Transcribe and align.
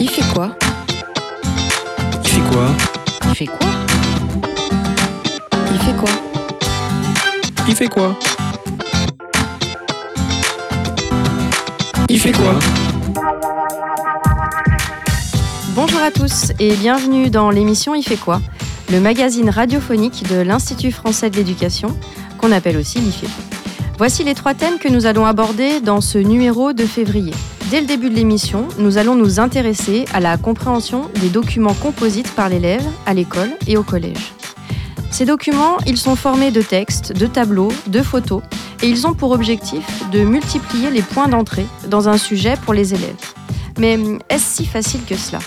Il 0.00 0.10
fait 0.10 0.22
quoi 0.34 0.50
Il 2.22 2.28
fait 2.28 2.40
quoi 2.50 2.66
Il 3.28 3.34
fait 3.34 3.46
quoi 3.46 3.66
Il 5.72 5.78
fait 5.78 5.94
quoi 5.96 6.10
Il 7.68 7.74
fait 7.74 7.88
quoi 7.88 8.18
Il 12.08 12.20
fait 12.20 12.32
quoi 12.32 12.58
Bonjour 15.74 16.00
à 16.00 16.10
tous 16.10 16.52
et 16.58 16.74
bienvenue 16.74 17.30
dans 17.30 17.50
l'émission 17.50 17.94
Il 17.94 18.02
fait 18.02 18.16
quoi 18.16 18.40
Le 18.90 19.00
magazine 19.00 19.48
radiophonique 19.48 20.28
de 20.28 20.40
l'Institut 20.40 20.92
français 20.92 21.30
de 21.30 21.36
l'éducation, 21.36 21.96
qu'on 22.38 22.52
appelle 22.52 22.76
aussi 22.76 22.98
l'IFE. 22.98 23.24
Voici 23.98 24.24
les 24.24 24.34
trois 24.34 24.54
thèmes 24.54 24.78
que 24.78 24.88
nous 24.88 25.06
allons 25.06 25.24
aborder 25.24 25.80
dans 25.80 26.00
ce 26.00 26.18
numéro 26.18 26.72
de 26.72 26.84
février. 26.84 27.32
Dès 27.74 27.80
le 27.80 27.88
début 27.88 28.08
de 28.08 28.14
l'émission, 28.14 28.68
nous 28.78 28.98
allons 28.98 29.16
nous 29.16 29.40
intéresser 29.40 30.04
à 30.14 30.20
la 30.20 30.36
compréhension 30.36 31.10
des 31.20 31.28
documents 31.28 31.74
composites 31.74 32.30
par 32.30 32.48
l'élève 32.48 32.86
à 33.04 33.14
l'école 33.14 33.50
et 33.66 33.76
au 33.76 33.82
collège. 33.82 34.32
Ces 35.10 35.24
documents, 35.24 35.78
ils 35.84 35.96
sont 35.96 36.14
formés 36.14 36.52
de 36.52 36.62
textes, 36.62 37.12
de 37.12 37.26
tableaux, 37.26 37.72
de 37.88 38.00
photos, 38.00 38.42
et 38.80 38.88
ils 38.88 39.08
ont 39.08 39.14
pour 39.14 39.32
objectif 39.32 40.08
de 40.12 40.20
multiplier 40.20 40.88
les 40.92 41.02
points 41.02 41.26
d'entrée 41.26 41.66
dans 41.88 42.08
un 42.08 42.16
sujet 42.16 42.54
pour 42.64 42.74
les 42.74 42.94
élèves. 42.94 43.16
Mais 43.80 43.98
est-ce 44.28 44.54
si 44.58 44.66
facile 44.66 45.00
que 45.04 45.16
cela? 45.16 45.40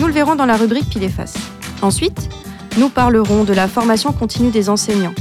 Nous 0.00 0.08
le 0.08 0.12
verrons 0.12 0.34
dans 0.34 0.46
la 0.46 0.56
rubrique 0.56 0.90
Pile. 0.90 1.08
Ensuite, 1.80 2.28
nous 2.76 2.88
parlerons 2.88 3.44
de 3.44 3.52
la 3.52 3.68
formation 3.68 4.10
continue 4.10 4.50
des 4.50 4.68
enseignants, 4.68 5.14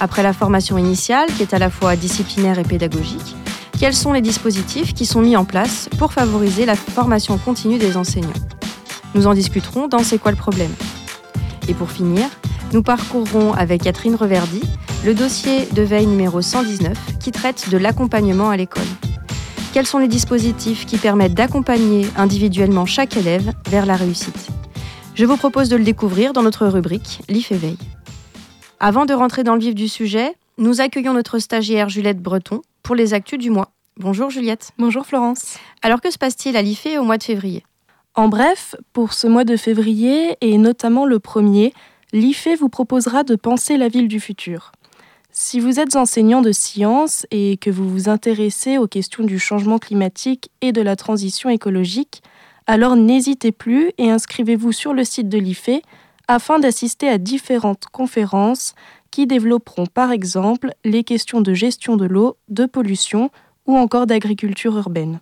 après 0.00 0.24
la 0.24 0.32
formation 0.32 0.76
initiale, 0.76 1.28
qui 1.36 1.42
est 1.42 1.54
à 1.54 1.60
la 1.60 1.70
fois 1.70 1.94
disciplinaire 1.94 2.58
et 2.58 2.64
pédagogique, 2.64 3.36
quels 3.84 3.92
sont 3.92 4.14
les 4.14 4.22
dispositifs 4.22 4.94
qui 4.94 5.04
sont 5.04 5.20
mis 5.20 5.36
en 5.36 5.44
place 5.44 5.90
pour 5.98 6.14
favoriser 6.14 6.64
la 6.64 6.74
formation 6.74 7.36
continue 7.36 7.76
des 7.76 7.98
enseignants 7.98 8.32
Nous 9.14 9.26
en 9.26 9.34
discuterons 9.34 9.88
dans 9.88 9.98
C'est 9.98 10.16
quoi 10.16 10.30
le 10.30 10.38
problème 10.38 10.70
Et 11.68 11.74
pour 11.74 11.90
finir, 11.90 12.24
nous 12.72 12.82
parcourrons 12.82 13.52
avec 13.52 13.82
Catherine 13.82 14.14
Reverdy 14.14 14.62
le 15.04 15.12
dossier 15.12 15.66
de 15.66 15.82
veille 15.82 16.06
numéro 16.06 16.40
119 16.40 16.96
qui 17.20 17.30
traite 17.30 17.68
de 17.68 17.76
l'accompagnement 17.76 18.48
à 18.48 18.56
l'école. 18.56 18.86
Quels 19.74 19.84
sont 19.84 19.98
les 19.98 20.08
dispositifs 20.08 20.86
qui 20.86 20.96
permettent 20.96 21.34
d'accompagner 21.34 22.06
individuellement 22.16 22.86
chaque 22.86 23.18
élève 23.18 23.52
vers 23.68 23.84
la 23.84 23.96
réussite? 23.96 24.48
Je 25.14 25.26
vous 25.26 25.36
propose 25.36 25.68
de 25.68 25.76
le 25.76 25.84
découvrir 25.84 26.32
dans 26.32 26.42
notre 26.42 26.66
rubrique 26.68 27.20
L'IF 27.28 27.52
éveil. 27.52 27.76
Avant 28.80 29.04
de 29.04 29.12
rentrer 29.12 29.44
dans 29.44 29.56
le 29.56 29.60
vif 29.60 29.74
du 29.74 29.88
sujet, 29.88 30.34
nous 30.56 30.80
accueillons 30.80 31.12
notre 31.12 31.38
stagiaire 31.38 31.90
Juliette 31.90 32.22
Breton 32.22 32.62
pour 32.82 32.94
les 32.94 33.12
actus 33.12 33.38
du 33.38 33.50
mois. 33.50 33.73
Bonjour 34.00 34.28
Juliette. 34.28 34.72
Bonjour 34.76 35.06
Florence. 35.06 35.56
Alors 35.80 36.00
que 36.00 36.10
se 36.10 36.18
passe-t-il 36.18 36.56
à 36.56 36.62
l'IFE 36.62 36.98
au 36.98 37.04
mois 37.04 37.16
de 37.16 37.22
février? 37.22 37.64
En 38.16 38.26
bref, 38.26 38.74
pour 38.92 39.12
ce 39.12 39.28
mois 39.28 39.44
de 39.44 39.56
février 39.56 40.36
et 40.40 40.58
notamment 40.58 41.06
le 41.06 41.20
premier, 41.20 41.72
l'IFE 42.12 42.58
vous 42.58 42.68
proposera 42.68 43.22
de 43.22 43.36
penser 43.36 43.76
la 43.76 43.86
ville 43.86 44.08
du 44.08 44.18
futur. 44.18 44.72
Si 45.30 45.60
vous 45.60 45.78
êtes 45.78 45.94
enseignant 45.94 46.42
de 46.42 46.50
sciences 46.50 47.24
et 47.30 47.56
que 47.56 47.70
vous 47.70 47.88
vous 47.88 48.08
intéressez 48.08 48.78
aux 48.78 48.88
questions 48.88 49.22
du 49.22 49.38
changement 49.38 49.78
climatique 49.78 50.50
et 50.60 50.72
de 50.72 50.82
la 50.82 50.96
transition 50.96 51.48
écologique, 51.48 52.20
alors 52.66 52.96
n'hésitez 52.96 53.52
plus 53.52 53.92
et 53.98 54.10
inscrivez-vous 54.10 54.72
sur 54.72 54.92
le 54.92 55.04
site 55.04 55.28
de 55.28 55.38
l'IFE 55.38 55.80
afin 56.26 56.58
d'assister 56.58 57.08
à 57.08 57.18
différentes 57.18 57.84
conférences 57.92 58.74
qui 59.12 59.28
développeront 59.28 59.86
par 59.86 60.10
exemple 60.10 60.72
les 60.84 61.04
questions 61.04 61.40
de 61.40 61.54
gestion 61.54 61.96
de 61.96 62.06
l'eau, 62.06 62.36
de 62.48 62.66
pollution 62.66 63.30
ou 63.66 63.76
encore 63.76 64.06
d'agriculture 64.06 64.76
urbaine. 64.76 65.20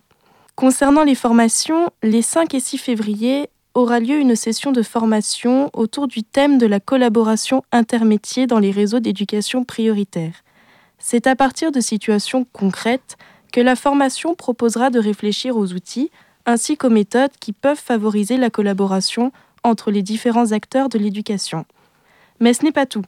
Concernant 0.55 1.03
les 1.03 1.15
formations, 1.15 1.89
les 2.03 2.21
5 2.21 2.53
et 2.53 2.59
6 2.59 2.77
février 2.77 3.49
aura 3.73 3.99
lieu 3.99 4.19
une 4.19 4.35
session 4.35 4.71
de 4.71 4.83
formation 4.83 5.69
autour 5.73 6.07
du 6.07 6.23
thème 6.23 6.57
de 6.57 6.67
la 6.67 6.79
collaboration 6.79 7.63
intermétier 7.71 8.45
dans 8.45 8.59
les 8.59 8.71
réseaux 8.71 8.99
d'éducation 8.99 9.63
prioritaire. 9.63 10.43
C'est 10.99 11.25
à 11.25 11.35
partir 11.35 11.71
de 11.71 11.81
situations 11.81 12.45
concrètes 12.53 13.17
que 13.51 13.61
la 13.61 13.75
formation 13.75 14.35
proposera 14.35 14.89
de 14.89 14.99
réfléchir 14.99 15.57
aux 15.57 15.73
outils 15.73 16.11
ainsi 16.45 16.77
qu'aux 16.77 16.89
méthodes 16.89 17.31
qui 17.39 17.53
peuvent 17.53 17.79
favoriser 17.79 18.37
la 18.37 18.49
collaboration 18.49 19.31
entre 19.63 19.91
les 19.91 20.01
différents 20.01 20.51
acteurs 20.51 20.89
de 20.89 20.99
l'éducation. 20.99 21.65
Mais 22.39 22.53
ce 22.53 22.63
n'est 22.63 22.71
pas 22.71 22.85
tout. 22.85 23.03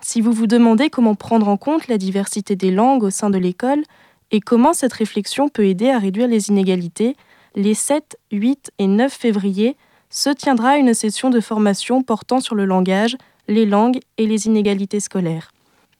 Si 0.00 0.20
vous 0.20 0.32
vous 0.32 0.46
demandez 0.46 0.90
comment 0.90 1.14
prendre 1.14 1.48
en 1.48 1.56
compte 1.56 1.88
la 1.88 1.98
diversité 1.98 2.56
des 2.56 2.70
langues 2.70 3.02
au 3.02 3.10
sein 3.10 3.30
de 3.30 3.38
l'école 3.38 3.84
et 4.30 4.40
comment 4.40 4.72
cette 4.72 4.92
réflexion 4.92 5.48
peut 5.48 5.66
aider 5.66 5.90
à 5.90 5.98
réduire 5.98 6.28
les 6.28 6.48
inégalités, 6.48 7.16
les 7.56 7.74
7, 7.74 8.18
8 8.32 8.72
et 8.78 8.86
9 8.86 9.12
février 9.12 9.76
se 10.08 10.30
tiendra 10.30 10.76
une 10.76 10.94
session 10.94 11.30
de 11.30 11.40
formation 11.40 12.02
portant 12.02 12.40
sur 12.40 12.54
le 12.54 12.64
langage, 12.64 13.16
les 13.48 13.66
langues 13.66 14.00
et 14.18 14.26
les 14.26 14.46
inégalités 14.46 15.00
scolaires. 15.00 15.50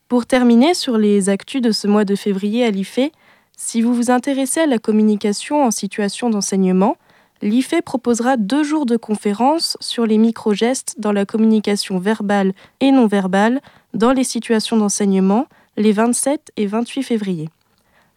Pour 0.09 0.27
terminer 0.27 0.75
sur 0.75 0.99
les 0.99 1.29
actus 1.29 1.63
de 1.63 1.71
ce 1.71 1.87
mois 1.87 2.05
de 2.05 2.17
février 2.17 2.65
à 2.65 2.71
l'IFE, 2.71 3.11
si 3.57 3.83
vous 3.83 3.95
vous 3.95 4.11
intéressez 4.11 4.61
à 4.61 4.67
la 4.67 4.79
communication 4.79 5.65
en 5.65 5.71
situation 5.71 6.31
d'enseignement, 6.31 6.97
l'IFE 7.43 7.83
proposera 7.85 8.37
deux 8.37 8.65
jours 8.65 8.87
de 8.87 8.97
conférences 8.97 9.77
sur 9.81 10.07
les 10.07 10.19
micro-gestes 10.19 10.97
dans 10.99 11.13
la 11.13 11.27
communication 11.27 11.99
verbale 11.99 12.53
et 12.81 12.91
non 12.91 13.07
verbale 13.07 13.61
dans 13.95 14.13
les 14.13 14.25
situations 14.25 14.77
d'enseignement 14.77 15.47
les 15.77 15.93
27 15.93 16.53
et 16.57 16.67
28 16.67 17.03
février. 17.03 17.49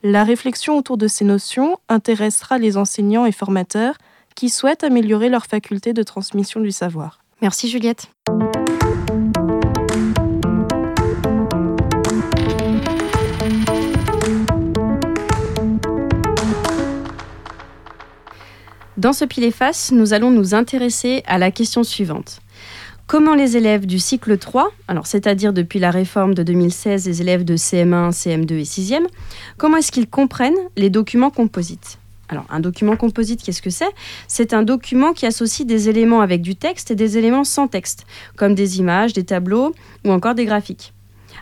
La 0.06 0.26
réflexion 0.26 0.78
autour 0.78 0.98
de 0.98 1.08
ces 1.08 1.24
notions 1.24 1.78
intéressera 1.88 2.58
les 2.58 2.76
enseignants 2.76 3.26
et 3.26 3.32
formateurs 3.32 3.98
qui 4.36 4.50
souhaitent 4.50 4.84
améliorer 4.84 5.30
leur 5.30 5.46
faculté 5.46 5.94
de 5.94 6.04
transmission 6.04 6.60
du 6.60 6.72
savoir. 6.72 7.24
Merci 7.42 7.70
Juliette. 7.70 8.10
Dans 18.98 19.14
ce 19.14 19.24
pile 19.24 19.46
et 19.46 19.52
face, 19.52 19.94
nous 19.94 20.12
allons 20.12 20.32
nous 20.32 20.54
intéresser 20.54 21.24
à 21.28 21.38
la 21.38 21.50
question 21.50 21.86
suivante. 21.86 22.43
Comment 23.06 23.36
les 23.36 23.58
élèves 23.58 23.86
du 23.86 24.00
cycle 24.00 24.38
3, 24.38 24.72
alors 24.88 25.08
c'est-à-dire 25.08 25.52
depuis 25.52 25.80
la 25.80 25.92
réforme 25.92 26.34
de 26.34 26.42
2016 26.42 27.06
les 27.06 27.22
élèves 27.22 27.44
de 27.44 27.58
CM1, 27.58 28.12
CM2 28.12 28.54
et 28.54 28.64
6e, 28.64 29.06
comment 29.58 29.78
est-ce 29.78 29.92
qu'ils 29.92 30.10
comprennent 30.10 30.58
les 30.78 30.90
documents 30.90 31.30
composites? 31.30 32.00
Alors, 32.30 32.46
un 32.50 32.62
document 32.62 32.96
composite, 32.96 33.44
qu'est-ce 33.44 33.62
que 33.62 33.70
c'est? 33.70 33.92
C'est 34.28 34.54
un 34.54 34.64
document 34.64 35.14
qui 35.14 35.26
associe 35.26 35.68
des 35.68 35.90
éléments 35.90 36.22
avec 36.22 36.42
du 36.42 36.56
texte 36.56 36.90
et 36.90 36.96
des 36.96 37.18
éléments 37.18 37.44
sans 37.44 37.68
texte, 37.68 38.08
comme 38.38 38.56
des 38.56 38.80
images, 38.80 39.14
des 39.14 39.26
tableaux 39.26 39.76
ou 40.06 40.12
encore 40.12 40.34
des 40.34 40.46
graphiques. 40.46 40.94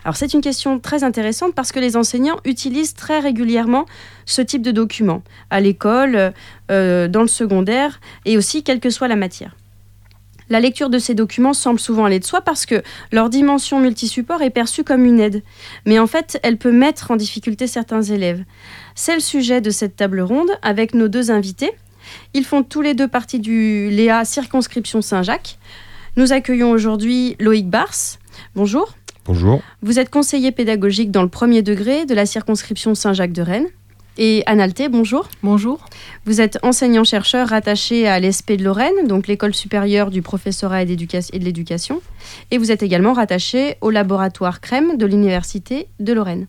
Alors, 0.04 0.16
c'est 0.16 0.34
une 0.34 0.40
question 0.40 0.80
très 0.80 1.04
intéressante 1.04 1.54
parce 1.54 1.70
que 1.70 1.78
les 1.78 1.96
enseignants 1.96 2.40
utilisent 2.44 2.94
très 2.94 3.20
régulièrement 3.20 3.86
ce 4.26 4.42
type 4.42 4.62
de 4.62 4.72
document 4.72 5.22
à 5.48 5.60
l'école, 5.60 6.34
euh, 6.70 7.08
dans 7.08 7.22
le 7.22 7.28
secondaire 7.28 8.00
et 8.26 8.36
aussi 8.36 8.64
quelle 8.64 8.80
que 8.80 8.90
soit 8.90 9.08
la 9.08 9.16
matière. 9.16 9.54
La 10.52 10.60
lecture 10.60 10.90
de 10.90 10.98
ces 10.98 11.14
documents 11.14 11.54
semble 11.54 11.80
souvent 11.80 12.04
aller 12.04 12.18
de 12.18 12.26
soi 12.26 12.42
parce 12.42 12.66
que 12.66 12.82
leur 13.10 13.30
dimension 13.30 13.80
multisupport 13.80 14.42
est 14.42 14.50
perçue 14.50 14.84
comme 14.84 15.06
une 15.06 15.18
aide. 15.18 15.42
Mais 15.86 15.98
en 15.98 16.06
fait, 16.06 16.38
elle 16.42 16.58
peut 16.58 16.72
mettre 16.72 17.10
en 17.10 17.16
difficulté 17.16 17.66
certains 17.66 18.02
élèves. 18.02 18.44
C'est 18.94 19.14
le 19.14 19.22
sujet 19.22 19.62
de 19.62 19.70
cette 19.70 19.96
table 19.96 20.20
ronde 20.20 20.50
avec 20.60 20.92
nos 20.92 21.08
deux 21.08 21.30
invités. 21.30 21.70
Ils 22.34 22.44
font 22.44 22.62
tous 22.62 22.82
les 22.82 22.92
deux 22.92 23.08
partie 23.08 23.40
du 23.40 23.88
Léa 23.88 24.26
Circonscription 24.26 25.00
Saint-Jacques. 25.00 25.56
Nous 26.16 26.34
accueillons 26.34 26.70
aujourd'hui 26.70 27.34
Loïc 27.40 27.70
Bars. 27.70 28.18
Bonjour. 28.54 28.92
Bonjour. 29.24 29.62
Vous 29.80 29.98
êtes 29.98 30.10
conseiller 30.10 30.52
pédagogique 30.52 31.10
dans 31.10 31.22
le 31.22 31.30
premier 31.30 31.62
degré 31.62 32.04
de 32.04 32.14
la 32.14 32.26
circonscription 32.26 32.94
Saint-Jacques 32.94 33.32
de 33.32 33.40
Rennes. 33.40 33.68
Et 34.18 34.42
Analté, 34.44 34.90
bonjour. 34.90 35.26
Bonjour. 35.42 35.86
Vous 36.26 36.42
êtes 36.42 36.58
enseignant-chercheur 36.62 37.48
rattaché 37.48 38.06
à 38.06 38.20
l'ESP 38.20 38.52
de 38.52 38.64
Lorraine, 38.64 39.06
donc 39.06 39.26
l'école 39.26 39.54
supérieure 39.54 40.10
du 40.10 40.20
professorat 40.20 40.82
et, 40.82 40.84
de 40.84 41.44
l'éducation. 41.44 42.02
Et 42.50 42.58
vous 42.58 42.70
êtes 42.70 42.82
également 42.82 43.14
rattaché 43.14 43.76
au 43.80 43.88
laboratoire 43.88 44.60
CREM 44.60 44.98
de 44.98 45.06
l'Université 45.06 45.88
de 45.98 46.12
Lorraine. 46.12 46.46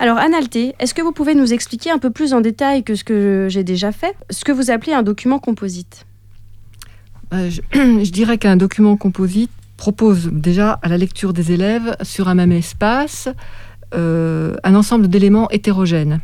Alors, 0.00 0.18
Analté, 0.18 0.74
est-ce 0.80 0.92
que 0.92 1.02
vous 1.02 1.12
pouvez 1.12 1.36
nous 1.36 1.52
expliquer 1.52 1.92
un 1.92 1.98
peu 1.98 2.10
plus 2.10 2.34
en 2.34 2.40
détail 2.40 2.82
que 2.82 2.96
ce 2.96 3.04
que 3.04 3.46
j'ai 3.48 3.62
déjà 3.62 3.92
fait, 3.92 4.16
ce 4.30 4.44
que 4.44 4.50
vous 4.50 4.72
appelez 4.72 4.94
un 4.94 5.04
document 5.04 5.38
composite 5.38 6.04
euh, 7.32 7.48
je, 7.48 7.60
je 7.72 8.10
dirais 8.10 8.38
qu'un 8.38 8.56
document 8.56 8.96
composite 8.96 9.52
propose 9.76 10.30
déjà 10.32 10.80
à 10.82 10.88
la 10.88 10.96
lecture 10.96 11.32
des 11.32 11.52
élèves 11.52 11.96
sur 12.02 12.28
un 12.28 12.34
même 12.34 12.52
espace 12.52 13.28
euh, 13.94 14.56
un 14.64 14.74
ensemble 14.74 15.08
d'éléments 15.08 15.50
hétérogènes. 15.50 16.20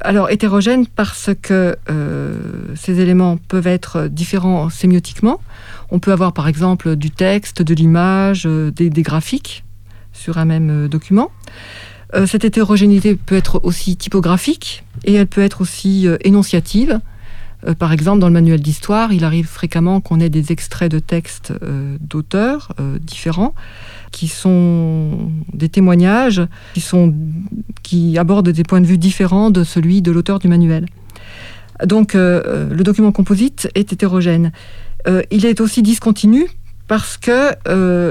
Alors 0.00 0.30
hétérogènes 0.30 0.86
parce 0.86 1.30
que 1.40 1.76
euh, 1.90 2.34
ces 2.74 3.00
éléments 3.00 3.36
peuvent 3.36 3.66
être 3.66 4.06
différents 4.08 4.70
sémiotiquement. 4.70 5.40
On 5.90 5.98
peut 5.98 6.12
avoir 6.12 6.32
par 6.32 6.48
exemple 6.48 6.96
du 6.96 7.10
texte, 7.10 7.62
de 7.62 7.74
l'image, 7.74 8.44
euh, 8.46 8.70
des, 8.70 8.90
graphiques 9.02 9.64
sur 10.12 10.38
un 10.38 10.44
même 10.44 10.88
document. 10.88 11.30
cette 12.26 12.44
hétérogénéité 12.44 13.14
peut 13.14 13.36
être 13.36 13.60
aussi 13.62 13.96
typographique 13.96 14.84
et 15.04 15.14
elle 15.14 15.26
peut 15.26 15.42
être 15.42 15.60
aussi 15.60 16.08
énonciative. 16.24 17.00
Par 17.78 17.92
exemple, 17.92 18.18
dans 18.18 18.26
le 18.26 18.32
manuel 18.32 18.60
d'histoire, 18.60 19.12
il 19.12 19.24
arrive 19.24 19.46
fréquemment 19.46 20.00
qu'on 20.00 20.18
ait 20.18 20.28
des 20.28 20.50
extraits 20.50 20.90
de 20.90 20.98
textes 20.98 21.52
d'auteurs 22.00 22.74
différents 23.00 23.54
qui 24.10 24.28
sont 24.28 25.30
des 25.52 25.68
témoignages 25.68 26.42
qui, 27.82 28.18
abordent 28.18 28.50
des 28.50 28.62
points 28.62 28.80
de 28.80 28.86
vue 28.86 28.98
différents 28.98 29.50
de 29.50 29.64
celui 29.64 30.02
de 30.02 30.10
l'auteur 30.10 30.38
du 30.38 30.48
manuel. 30.48 30.86
Donc 31.84 32.14
le 32.14 32.82
document 32.82 33.12
composite 33.12 33.68
est 33.74 33.92
hétérogène. 33.92 34.52
il 35.30 35.46
est 35.46 35.60
aussi 35.60 35.82
discontinu 35.82 36.46
parce 36.88 37.16
qu'il 37.16 37.56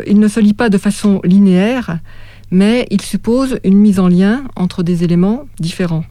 il 0.07 0.19
ne 0.19 0.27
se 0.27 0.39
lit 0.39 0.53
pas 0.53 0.69
de 0.69 0.77
façon 0.77 1.21
linéaire, 1.23 1.99
mais 2.51 2.87
il 2.89 3.01
suppose 3.01 3.59
une 3.63 3.77
mise 3.77 3.99
en 3.99 4.07
lien 4.07 4.43
entre 4.55 4.83
des 4.83 5.03
éléments 5.03 5.45
différents. 5.59 6.03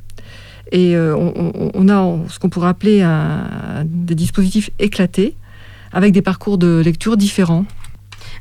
Et 0.71 0.95
euh, 0.97 1.17
on, 1.17 1.89
a 1.89 2.29
ce 2.29 2.39
qu'on 2.39 2.51
pourrait 2.51 2.69
appeler 2.69 3.07
des 3.85 4.15
dispositifs 4.15 4.71
éclatés, 4.79 5.35
avec 5.93 6.13
des 6.13 6.23
parcours 6.23 6.59
de 6.59 6.83
lecture 6.85 7.17
différents. 7.17 7.65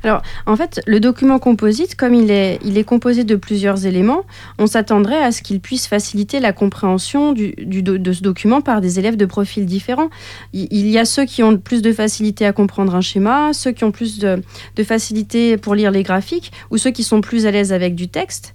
Alors, 0.02 0.22
en 0.46 0.56
fait, 0.56 0.80
le 0.86 1.00
document 1.00 1.38
composite, 1.38 1.96
comme 1.96 2.14
il 2.14 2.30
est, 2.30 2.58
il 2.64 2.78
est 2.78 2.84
composé 2.84 3.24
de 3.24 3.36
plusieurs 3.36 3.86
éléments, 3.86 4.22
on 4.58 4.66
s'attendrait 4.66 5.22
à 5.22 5.32
ce 5.32 5.42
qu'il 5.42 5.60
puisse 5.60 5.86
faciliter 5.86 6.40
la 6.40 6.52
compréhension 6.52 7.32
du, 7.32 7.54
de 7.56 8.12
ce 8.12 8.22
document 8.22 8.60
par 8.60 8.80
des 8.80 8.98
élèves 8.98 9.16
de 9.16 9.26
profils 9.26 9.66
différents. 9.66 10.10
Il, 10.52 10.88
y 10.88 10.98
a 10.98 11.04
ceux 11.04 11.24
qui 11.24 11.42
ont 11.42 11.56
plus 11.56 11.82
de 11.82 11.92
facilité 11.92 12.46
à 12.46 12.52
comprendre 12.52 12.94
un 12.94 13.00
schéma, 13.00 13.52
ceux 13.52 13.72
qui 13.72 13.84
ont 13.84 13.92
plus 13.92 14.18
de, 14.18 14.42
de 14.76 14.84
facilité 14.84 15.56
pour 15.56 15.74
lire 15.74 15.90
les 15.90 16.02
graphiques, 16.02 16.52
ou 16.70 16.78
ceux 16.78 16.90
qui 16.90 17.04
sont 17.04 17.20
plus 17.20 17.46
à 17.46 17.50
l'aise 17.50 17.72
avec 17.72 17.94
du 17.94 18.08
texte. 18.08 18.54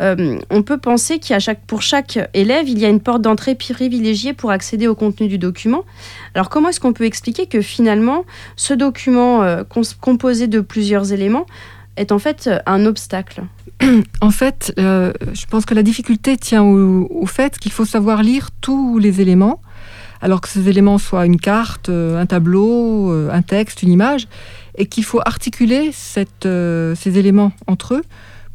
Euh, 0.00 0.38
on 0.50 0.62
peut 0.62 0.78
penser 0.78 1.18
qu'à 1.18 1.38
chaque, 1.38 1.64
pour 1.66 1.82
chaque 1.82 2.18
élève, 2.34 2.68
il 2.68 2.78
y 2.78 2.84
a 2.84 2.88
une 2.88 3.00
porte 3.00 3.22
d'entrée 3.22 3.54
privilégiée 3.54 4.32
pour 4.32 4.50
accéder 4.50 4.88
au 4.88 4.94
contenu 4.94 5.28
du 5.28 5.38
document. 5.38 5.84
Alors 6.34 6.48
comment 6.48 6.70
est-ce 6.70 6.80
qu'on 6.80 6.92
peut 6.92 7.04
expliquer 7.04 7.46
que 7.46 7.60
finalement, 7.60 8.24
ce 8.56 8.74
document 8.74 9.42
euh, 9.42 9.62
composé 10.00 10.46
de 10.46 10.60
plusieurs 10.60 11.12
éléments 11.12 11.46
est 11.96 12.10
en 12.10 12.18
fait 12.18 12.46
euh, 12.46 12.58
un 12.66 12.86
obstacle? 12.86 13.44
En 14.20 14.30
fait, 14.30 14.72
je 14.76 15.46
pense 15.50 15.66
que 15.66 15.74
la 15.74 15.82
difficulté 15.82 16.36
tient 16.36 16.62
au, 16.62 17.26
fait 17.26 17.58
qu'il 17.58 17.72
faut 17.72 17.84
savoir 17.84 18.22
lire 18.22 18.50
tous 18.60 18.98
les 18.98 19.20
éléments, 19.20 19.60
alors 20.22 20.40
que 20.40 20.48
ces 20.48 20.68
éléments 20.68 20.96
soient 20.96 21.26
une 21.26 21.38
carte, 21.38 21.90
un 21.90 22.24
tableau, 22.24 23.10
un 23.30 23.42
texte, 23.42 23.82
une 23.82 23.90
image, 23.90 24.28
et 24.78 24.86
qu'il 24.86 25.04
faut 25.04 25.20
articuler 25.20 25.90
ces 25.92 27.18
éléments 27.18 27.52
entre 27.66 27.94
eux 27.94 28.02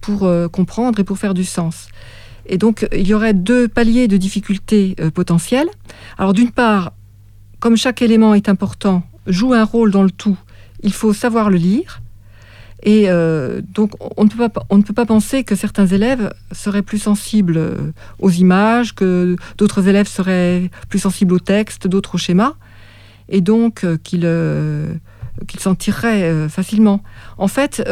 pour 0.02 0.24
euh, 0.24 0.48
comprendre 0.48 1.00
et 1.00 1.04
pour 1.04 1.18
faire 1.18 1.34
du 1.34 1.46
sens. 1.46 1.88
Et 2.46 2.58
donc, 2.58 2.88
il 2.92 3.08
y 3.08 3.14
aurait 3.14 3.34
deux 3.34 3.68
paliers 3.68 4.08
de 4.08 4.18
difficultés 4.18 4.96
euh, 5.00 5.12
potentielles. 5.12 5.70
Alors, 6.18 6.34
d'une 6.34 6.52
part, 6.52 6.94
comme 7.60 7.78
chaque 7.78 8.02
élément 8.02 8.34
est 8.34 8.50
important, 8.50 9.04
joue 9.28 9.54
un 9.54 9.64
rôle 9.64 9.92
dans 9.92 10.04
le 10.04 10.12
tout, 10.12 10.38
il 10.82 10.94
faut 10.94 11.14
savoir 11.14 11.50
le 11.50 11.58
lire. 11.58 12.02
Et 12.82 13.10
euh, 13.10 13.62
donc, 13.62 13.92
on 14.18 14.24
ne, 14.24 14.30
peut 14.30 14.48
pas, 14.48 14.64
on 14.70 14.78
ne 14.78 14.84
peut 14.84 14.94
pas 14.94 15.06
penser 15.06 15.44
que 15.44 15.54
certains 15.54 15.86
élèves 15.86 16.34
seraient 16.54 16.82
plus 16.82 17.00
sensibles 17.00 17.62
aux 18.20 18.32
images, 18.32 18.96
que 18.96 19.36
d'autres 19.58 19.90
élèves 19.90 20.08
seraient 20.08 20.72
plus 20.88 21.00
sensibles 21.00 21.34
au 21.34 21.40
texte, 21.40 21.88
d'autres 21.88 22.16
au 22.16 22.18
schéma, 22.18 22.56
et 23.28 23.42
donc 23.42 23.86
qu'ils 24.04 24.24
s'en 25.60 25.76
tireraient 25.76 26.48
facilement. 26.48 27.04
En 27.38 27.50
fait, 27.50 27.84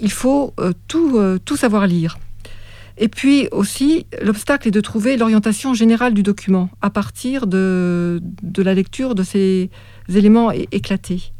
il 0.00 0.10
faut 0.10 0.52
euh, 0.58 0.72
tout, 0.88 1.18
euh, 1.18 1.38
tout 1.44 1.56
savoir 1.56 1.86
lire. 1.86 2.18
Et 2.98 3.08
puis 3.08 3.48
aussi, 3.52 4.06
l'obstacle 4.22 4.68
est 4.68 4.72
de 4.72 4.80
trouver 4.80 5.16
l'orientation 5.16 5.72
générale 5.72 6.12
du 6.12 6.22
document 6.22 6.68
à 6.82 6.90
partir 6.90 7.46
de, 7.46 8.20
de 8.42 8.62
la 8.62 8.74
lecture 8.74 9.14
de 9.14 9.22
ces 9.22 9.70
éléments 10.14 10.50
éclatés. 10.50 11.32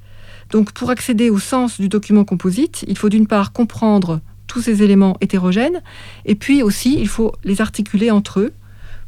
Donc 0.50 0.72
pour 0.72 0.90
accéder 0.90 1.28
au 1.28 1.38
sens 1.38 1.80
du 1.80 1.88
document 1.88 2.24
composite, 2.24 2.84
il 2.88 2.96
faut 2.96 3.08
d'une 3.08 3.26
part 3.26 3.52
comprendre 3.52 4.20
tous 4.46 4.62
ces 4.62 4.82
éléments 4.82 5.16
hétérogènes, 5.20 5.82
et 6.24 6.34
puis 6.34 6.62
aussi 6.62 6.98
il 6.98 7.08
faut 7.08 7.32
les 7.44 7.60
articuler 7.60 8.10
entre 8.10 8.40
eux 8.40 8.52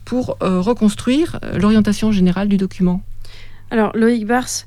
pour 0.04 0.36
euh, 0.42 0.60
reconstruire 0.60 1.40
l'orientation 1.58 2.12
générale 2.12 2.48
du 2.48 2.58
document. 2.58 3.02
Alors 3.70 3.96
Loïc 3.96 4.26
Bars, 4.26 4.66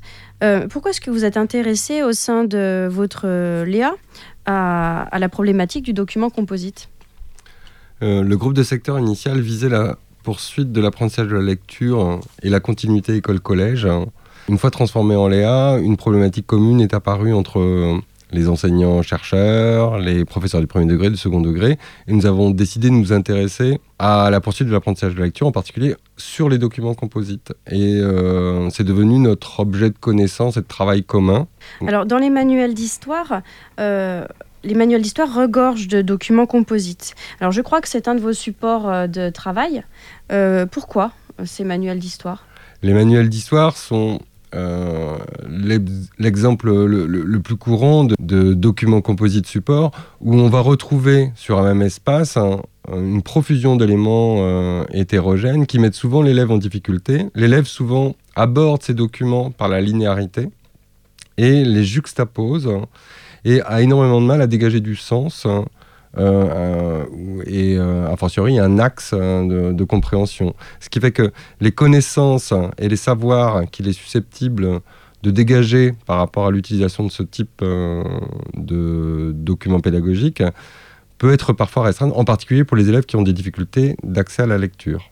pourquoi 0.68 0.90
est-ce 0.90 1.00
que 1.00 1.10
vous 1.10 1.24
êtes 1.24 1.36
intéressé 1.36 2.02
au 2.02 2.12
sein 2.12 2.44
de 2.44 2.88
votre 2.90 3.26
Léa 3.64 3.94
à, 4.46 5.18
la 5.18 5.28
problématique 5.28 5.84
du 5.84 5.92
document 5.92 6.30
composite 6.30 6.88
euh, 8.02 8.22
Le 8.22 8.36
groupe 8.36 8.54
de 8.54 8.62
secteur 8.62 8.98
initial 8.98 9.40
visait 9.40 9.68
la 9.68 9.96
poursuite 10.22 10.72
de 10.72 10.80
l'apprentissage 10.80 11.28
de 11.28 11.36
la 11.36 11.42
lecture 11.42 12.20
et 12.42 12.48
la 12.48 12.60
continuité 12.60 13.14
école-collège. 13.16 13.86
Une 14.48 14.58
fois 14.58 14.70
transformé 14.70 15.16
en 15.16 15.28
Léa, 15.28 15.78
une 15.78 15.96
problématique 15.96 16.46
commune 16.46 16.80
est 16.80 16.94
apparue 16.94 17.32
entre 17.32 18.00
les 18.32 18.48
enseignants-chercheurs, 18.48 19.98
les 19.98 20.24
professeurs 20.24 20.60
du 20.60 20.66
premier 20.66 20.86
degré, 20.86 21.10
du 21.10 21.16
second 21.16 21.40
degré, 21.40 21.78
et 22.06 22.12
nous 22.12 22.26
avons 22.26 22.50
décidé 22.50 22.88
de 22.88 22.94
nous 22.94 23.12
intéresser 23.12 23.80
à 23.98 24.30
la 24.30 24.40
poursuite 24.40 24.68
de 24.68 24.72
l'apprentissage 24.72 25.14
de 25.14 25.18
la 25.20 25.26
lecture, 25.26 25.46
en 25.46 25.52
particulier 25.52 25.96
sur 26.16 26.48
les 26.48 26.58
documents 26.58 26.94
composites. 26.94 27.52
Et 27.70 27.96
euh, 27.96 28.68
c'est 28.70 28.84
devenu 28.84 29.18
notre 29.18 29.60
objet 29.60 29.90
de 29.90 29.98
connaissance 29.98 30.56
et 30.56 30.60
de 30.60 30.66
travail 30.66 31.04
commun. 31.04 31.46
Alors, 31.86 32.06
dans 32.06 32.18
les 32.18 32.30
manuels 32.30 32.74
d'histoire, 32.74 33.42
euh, 33.80 34.26
les 34.64 34.74
manuels 34.74 35.02
d'histoire 35.02 35.32
regorgent 35.32 35.88
de 35.88 36.02
documents 36.02 36.46
composites. 36.46 37.14
Alors, 37.40 37.52
je 37.52 37.62
crois 37.62 37.80
que 37.80 37.88
c'est 37.88 38.08
un 38.08 38.14
de 38.14 38.20
vos 38.20 38.32
supports 38.32 38.88
euh, 38.88 39.06
de 39.06 39.30
travail. 39.30 39.84
pourquoi 40.72 41.12
ces 41.44 41.64
manuels 41.64 41.98
d'histoire? 41.98 42.44
Les 42.82 42.92
manuels 42.92 43.28
d'histoire 43.28 43.76
sont 43.76 44.20
euh, 44.54 45.16
l'exemple 46.18 46.70
le, 46.70 47.40
plus 47.40 47.56
courant 47.56 48.04
de, 48.04 48.54
documents 48.54 49.00
composites 49.00 49.46
support 49.46 49.90
où 50.20 50.34
on 50.34 50.48
va 50.48 50.60
retrouver 50.60 51.32
sur 51.34 51.58
un 51.58 51.64
même 51.64 51.82
espace 51.82 52.38
une 52.92 53.22
profusion 53.22 53.76
d'éléments 53.76 54.36
euh, 54.38 54.84
hétérogènes 54.92 55.66
qui 55.66 55.78
mettent 55.78 55.94
souvent 55.94 56.22
l'élève 56.22 56.50
en 56.50 56.58
difficulté. 56.58 57.26
L'élève 57.34 57.64
souvent 57.64 58.14
aborde 58.36 58.82
ces 58.82 58.94
documents 58.94 59.50
par 59.50 59.68
la 59.68 59.80
linéarité 59.80 60.48
et 61.36 61.64
les 61.64 61.84
juxtapose 61.84 62.70
et 63.44 63.60
a 63.62 63.82
énormément 63.82 64.20
de 64.20 64.26
mal 64.26 64.40
à 64.40 64.46
dégager 64.46 64.80
du 64.80 64.96
sens 64.96 65.46
euh, 65.46 65.62
et 66.18 67.76
euh, 67.76 68.10
a 68.10 68.16
fortiori 68.16 68.58
un 68.58 68.78
axe 68.78 69.10
euh, 69.14 69.72
de, 69.72 69.84
compréhension. 69.84 70.54
Ce 70.80 70.88
qui 70.88 71.00
fait 71.00 71.12
que 71.12 71.32
les 71.60 71.72
connaissances 71.72 72.52
et 72.78 72.88
les 72.88 72.96
savoirs 72.96 73.70
qu'il 73.70 73.88
est 73.88 73.92
susceptible 73.92 74.80
de 75.22 75.30
dégager 75.30 75.94
par 76.06 76.18
rapport 76.18 76.46
à 76.46 76.50
l'utilisation 76.50 77.04
de 77.04 77.10
ce 77.10 77.22
type 77.22 77.62
de 77.62 79.32
documents 79.34 79.80
pédagogiques 79.80 80.42
peut 81.18 81.32
être 81.32 81.52
parfois 81.52 81.84
restreint, 81.84 82.10
en 82.10 82.24
particulier 82.24 82.64
pour 82.64 82.76
les 82.76 82.88
élèves 82.88 83.06
qui 83.06 83.16
ont 83.16 83.22
des 83.22 83.32
difficultés 83.32 83.96
d'accès 84.02 84.42
à 84.42 84.46
la 84.46 84.58
lecture. 84.58 85.10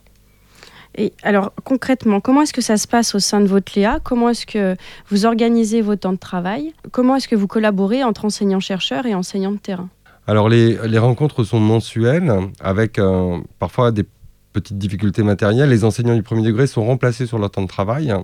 Et 0.96 1.12
alors 1.22 1.52
concrètement, 1.64 2.20
comment 2.20 2.42
est-ce 2.42 2.52
que 2.52 2.60
ça 2.60 2.76
se 2.76 2.86
passe 2.86 3.14
au 3.14 3.18
sein 3.18 3.40
de 3.40 3.46
votre 3.46 3.72
Léa 3.74 3.98
Comment 4.02 4.28
est-ce 4.28 4.46
que 4.46 4.76
vous 5.08 5.26
organisez 5.26 5.80
vos 5.80 5.96
temps 5.96 6.12
de 6.12 6.18
travail? 6.18 6.72
Comment 6.92 7.16
est-ce 7.16 7.26
que 7.26 7.34
vous 7.34 7.48
collaborez 7.48 8.04
entre 8.04 8.24
enseignants-chercheurs 8.24 9.06
et 9.06 9.14
enseignants 9.14 9.52
de 9.52 9.58
terrain? 9.58 9.88
Alors 10.26 10.48
les, 10.48 10.98
rencontres 10.98 11.44
sont 11.44 11.60
mensuelles 11.60 12.32
avec 12.60 12.98
euh, 12.98 13.38
parfois 13.58 13.92
des 13.92 14.04
petites 14.52 14.78
difficultés 14.78 15.22
matérielles. 15.22 15.68
Les 15.68 15.84
enseignants 15.84 16.14
du 16.14 16.22
premier 16.22 16.42
degré 16.42 16.66
sont 16.66 16.84
remplacés 16.84 17.26
sur 17.26 17.38
leur 17.38 17.50
temps 17.50 17.62
de 17.62 17.68
travail. 17.68 18.14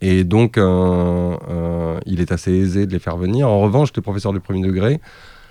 Et 0.00 0.24
donc, 0.24 0.58
euh, 0.58 1.36
euh, 1.48 2.00
il 2.06 2.20
est 2.20 2.32
assez 2.32 2.52
aisé 2.52 2.86
de 2.86 2.92
les 2.92 2.98
faire 2.98 3.16
venir. 3.16 3.48
En 3.48 3.60
revanche, 3.60 3.90
les 3.94 4.02
professeurs 4.02 4.32
du 4.32 4.40
premier 4.40 4.66
degré, 4.66 5.00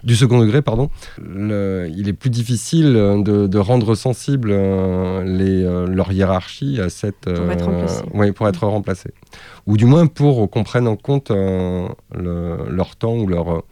du 0.03 0.17
second 0.17 0.39
degré, 0.39 0.61
pardon, 0.61 0.89
il 1.17 2.09
est 2.09 2.13
plus 2.13 2.29
difficile 2.29 2.93
de, 2.93 3.57
rendre 3.57 3.95
sensible 3.95 4.51
leur 4.51 6.11
hiérarchie 6.11 6.81
à 6.81 6.89
cette 6.89 7.33
pour 7.33 7.51
être 7.51 7.65
remplacé. 7.65 8.03
Oui, 8.13 8.31
pour 8.33 8.49
être 8.49 8.67
remplacé, 8.67 9.11
ou 9.65 9.77
du 9.77 9.85
moins 9.85 10.07
pour 10.07 10.49
qu'on 10.49 10.65
prenne 10.65 10.89
en 10.89 10.97
compte 10.97 11.31
leur 11.31 12.95
temps 12.97 13.15
ou 13.15 13.27
leur 13.27 13.63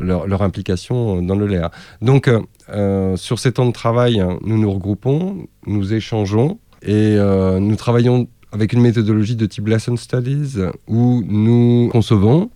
leur, 0.00 0.42
implication 0.42 1.22
dans 1.22 1.36
le 1.36 1.46
LEA. 1.46 1.70
Donc, 2.02 2.28
euh, 2.28 2.40
euh, 2.70 3.16
sur 3.16 3.38
ces 3.38 3.52
temps 3.52 3.66
de 3.66 3.72
travail, 3.72 4.24
nous 4.42 4.58
nous 4.58 4.72
regroupons, 4.72 5.46
nous 5.66 5.94
échangeons 5.94 6.58
et 6.82 7.16
euh, 7.16 7.58
nous 7.60 7.76
travaillons 7.76 8.28
avec 8.52 8.72
une 8.72 8.80
méthodologie 8.80 9.36
de 9.36 9.46
type 9.46 9.68
Lesson 9.68 9.96
Studies 9.96 10.56
où 10.86 11.22
nous 11.26 11.88
concevons, 11.90 12.50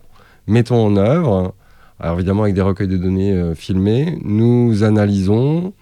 mettons 0.46 0.86
en 0.86 0.96
œuvre, 0.96 1.54
alors 1.98 2.16
évidemment 2.16 2.44
avec 2.44 2.54
des 2.54 2.62
recueils 2.62 2.88
de 2.88 2.96
données 2.96 3.54
filmés, 3.54 4.18
nous 4.24 4.82
analysons, 4.84 5.72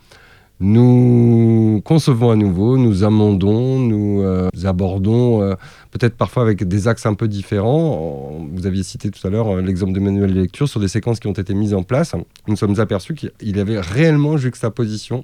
nous 0.60 1.80
concevons 1.84 2.30
à 2.30 2.36
nouveau, 2.36 2.76
nous 2.78 3.04
amendons, 3.04 3.78
nous 3.78 4.22
euh, 4.22 4.48
abordons 4.64 5.40
euh, 5.40 5.54
peut-être 5.92 6.16
parfois 6.16 6.42
avec 6.42 6.66
des 6.66 6.88
axes 6.88 7.06
un 7.06 7.14
peu 7.14 7.28
différents. 7.28 8.44
Vous 8.52 8.66
aviez 8.66 8.82
cité 8.82 9.10
tout 9.10 9.24
à 9.24 9.30
l'heure 9.30 9.56
euh, 9.56 9.62
l'exemple 9.62 9.92
de 9.92 10.00
manuel 10.00 10.34
de 10.34 10.40
lecture 10.40 10.68
sur 10.68 10.80
des 10.80 10.88
séquences 10.88 11.20
qui 11.20 11.28
ont 11.28 11.32
été 11.32 11.54
mises 11.54 11.74
en 11.74 11.84
place. 11.84 12.14
Nous 12.48 12.56
sommes 12.56 12.80
aperçus 12.80 13.14
qu'il 13.14 13.56
y 13.56 13.60
avait 13.60 13.78
réellement 13.78 14.36
juxtaposition 14.36 15.22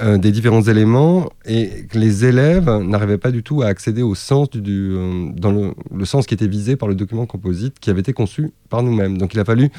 euh, 0.00 0.16
des 0.18 0.32
différents 0.32 0.62
éléments 0.62 1.28
et 1.44 1.86
que 1.90 1.98
les 1.98 2.24
élèves 2.24 2.68
n'arrivaient 2.68 3.18
pas 3.18 3.30
du 3.30 3.42
tout 3.42 3.62
à 3.62 3.66
accéder 3.66 4.02
au 4.02 4.14
sens 4.14 4.48
du, 4.50 4.94
euh, 4.96 5.28
dans 5.36 5.52
le, 5.52 6.04
sens 6.04 6.26
qui 6.26 6.34
était 6.34 6.46
visé 6.48 6.76
par 6.76 6.88
le 6.88 6.94
document 6.94 7.26
composite 7.26 7.78
qui 7.78 7.90
avait 7.90 8.00
été 8.00 8.12
conçu 8.12 8.52
par 8.70 8.82
nous-mêmes. 8.82 9.18
Donc 9.18 9.34
il 9.34 9.40
a 9.40 9.44
fallu 9.44 9.70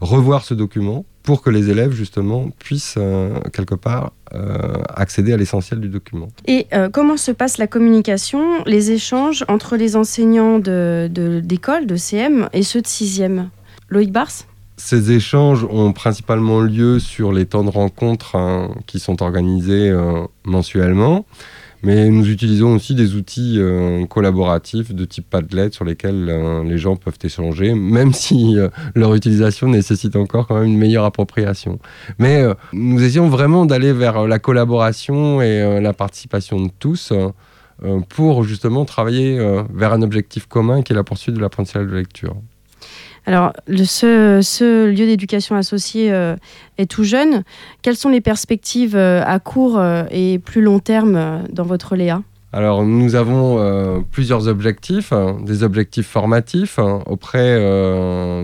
revoir 0.00 0.44
ce 0.44 0.54
document 0.54 1.04
pour 1.22 1.40
que 1.42 1.50
les 1.50 1.70
élèves 1.70 1.92
justement 1.92 2.50
puissent 2.58 2.96
euh, 2.98 3.38
quelque 3.52 3.74
part 3.74 4.12
accéder 4.94 5.34
à 5.34 5.36
l'essentiel 5.36 5.78
du 5.78 5.88
document. 5.90 6.28
Et 6.46 6.66
comment 6.90 7.18
se 7.18 7.30
passe 7.32 7.58
la 7.58 7.66
communication, 7.66 8.64
les 8.64 8.90
échanges 8.90 9.44
entre 9.46 9.76
les 9.76 9.94
enseignants 9.94 10.58
de- 10.58 11.10
de- 11.12 11.40
d'école, 11.40 11.84
de, 11.86 11.96
CM 11.96 12.48
et 12.54 12.62
ceux 12.62 12.80
de 12.80 12.86
6e 12.86 13.48
Loïc 13.90 14.10
Bars 14.10 14.32
Ces 14.84 15.12
échanges 15.12 15.64
ont 15.70 15.92
principalement 15.92 16.60
lieu 16.60 16.98
sur 16.98 17.32
les 17.32 17.46
temps 17.46 17.62
de 17.62 17.70
rencontre 17.70 18.34
hein, 18.34 18.74
qui 18.88 18.98
sont 18.98 19.22
organisés 19.22 19.88
euh, 19.88 20.24
mensuellement, 20.44 21.24
mais 21.84 22.10
nous 22.10 22.28
utilisons 22.28 22.74
aussi 22.74 22.96
des 22.96 23.14
outils 23.14 23.58
euh, 23.58 24.04
collaboratifs 24.06 24.92
de 24.92 25.04
type 25.04 25.30
Padlet 25.30 25.70
sur 25.70 25.84
lesquels 25.84 26.26
euh, 26.28 26.64
les 26.64 26.78
gens 26.78 26.96
peuvent 26.96 27.18
échanger, 27.22 27.74
même 27.74 28.12
si 28.12 28.56
leur 28.96 29.14
utilisation 29.14 29.68
nécessite 29.68 30.16
encore 30.16 30.48
quand 30.48 30.56
même 30.56 30.68
une 30.68 30.78
meilleure 30.78 31.04
appropriation. 31.04 31.78
Mais 32.18 32.44
nous 32.72 33.00
essayons 33.02 33.28
vraiment 33.28 33.66
d'aller 33.66 33.92
vers 33.92 34.26
la 34.26 34.40
collaboration 34.40 35.40
et 35.40 35.80
la 35.80 35.92
participation 35.92 36.60
de 36.60 36.70
tous 36.80 37.12
pour 38.08 38.42
justement 38.42 38.84
travailler 38.84 39.38
vers 39.72 39.92
un 39.92 40.02
objectif 40.02 40.46
commun 40.46 40.82
qui 40.82 40.92
est 40.92 40.96
la 40.96 41.04
poursuite 41.04 41.36
de 41.36 41.40
l'apprentissage 41.40 41.86
de 41.86 41.94
lecture. 41.94 42.34
Alors, 43.24 43.52
ce, 43.68 44.88
lieu 44.88 45.06
d'éducation 45.06 45.54
associé 45.54 46.12
euh, 46.12 46.34
est 46.78 46.90
tout 46.90 47.04
jeune. 47.04 47.44
Quelles 47.82 47.96
sont 47.96 48.08
les 48.08 48.20
perspectives 48.20 48.96
euh, 48.96 49.22
à 49.24 49.38
court 49.38 49.78
euh, 49.78 50.04
et 50.10 50.40
plus 50.40 50.60
long 50.60 50.80
terme 50.80 51.44
dans 51.50 51.64
votre 51.64 51.94
Léa? 51.94 52.22
Alors, 52.52 52.84
nous 52.84 53.14
avons 53.14 54.04
plusieurs 54.10 54.46
objectifs, 54.46 55.14
hein, 55.14 55.38
des 55.42 55.62
objectifs 55.62 56.06
formatifs 56.06 56.78
hein, 56.78 57.00
auprès 57.06 57.58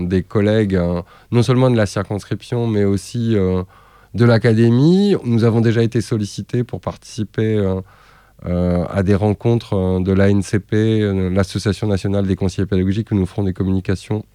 des 0.01 0.23
collègues, 0.23 0.77
hein, 0.77 1.03
non 1.31 1.43
seulement 1.43 1.69
de 1.69 1.77
la 1.77 1.85
circonscription, 1.85 2.65
mais 2.65 2.85
aussi 2.85 3.35
de 3.35 4.25
l'académie. 4.25 5.15
Nous 5.25 5.43
avons 5.43 5.61
déjà 5.61 5.83
été 5.83 6.01
sollicités 6.01 6.63
pour 6.63 6.81
participer 6.81 7.63
à 8.43 9.03
des 9.03 9.13
rencontres 9.13 9.99
de 9.99 10.11
l'ANCP, 10.11 11.31
l'Association 11.31 11.85
nationale 11.85 12.25
des 12.25 12.35
conseillers 12.35 12.65
pédagogiques, 12.65 13.11
où 13.11 13.15
nous 13.15 13.27
ferons 13.27 13.43
des 13.43 13.53
communications 13.53 14.25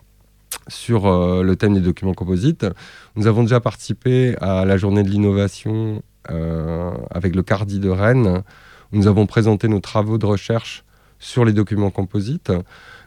sur 0.69 1.07
euh, 1.07 1.43
le 1.43 1.57
thème 1.57 1.75
des 1.75 1.81
documents 1.81 2.15
composites. 2.15 2.67
Nous 3.17 3.27
avons 3.27 3.43
déjà 3.43 3.61
participé 3.61 4.37
à 4.41 4.65
la 4.65 4.77
journée 4.77 5.03
de 5.03 5.09
l'innovation 5.09 6.03
euh, 6.31 6.91
avec 7.11 7.35
le 7.35 7.43
CARDI 7.43 7.81
de 7.81 7.91
Rennes, 7.91 8.43
nous 8.93 9.07
avons 9.07 9.27
présenté 9.27 9.69
nos 9.69 9.81
travaux 9.81 10.19
de 10.19 10.27
recherche 10.27 10.85
sur 11.19 11.45
les 11.45 11.53
documents 11.53 11.91
composites. 11.91 12.53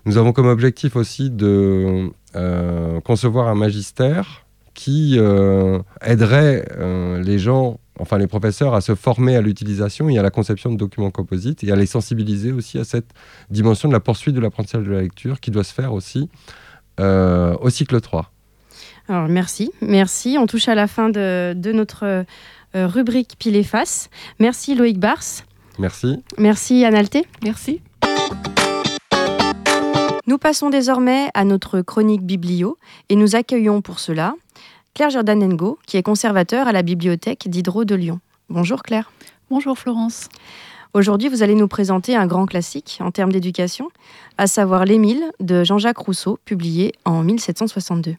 Nous 0.05 0.17
avons 0.17 0.33
comme 0.33 0.47
objectif 0.47 0.95
aussi 0.95 1.29
de 1.29 2.09
euh, 2.35 2.99
concevoir 3.01 3.47
un 3.47 3.55
magistère 3.55 4.45
qui 4.73 5.17
aiderait 6.01 6.67
les 7.23 7.39
gens, 7.39 7.79
enfin 7.99 8.19
les 8.19 8.27
professeurs, 8.27 8.75
à 8.75 8.81
se 8.81 8.93
former 8.93 9.35
à 9.35 9.41
l'utilisation 9.41 10.07
et 10.07 10.19
à 10.19 10.21
la 10.21 10.29
conception 10.29 10.71
de 10.71 10.77
documents 10.77 11.09
composites 11.09 11.63
et 11.63 11.71
à 11.71 11.75
les 11.75 11.87
sensibiliser 11.87 12.51
aussi 12.51 12.77
à 12.77 12.83
cette 12.83 13.09
dimension 13.49 13.87
de 13.87 13.93
la 13.93 13.99
poursuite 13.99 14.35
de 14.35 14.39
l'apprentissage 14.39 14.85
de 14.85 14.91
la 14.91 15.01
lecture 15.01 15.39
qui 15.39 15.49
doit 15.49 15.63
se 15.63 15.73
faire 15.73 15.93
aussi 15.93 16.29
euh, 16.99 17.55
au 17.61 17.69
cycle 17.69 17.99
3. 17.99 18.31
Alors, 19.09 19.27
merci. 19.27 19.71
Merci. 19.81 20.37
On 20.39 20.47
touche 20.47 20.67
à 20.67 20.75
la 20.75 20.87
fin 20.87 21.09
de, 21.09 21.53
de 21.55 21.71
notre 21.71 22.25
euh, 22.75 22.87
rubrique 22.87 23.35
Pile 23.39 23.55
et 23.55 23.63
Face. 23.63 24.09
Merci 24.39 24.75
Loïc 24.75 24.99
Bars. 24.99 25.23
Merci. 25.79 26.23
Merci 26.37 26.83
Analté. 26.85 27.25
Merci. 27.43 27.81
Nous 30.27 30.37
passons 30.37 30.69
désormais 30.69 31.29
à 31.33 31.45
notre 31.45 31.81
chronique 31.81 32.23
biblio 32.23 32.77
et 33.07 33.15
nous 33.15 33.35
accueillons 33.35 33.81
pour 33.81 33.99
cela 33.99 34.35
Claire 34.93 35.09
Jordanengo, 35.09 35.79
qui 35.85 35.95
est 35.95 36.03
conservateur 36.03 36.67
à 36.67 36.71
la 36.71 36.81
bibliothèque 36.81 37.47
d'Hydro 37.47 37.85
de 37.85 37.95
Lyon. 37.95 38.19
Bonjour 38.49 38.81
Claire. 38.81 39.11
Bonjour 39.49 39.77
Florence. 39.77 40.27
Aujourd'hui, 40.97 41.29
vous 41.29 41.43
allez 41.43 41.53
nous 41.53 41.67
présenter 41.67 42.15
un 42.15 42.25
grand 42.25 42.47
classique 42.47 42.97
en 43.01 43.11
termes 43.11 43.31
d'éducation, 43.31 43.89
à 44.39 44.47
savoir 44.47 44.83
L'Émile 44.83 45.21
de 45.39 45.63
Jean-Jacques 45.63 45.99
Rousseau, 45.99 46.39
publié 46.43 46.91
en 47.05 47.21
1762. 47.21 48.15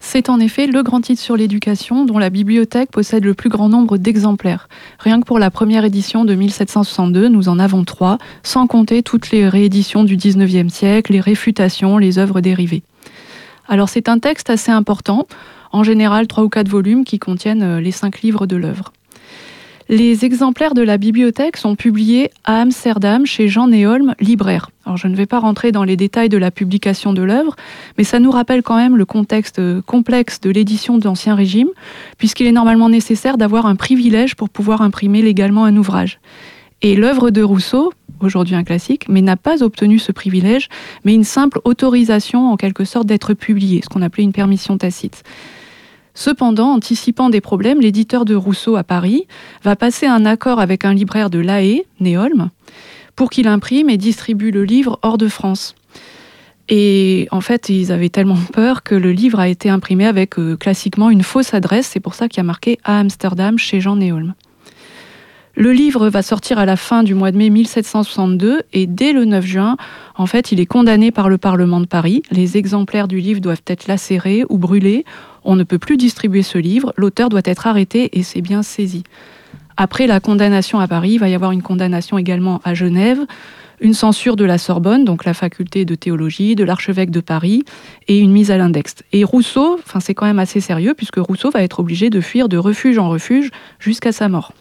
C'est 0.00 0.28
en 0.28 0.38
effet 0.38 0.66
le 0.66 0.82
grand 0.82 1.00
titre 1.00 1.22
sur 1.22 1.34
l'éducation 1.34 2.04
dont 2.04 2.18
la 2.18 2.28
bibliothèque 2.28 2.90
possède 2.90 3.24
le 3.24 3.32
plus 3.32 3.48
grand 3.48 3.70
nombre 3.70 3.96
d'exemplaires. 3.96 4.68
Rien 4.98 5.18
que 5.18 5.24
pour 5.24 5.38
la 5.38 5.50
première 5.50 5.86
édition 5.86 6.26
de 6.26 6.34
1762, 6.34 7.28
nous 7.28 7.48
en 7.48 7.58
avons 7.58 7.84
trois, 7.84 8.18
sans 8.42 8.66
compter 8.66 9.02
toutes 9.02 9.30
les 9.30 9.48
rééditions 9.48 10.04
du 10.04 10.18
19e 10.18 10.68
siècle, 10.68 11.10
les 11.10 11.20
réfutations, 11.20 11.96
les 11.96 12.18
œuvres 12.18 12.42
dérivées. 12.42 12.82
Alors 13.66 13.88
c'est 13.88 14.10
un 14.10 14.18
texte 14.18 14.50
assez 14.50 14.70
important, 14.70 15.26
en 15.72 15.82
général 15.82 16.26
trois 16.26 16.44
ou 16.44 16.50
quatre 16.50 16.68
volumes 16.68 17.06
qui 17.06 17.18
contiennent 17.18 17.62
euh, 17.62 17.80
les 17.80 17.92
cinq 17.92 18.20
livres 18.20 18.44
de 18.44 18.56
l'œuvre. 18.56 18.92
Les 19.90 20.24
exemplaires 20.24 20.72
de 20.72 20.80
la 20.80 20.96
bibliothèque 20.96 21.58
sont 21.58 21.76
publiés 21.76 22.30
à 22.44 22.62
Amsterdam 22.62 23.26
chez 23.26 23.48
Jean 23.48 23.68
Néolm, 23.68 24.14
libraire. 24.18 24.70
Alors 24.86 24.96
je 24.96 25.08
ne 25.08 25.14
vais 25.14 25.26
pas 25.26 25.38
rentrer 25.40 25.72
dans 25.72 25.84
les 25.84 25.96
détails 25.96 26.30
de 26.30 26.38
la 26.38 26.50
publication 26.50 27.12
de 27.12 27.22
l'œuvre, 27.22 27.54
mais 27.98 28.04
ça 28.04 28.18
nous 28.18 28.30
rappelle 28.30 28.62
quand 28.62 28.76
même 28.76 28.96
le 28.96 29.04
contexte 29.04 29.58
euh, 29.58 29.82
complexe 29.82 30.40
de 30.40 30.48
l'édition 30.48 30.96
d'Ancien 30.96 31.34
Régime, 31.34 31.68
puisqu'il 32.16 32.46
est 32.46 32.52
normalement 32.52 32.88
nécessaire 32.88 33.36
d'avoir 33.36 33.66
un 33.66 33.76
privilège 33.76 34.36
pour 34.36 34.48
pouvoir 34.48 34.80
imprimer 34.80 35.20
légalement 35.20 35.66
un 35.66 35.76
ouvrage. 35.76 36.18
Et 36.80 36.96
l'œuvre 36.96 37.28
de 37.28 37.42
Rousseau, 37.42 37.92
aujourd'hui 38.20 38.54
un 38.54 38.64
classique, 38.64 39.06
mais 39.10 39.20
n'a 39.20 39.36
pas 39.36 39.62
obtenu 39.62 39.98
ce 39.98 40.12
privilège, 40.12 40.70
mais 41.04 41.12
une 41.12 41.24
simple 41.24 41.60
autorisation 41.64 42.50
en 42.50 42.56
quelque 42.56 42.86
sorte 42.86 43.06
d'être 43.06 43.34
publié, 43.34 43.82
ce 43.82 43.90
qu'on 43.90 44.02
appelait 44.02 44.24
une 44.24 44.32
permission 44.32 44.78
tacite. 44.78 45.24
Cependant, 46.14 46.72
anticipant 46.72 47.28
des 47.28 47.40
problèmes, 47.40 47.80
l'éditeur 47.80 48.24
de 48.24 48.36
Rousseau 48.36 48.76
à 48.76 48.84
Paris 48.84 49.26
va 49.64 49.74
passer 49.74 50.06
un 50.06 50.24
accord 50.24 50.60
avec 50.60 50.84
un 50.84 50.94
libraire 50.94 51.28
de 51.28 51.40
La 51.40 51.62
Haye, 51.62 51.84
pour 53.16 53.30
qu'il 53.30 53.48
imprime 53.48 53.90
et 53.90 53.96
distribue 53.96 54.52
le 54.52 54.64
livre 54.64 54.98
hors 55.02 55.18
de 55.18 55.28
France. 55.28 55.74
Et 56.68 57.28
en 57.30 57.40
fait, 57.40 57.68
ils 57.68 57.92
avaient 57.92 58.08
tellement 58.08 58.38
peur 58.52 58.82
que 58.82 58.94
le 58.94 59.12
livre 59.12 59.38
a 59.38 59.48
été 59.48 59.68
imprimé 59.68 60.06
avec 60.06 60.38
euh, 60.38 60.56
classiquement 60.56 61.10
une 61.10 61.22
fausse 61.22 61.52
adresse. 61.52 61.88
C'est 61.88 62.00
pour 62.00 62.14
ça 62.14 62.28
qu'il 62.28 62.38
y 62.38 62.40
a 62.40 62.44
marqué 62.44 62.78
à 62.84 63.00
Amsterdam 63.00 63.58
chez 63.58 63.80
Jean 63.80 63.96
Néolme. 63.96 64.34
Le 65.56 65.70
livre 65.70 66.08
va 66.08 66.22
sortir 66.22 66.58
à 66.58 66.66
la 66.66 66.74
fin 66.74 67.04
du 67.04 67.14
mois 67.14 67.30
de 67.30 67.36
mai 67.36 67.48
1762 67.48 68.62
et 68.72 68.88
dès 68.88 69.12
le 69.12 69.24
9 69.24 69.46
juin, 69.46 69.76
en 70.16 70.26
fait, 70.26 70.50
il 70.50 70.58
est 70.58 70.66
condamné 70.66 71.12
par 71.12 71.28
le 71.28 71.38
Parlement 71.38 71.80
de 71.80 71.86
Paris. 71.86 72.24
Les 72.32 72.56
exemplaires 72.56 73.06
du 73.06 73.20
livre 73.20 73.40
doivent 73.40 73.62
être 73.68 73.86
lacérés 73.86 74.44
ou 74.48 74.58
brûlés. 74.58 75.04
On 75.44 75.54
ne 75.54 75.62
peut 75.62 75.78
plus 75.78 75.96
distribuer 75.96 76.42
ce 76.42 76.58
livre. 76.58 76.92
L'auteur 76.96 77.28
doit 77.28 77.42
être 77.44 77.68
arrêté 77.68 78.18
et 78.18 78.24
c'est 78.24 78.40
bien 78.40 78.64
saisi. 78.64 79.04
Après 79.76 80.08
la 80.08 80.18
condamnation 80.18 80.80
à 80.80 80.88
Paris, 80.88 81.12
il 81.12 81.18
va 81.18 81.28
y 81.28 81.34
avoir 81.34 81.52
une 81.52 81.62
condamnation 81.62 82.18
également 82.18 82.60
à 82.64 82.74
Genève, 82.74 83.20
une 83.80 83.94
censure 83.94 84.34
de 84.34 84.44
la 84.44 84.58
Sorbonne, 84.58 85.04
donc 85.04 85.24
la 85.24 85.34
faculté 85.34 85.84
de 85.84 85.94
théologie, 85.94 86.56
de 86.56 86.64
l'archevêque 86.64 87.10
de 87.10 87.20
Paris, 87.20 87.64
et 88.08 88.18
une 88.18 88.32
mise 88.32 88.50
à 88.50 88.56
l'index. 88.56 88.96
Et 89.12 89.22
Rousseau, 89.22 89.78
enfin 89.78 90.00
c'est 90.00 90.14
quand 90.14 90.26
même 90.26 90.40
assez 90.40 90.60
sérieux, 90.60 90.94
puisque 90.94 91.18
Rousseau 91.18 91.50
va 91.50 91.62
être 91.62 91.78
obligé 91.78 92.10
de 92.10 92.20
fuir 92.20 92.48
de 92.48 92.56
refuge 92.56 92.98
en 92.98 93.08
refuge 93.08 93.50
jusqu'à 93.78 94.10
sa 94.10 94.28
mort. 94.28 94.52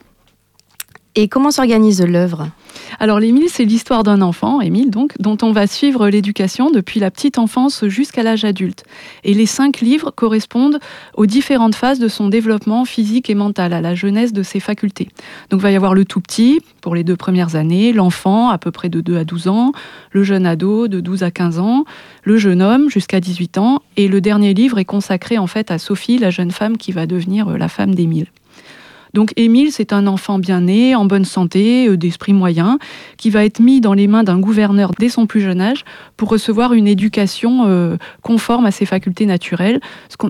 Et 1.16 1.28
comment 1.28 1.52
s'organise 1.52 2.02
l'œuvre 2.02 2.50
Alors 3.00 3.20
l'Émile, 3.20 3.48
c'est 3.48 3.66
l'histoire 3.66 4.02
d'un 4.02 4.24
enfant, 4.24 4.62
Émile 4.62 4.90
donc, 4.90 5.14
dont 5.20 5.38
on 5.44 5.52
va 5.52 5.68
suivre 5.68 6.10
l'éducation 6.10 6.72
depuis 6.72 7.00
la 7.00 7.12
petite 7.12 7.38
enfance 7.38 7.86
jusqu'à 7.86 8.24
l'âge 8.24 8.46
adulte. 8.46 8.84
Et 9.24 9.36
les 9.36 9.46
cinq 9.46 9.82
livres 9.82 10.10
correspondent 10.10 10.80
aux 11.14 11.28
différentes 11.28 11.76
phases 11.76 12.00
de 12.00 12.08
son 12.08 12.30
développement 12.30 12.84
physique 12.84 13.30
et 13.30 13.36
mental, 13.36 13.74
à 13.74 13.82
la 13.82 13.94
jeunesse 13.94 14.34
de 14.34 14.42
ses 14.42 14.60
facultés. 14.60 15.08
Donc 15.52 15.60
il 15.60 15.64
va 15.64 15.72
y 15.72 15.76
avoir 15.76 15.94
le 15.94 16.04
tout 16.04 16.20
petit, 16.20 16.62
pour 16.82 16.96
les 16.96 17.04
deux 17.04 17.16
premières 17.16 17.56
années, 17.56 17.94
l'enfant, 17.94 18.50
à 18.50 18.58
peu 18.58 18.72
près 18.72 18.90
de 18.90 19.00
2 19.00 19.16
à 19.16 19.24
12 19.24 19.50
ans, 19.50 19.72
le 20.14 20.24
jeune 20.24 20.48
ado, 20.48 20.88
de 20.88 21.00
12 21.00 21.22
à 21.22 21.30
15 21.30 21.60
ans, 21.60 21.86
le 22.24 22.38
jeune 22.38 22.64
homme, 22.64 22.90
jusqu'à 22.90 23.20
18 23.20 23.60
ans, 23.60 23.84
et 23.98 24.08
le 24.08 24.20
dernier 24.20 24.56
livre 24.56 24.80
est 24.80 24.86
consacré 24.86 25.38
en 25.38 25.46
fait 25.46 25.70
à 25.70 25.78
Sophie, 25.78 26.18
la 26.18 26.32
jeune 26.32 26.50
femme 26.50 26.78
qui 26.78 26.92
va 26.92 27.06
devenir 27.06 27.50
euh, 27.50 27.58
la 27.58 27.68
femme 27.68 27.94
d'Émile. 27.94 28.30
Donc 29.14 29.32
Émile, 29.36 29.72
c'est 29.72 29.94
un 29.94 30.08
enfant 30.08 30.40
bien 30.40 30.62
né, 30.62 30.96
en 30.96 31.06
bonne 31.06 31.26
santé, 31.26 31.88
euh, 31.88 31.98
d'esprit 31.98 32.34
moyen, 32.34 32.80
qui 33.18 33.30
va 33.30 33.46
être 33.46 33.60
mis 33.60 33.80
dans 33.80 33.94
les 33.94 34.08
mains 34.08 34.24
d'un 34.24 34.40
gouverneur 34.40 34.92
dès 34.98 35.10
son 35.10 35.28
plus 35.28 35.42
jeune 35.42 35.62
âge 35.62 35.86
pour 36.18 36.30
recevoir 36.30 36.74
une 36.74 36.88
éducation 36.88 37.66
euh, 37.68 37.98
conforme 38.24 38.66
à 38.66 38.72
ses 38.72 38.86
facultés 38.86 39.28
naturelles, 39.28 39.80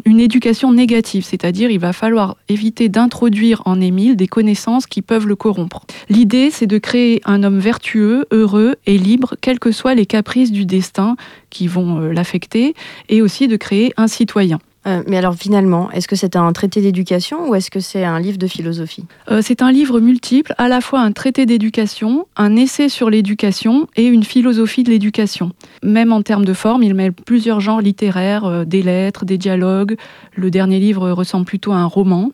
une 0.05 0.19
éducation 0.19 0.73
négative, 0.73 1.23
c'est-à-dire 1.23 1.71
il 1.71 1.79
va 1.79 1.93
falloir 1.93 2.35
éviter 2.49 2.89
d'introduire 2.89 3.61
en 3.65 3.79
Émile 3.79 4.17
des 4.17 4.27
connaissances 4.27 4.85
qui 4.85 5.01
peuvent 5.01 5.27
le 5.27 5.35
corrompre. 5.37 5.85
L'idée, 6.09 6.51
c'est 6.51 6.67
de 6.67 6.77
créer 6.77 7.21
un 7.23 7.43
homme 7.43 7.59
vertueux, 7.59 8.25
heureux 8.31 8.75
et 8.85 8.97
libre, 8.97 9.35
quels 9.39 9.59
que 9.59 9.71
soient 9.71 9.95
les 9.95 10.05
caprices 10.05 10.51
du 10.51 10.65
destin 10.65 11.15
qui 11.49 11.67
vont 11.67 12.01
euh, 12.01 12.11
l'affecter, 12.11 12.73
et 13.07 13.21
aussi 13.21 13.47
de 13.47 13.55
créer 13.55 13.93
un 13.95 14.07
citoyen. 14.07 14.59
Euh, 14.85 15.01
mais 15.07 15.17
alors 15.17 15.35
finalement, 15.35 15.89
est-ce 15.91 16.07
que 16.07 16.15
c'est 16.15 16.35
un 16.35 16.51
traité 16.51 16.81
d'éducation 16.81 17.49
ou 17.49 17.55
est-ce 17.55 17.71
que 17.71 17.79
c'est 17.79 18.03
un 18.03 18.19
livre 18.19 18.37
de 18.37 18.47
philosophie? 18.47 19.05
Euh, 19.31 19.41
C'est 19.41 19.61
un 19.61 19.71
livre 19.71 19.99
multiple, 19.99 20.53
à 20.57 20.67
la 20.67 20.81
fois 20.81 20.99
un 20.99 21.11
traité 21.11 21.45
d'éducation, 21.45 22.27
un 22.35 22.55
essai 22.55 22.89
sur 22.89 23.09
l'éducation 23.09 23.87
et 23.95 24.05
une 24.05 24.23
philosophie 24.23 24.83
de 24.83 24.89
l'éducation. 24.89 25.51
Même 25.83 26.11
en 26.11 26.21
termes 26.21 26.45
de 26.45 26.53
forme, 26.53 26.83
il 26.83 26.93
mêle 26.93 27.13
plusieurs 27.13 27.59
genres 27.59 27.81
littéraires, 27.81 28.45
euh, 28.45 28.65
des 28.65 28.81
lettres, 28.81 29.25
des 29.25 29.37
dialogues. 29.37 29.95
Le 30.35 30.51
dernier 30.51 30.79
livre 30.79 31.11
ressemble 31.11 31.45
plutôt 31.45 31.71
à 31.71 31.77
un 31.77 31.85
roman. 31.85 32.31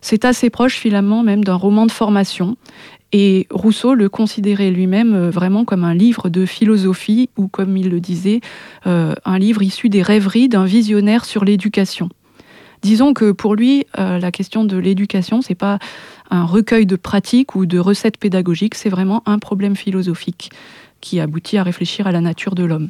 C'est 0.00 0.24
assez 0.24 0.48
proche 0.48 0.76
finalement 0.76 1.24
même 1.24 1.42
d'un 1.42 1.56
roman 1.56 1.84
de 1.84 1.90
formation. 1.90 2.56
Et 3.12 3.46
Rousseau 3.50 3.94
le 3.94 4.08
considérait 4.08 4.70
lui-même 4.70 5.14
euh, 5.14 5.30
vraiment 5.30 5.64
comme 5.64 5.84
un 5.84 5.94
livre 5.94 6.28
de 6.28 6.44
philosophie, 6.44 7.30
ou 7.36 7.48
comme 7.48 7.76
il 7.76 7.88
le 7.88 8.00
disait, 8.00 8.40
euh, 8.86 9.14
un 9.24 9.38
livre 9.38 9.62
issu 9.62 9.88
des 9.88 10.02
rêveries 10.02 10.48
d'un 10.48 10.66
visionnaire 10.66 11.24
sur 11.24 11.44
l'éducation. 11.44 12.10
Disons 12.82 13.14
que 13.14 13.32
pour 13.32 13.54
lui, 13.54 13.86
euh, 13.98 14.18
la 14.18 14.30
question 14.30 14.64
de 14.64 14.76
l'éducation, 14.76 15.40
c'est 15.40 15.54
pas 15.54 15.78
un 16.30 16.44
recueil 16.44 16.86
de 16.86 16.96
pratiques 16.96 17.54
ou 17.54 17.66
de 17.66 17.78
recettes 17.78 18.18
pédagogiques, 18.18 18.74
c'est 18.74 18.90
vraiment 18.90 19.22
un 19.26 19.38
problème 19.38 19.74
philosophique 19.74 20.50
qui 21.00 21.18
aboutit 21.20 21.58
à 21.58 21.62
réfléchir 21.62 22.06
à 22.06 22.12
la 22.12 22.20
nature 22.20 22.54
de 22.54 22.64
l'homme. 22.64 22.88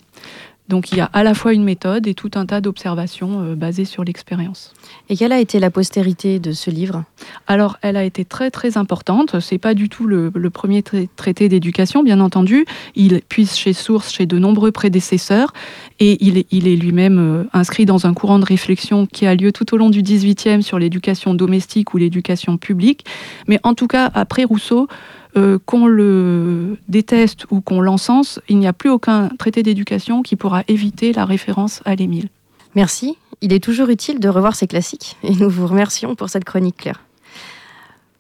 Donc 0.69 0.93
il 0.93 0.99
y 0.99 1.01
a 1.01 1.09
à 1.13 1.23
la 1.23 1.35
fois 1.35 1.55
une 1.55 1.65
méthode 1.65 2.07
et 2.07 2.15
tout 2.15 2.31
un 2.35 2.45
tas 2.45 2.61
d'observations 2.61 3.41
euh, 3.41 3.55
basées 3.55 3.85
sur 3.85 4.05
l'expérience. 4.05 4.75
Et 5.09 5.17
quelle 5.17 5.33
a 5.33 5.41
été 5.41 5.61
la 5.61 5.71
postérité 5.71 6.39
de 6.39 6.53
ce 6.53 6.71
livre? 6.71 7.05
Alors 7.47 7.79
elle 7.81 7.97
a 7.97 8.05
été 8.05 8.25
très 8.25 8.51
très 8.51 8.77
importante. 8.77 9.41
C'est 9.41 9.59
pas 9.59 9.75
du 9.75 9.89
tout 9.89 10.07
le, 10.07 10.31
premier 10.51 10.83
traité 10.83 11.49
d'éducation, 11.49 12.03
bien 12.03 12.21
entendu. 12.21 12.67
Il 12.95 13.21
puise 13.29 13.57
chez 13.57 13.73
source 13.73 14.13
chez 14.13 14.27
de 14.27 14.39
nombreux 14.39 14.73
prédécesseurs 14.73 15.53
et 16.01 16.23
il 16.25 16.39
est, 16.39 16.47
il 16.51 16.69
est 16.69 16.77
lui-même 16.77 17.19
euh, 17.19 17.45
inscrit 17.53 17.87
dans 17.87 18.07
un 18.07 18.13
courant 18.13 18.39
de 18.39 18.45
réflexion 18.45 19.07
qui 19.07 19.27
a 19.27 19.35
lieu 19.35 19.53
tout 19.53 19.75
au 19.75 19.79
long 19.79 19.91
du 19.91 20.03
XVIIIe 20.03 20.63
sur 20.63 20.79
l'éducation 20.79 21.35
domestique 21.35 21.95
ou 21.95 21.99
l'éducation 21.99 22.59
publique. 22.59 23.07
Mais 23.47 23.59
en 23.63 23.75
tout 23.75 23.87
cas, 23.87 24.11
après 24.15 24.45
Rousseau, 24.45 24.89
euh, 25.38 25.59
qu'on 25.64 25.87
le 25.87 26.78
déteste 26.88 27.47
ou 27.50 27.61
qu'on 27.61 27.80
l'encense, 27.80 28.40
il 28.49 28.59
n'y 28.59 28.66
a 28.66 28.73
plus 28.73 28.90
aucun 28.90 29.28
traité 29.38 29.62
d'éducation 29.62 30.23
qui 30.23 30.35
pourra 30.35 30.64
éviter 30.66 31.12
la 31.12 31.25
référence 31.25 31.80
à 31.85 31.95
l'Émile. 31.95 32.28
Merci. 32.75 33.16
Il 33.40 33.52
est 33.52 33.62
toujours 33.62 33.88
utile 33.88 34.18
de 34.18 34.28
revoir 34.28 34.57
ces 34.57 34.66
classiques 34.66 35.16
et 35.23 35.33
nous 35.35 35.49
vous 35.49 35.66
remercions 35.68 36.16
pour 36.16 36.28
cette 36.28 36.45
chronique 36.45 36.78
claire. 36.78 37.04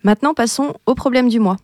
Maintenant, 0.04 0.32
passons 0.32 0.74
au 0.86 0.94
problème 0.94 1.28
du 1.28 1.40
mois. 1.40 1.56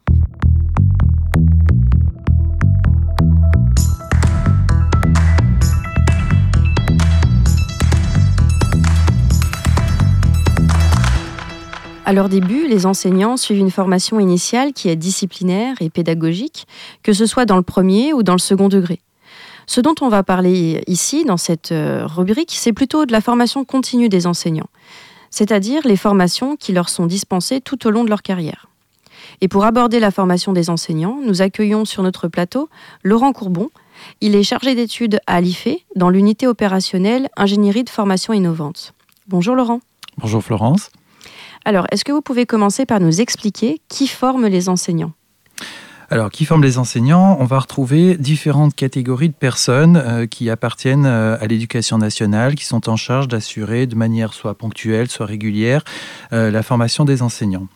À 12.06 12.12
leur 12.12 12.28
début, 12.28 12.66
les 12.68 12.84
enseignants 12.84 13.38
suivent 13.38 13.60
une 13.60 13.70
formation 13.70 14.20
initiale 14.20 14.74
qui 14.74 14.90
est 14.90 14.96
disciplinaire 14.96 15.76
et 15.80 15.88
pédagogique, 15.88 16.66
que 17.02 17.14
ce 17.14 17.24
soit 17.24 17.46
dans 17.46 17.56
le 17.56 17.62
premier 17.62 18.12
ou 18.12 18.22
dans 18.22 18.34
le 18.34 18.38
second 18.38 18.68
degré. 18.68 19.00
Ce 19.66 19.80
dont 19.80 19.94
on 20.02 20.10
va 20.10 20.22
parler 20.22 20.82
ici, 20.86 21.24
dans 21.24 21.38
cette 21.38 21.72
euh, 21.72 22.06
rubrique, 22.06 22.52
c'est 22.52 22.74
plutôt 22.74 23.06
de 23.06 23.12
la 23.12 23.22
formation 23.22 23.64
continue 23.64 24.10
des 24.10 24.26
enseignants, 24.26 24.68
c'est-à-dire 25.30 25.80
les 25.86 25.96
formations 25.96 26.56
qui 26.56 26.72
leur 26.72 26.90
sont 26.90 27.06
dispensées 27.06 27.62
tout 27.62 27.86
au 27.86 27.90
long 27.90 28.04
de 28.04 28.10
leur 28.10 28.20
carrière. 28.20 28.66
Et 29.40 29.48
pour 29.48 29.64
aborder 29.64 29.98
la 29.98 30.10
formation 30.10 30.52
des 30.52 30.68
enseignants, 30.68 31.18
nous 31.24 31.40
accueillons 31.40 31.86
sur 31.86 32.02
notre 32.02 32.28
plateau 32.28 32.68
Laurent 33.02 33.32
Courbon. 33.32 33.70
Il 34.20 34.36
est 34.36 34.42
chargé 34.42 34.74
d'études 34.74 35.20
à 35.26 35.40
l'IFE 35.40 35.78
dans 35.96 36.10
l'unité 36.10 36.46
opérationnelle 36.46 37.30
Ingénierie 37.38 37.84
de 37.84 37.90
formation 37.90 38.34
innovante. 38.34 38.92
Bonjour 39.26 39.54
Laurent. 39.54 39.80
Bonjour 40.18 40.42
Florence. 40.42 40.90
Alors, 41.64 41.86
est-ce 41.90 42.04
que 42.04 42.12
vous 42.12 42.20
pouvez 42.20 42.46
commencer 42.46 42.84
par 42.84 43.00
nous 43.00 43.20
expliquer 43.20 43.80
qui 43.88 44.06
forme 44.06 44.46
les 44.46 44.68
enseignants 44.68 45.12
alors, 46.10 46.30
qui 46.30 46.44
forme 46.44 46.62
les 46.62 46.76
enseignants 46.76 47.38
On 47.40 47.44
va 47.44 47.58
retrouver 47.58 48.16
différentes 48.18 48.74
catégories 48.74 49.30
de 49.30 49.34
personnes 49.34 49.96
euh, 49.96 50.26
qui 50.26 50.50
appartiennent 50.50 51.06
euh, 51.06 51.38
à 51.40 51.46
l'éducation 51.46 51.96
nationale, 51.96 52.54
qui 52.56 52.66
sont 52.66 52.90
en 52.90 52.96
charge 52.96 53.26
d'assurer 53.26 53.86
de 53.86 53.96
manière 53.96 54.34
soit 54.34 54.54
ponctuelle, 54.54 55.08
soit 55.08 55.24
régulière, 55.24 55.82
euh, 56.34 56.50
la 56.50 56.62
formation 56.62 57.06
des 57.06 57.22
enseignants. 57.22 57.68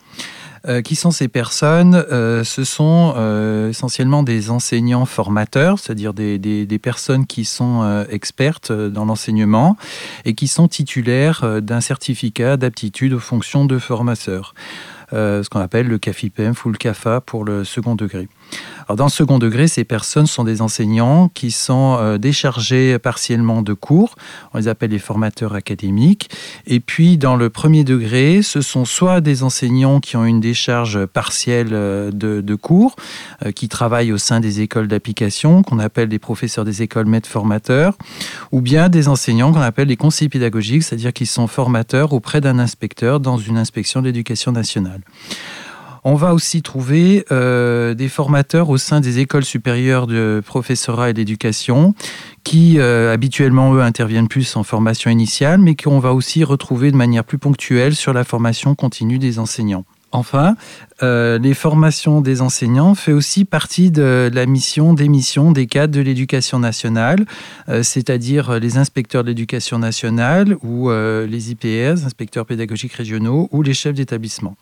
Euh, 0.67 0.83
qui 0.83 0.97
sont 0.97 1.11
ces 1.11 1.29
personnes? 1.29 1.95
Euh, 2.11 2.45
Ce 2.45 2.65
sont 2.65 3.15
euh, 3.17 3.69
essentiellement 3.69 4.23
des 4.23 4.51
enseignants 4.51 5.07
formateurs, 5.07 5.79
c'est-à-dire 5.79 6.15
des, 6.15 6.39
des, 6.39 6.79
personnes 6.79 7.27
qui 7.27 7.45
sont 7.45 8.05
expertes 8.09 8.71
dans 8.71 9.05
l'enseignement 9.05 9.77
et 10.25 10.35
qui 10.35 10.47
sont 10.47 10.69
titulaires 10.69 11.61
d'un 11.61 11.81
certificat 11.81 12.57
d'aptitude 12.57 13.13
aux 13.13 13.19
fonctions 13.19 13.65
de 13.65 13.79
formateur. 13.79 14.55
ce 15.13 15.49
qu'on 15.49 15.61
appelle 15.61 15.89
le 15.89 15.99
CAFIPEMF 15.99 16.65
ou 16.65 16.71
le 16.71 16.79
CAFA 16.79 17.21
pour 17.21 17.45
le 17.45 17.65
second 17.65 17.97
degré 17.97 18.29
dans 18.97 19.05
le 19.05 19.11
second 19.11 19.39
degré, 19.39 19.69
ces 19.69 19.85
personnes 19.85 20.27
sont 20.27 20.45
des 20.45 20.63
enseignants 20.63 21.29
qui 21.35 21.51
sont 21.51 21.99
euh, 22.01 22.17
déchargés 22.17 22.99
partiellement 22.99 23.61
de 23.61 23.75
cours. 23.75 24.15
On 24.55 24.59
les 24.59 24.69
appelle 24.69 24.91
les 24.93 24.99
formateurs 24.99 25.55
académiques. 25.55 26.31
Et 26.67 26.81
puis, 26.81 27.19
dans 27.19 27.37
le 27.37 27.51
premier 27.51 27.85
degré, 27.85 28.41
ce 28.43 28.63
sont 28.63 28.87
soit 28.87 29.21
des 29.21 29.43
enseignants 29.43 30.01
qui 30.01 30.17
ont 30.17 30.25
une 30.25 30.41
décharge 30.41 31.05
partielle 31.05 31.69
euh, 31.73 32.11
de, 32.11 32.55
cours, 32.55 32.97
euh, 33.45 33.53
qui 33.53 33.69
travaillent 33.69 34.13
au 34.13 34.19
sein 34.19 34.41
des 34.41 34.63
écoles 34.63 34.89
d'application, 34.89 35.63
qu'on 35.63 35.79
appelle 35.79 36.09
des 36.09 36.19
professeurs 36.19 36.65
des 36.65 36.81
écoles 36.81 37.07
maîtres 37.07 37.29
formateurs, 37.29 37.95
ou 38.53 38.63
bien 38.63 38.89
des 38.89 39.09
enseignants 39.09 39.53
qu'on 39.53 39.61
appelle 39.61 39.89
les 39.89 39.97
conseillers 39.97 40.31
pédagogiques, 40.31 40.83
c'est-à-dire 40.83 41.13
qu'ils 41.13 41.27
sont 41.27 41.47
formateurs 41.47 42.15
auprès 42.15 42.41
d'un 42.41 42.59
inspecteur 42.59 43.21
dans 43.21 43.37
une 43.37 43.59
inspection 43.59 44.01
de 44.01 44.07
l'éducation 44.07 44.53
nationale. 44.53 45.03
On 46.05 46.15
va 46.15 46.35
aussi 46.35 46.63
trouver 46.63 47.25
euh, 47.33 47.95
des 47.95 48.09
formateurs 48.09 48.71
au 48.71 48.79
sein 48.79 49.01
des 49.01 49.19
écoles 49.19 49.45
supérieures 49.45 50.07
de 50.07 50.43
professorat 50.45 51.11
et 51.11 51.13
d'éducation 51.13 51.95
qui 52.45 52.79
euh, 52.79 53.13
habituellement, 53.13 53.75
eux, 53.75 53.83
interviennent 53.83 54.29
plus 54.29 54.57
en 54.57 54.63
formation 54.63 55.11
initiale, 55.11 55.61
mais 55.61 55.75
qu'on 55.75 55.99
va 55.99 56.15
aussi 56.15 56.45
retrouver 56.45 56.91
de 56.91 56.97
manière 56.97 57.25
plus 57.25 57.39
ponctuelle 57.39 57.95
sur 57.95 58.13
la 58.13 58.25
formation 58.25 58.75
continue 58.75 59.19
des 59.19 59.39
enseignants. 59.39 59.85
Enfin, 60.11 60.57
euh, 61.03 61.39
les 61.39 61.53
formations 61.53 62.23
des 62.23 62.41
enseignants 62.41 62.95
fait 62.95 63.13
aussi 63.13 63.45
partie 63.45 63.91
de 63.91 64.31
la 64.33 64.47
mission 64.47 64.95
des 64.95 65.09
missions 65.09 65.53
des 65.53 65.67
cadres 65.67 65.95
de 65.95 66.01
l'éducation 66.01 66.59
nationale, 66.59 67.27
c'est-à-dire 67.83 68.59
les 68.59 68.79
inspecteurs 68.79 69.23
de 69.23 69.29
l'éducation 69.29 69.79
nationale 69.79 70.57
ou 70.63 70.91
les 70.91 71.51
IPS, 71.51 72.07
inspecteurs 72.07 72.47
pédagogiques 72.47 72.95
régionaux, 72.95 73.51
ou 73.53 73.61
les 73.61 73.75
chefs 73.75 73.95
d'établissement. 73.95 74.57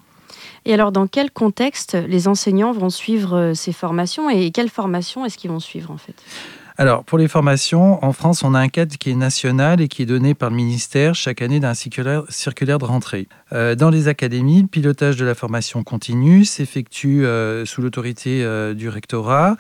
Et 0.65 0.75
alors, 0.75 0.93
dans 0.93 1.07
quel 1.07 1.31
contexte 1.31 1.95
les 1.95 2.29
enseignants 2.29 2.73
vont 2.73 2.91
suivre 2.91 3.37
euh, 3.37 3.55
ces 3.55 3.73
formations 3.73 4.31
et 4.31 4.51
quelles 4.51 4.71
formations 4.71 5.25
est-ce 5.25 5.39
qu'ils 5.39 5.51
vont 5.51 5.61
suivre 5.61 5.91
en 5.91 5.99
fait? 5.99 6.15
Alors, 6.79 7.05
pour 7.05 7.17
les 7.17 7.27
formations, 7.27 8.05
en 8.05 8.13
France, 8.13 8.43
on 8.43 8.53
a 8.53 8.59
un 8.59 8.69
cadre 8.69 8.99
qui 8.99 9.11
est 9.11 9.15
national 9.15 9.81
et 9.81 9.89
qui 9.89 10.03
est 10.03 10.07
donné 10.07 10.35
par 10.35 10.51
le 10.51 10.57
ministère 10.57 11.15
chaque 11.15 11.41
année 11.41 11.59
d'un 11.59 11.73
circulaire, 11.73 12.25
de 12.79 12.85
rentrée. 12.85 13.29
Euh, 13.53 13.77
dans 13.77 13.91
les 13.91 14.09
académies, 14.09 14.63
le 14.63 14.67
pilotage 14.67 15.17
de 15.17 15.25
la 15.25 15.35
formation 15.35 15.85
continue 15.85 16.45
s'effectue 16.45 17.25
euh, 17.25 17.65
sous 17.65 17.81
l'autorité 17.81 18.43
euh, 18.43 18.75
du 18.75 18.89
rectorat 18.89 19.57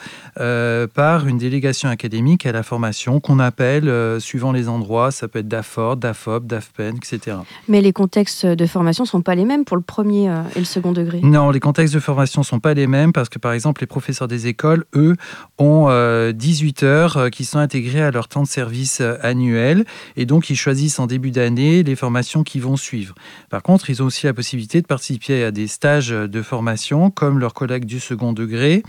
par 0.94 1.26
une 1.26 1.38
délégation 1.38 1.88
académique 1.88 2.46
à 2.46 2.52
la 2.52 2.62
formation 2.62 3.20
qu'on 3.20 3.38
appelle, 3.38 3.90
suivant 4.20 4.52
les 4.52 4.68
endroits, 4.68 5.10
ça 5.10 5.28
peut 5.28 5.38
être 5.38 5.48
DAFOR, 5.48 5.96
DAFOP, 5.96 6.46
DAFPEN, 6.46 6.96
etc. 6.96 7.38
Mais 7.68 7.80
les 7.80 7.92
contextes 7.92 8.44
de 8.44 8.66
formation 8.66 9.04
ne 9.04 9.08
sont 9.08 9.22
pas 9.22 9.34
les 9.34 9.44
mêmes 9.44 9.64
pour 9.64 9.76
le 9.76 9.82
premier 9.82 10.26
et 10.54 10.58
le 10.58 10.64
second 10.64 10.92
degré? 10.92 11.20
Non, 11.22 11.50
les 11.50 11.60
contextes 11.60 11.94
de 11.94 12.00
formation 12.00 12.42
ne 12.42 12.44
sont 12.46 12.60
pas 12.60 12.74
les 12.74 12.86
mêmes 12.86 13.12
parce 13.12 13.28
que, 13.28 13.38
par 13.38 13.52
exemple, 13.52 13.80
les 13.80 13.86
professeurs 13.86 14.28
des 14.28 14.46
écoles, 14.46 14.84
eux, 14.94 15.16
ont 15.58 15.88
18 16.32 16.82
heures 16.82 17.30
qui 17.30 17.44
sont 17.44 17.58
intégrés 17.58 18.02
à 18.02 18.10
leur 18.10 18.28
temps 18.28 18.42
de 18.42 18.48
service 18.48 19.02
annuel 19.22 19.84
et 20.16 20.26
donc 20.26 20.50
ils 20.50 20.56
choisissent 20.56 20.98
en 20.98 21.06
début 21.06 21.30
d'année 21.30 21.82
les 21.82 21.96
formations 21.96 22.42
qui 22.42 22.60
vont 22.60 22.76
suivre. 22.76 23.14
Par 23.48 23.62
contre, 23.62 23.75
ils 23.88 24.02
ont 24.02 24.06
aussi 24.06 24.26
la 24.26 24.34
possibilité 24.34 24.80
de 24.80 24.86
participer 24.86 25.44
à 25.44 25.50
des 25.50 25.66
stages 25.66 26.10
de 26.10 26.42
formation 26.42 27.10
comme 27.10 27.38
leurs 27.38 27.54
collègues 27.54 27.84
du 27.84 28.00
second 28.00 28.32
degré, 28.32 28.82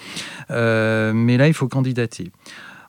euh, 0.51 1.13
mais 1.13 1.37
là 1.37 1.47
il 1.47 1.53
faut 1.53 1.67
candidater. 1.67 2.31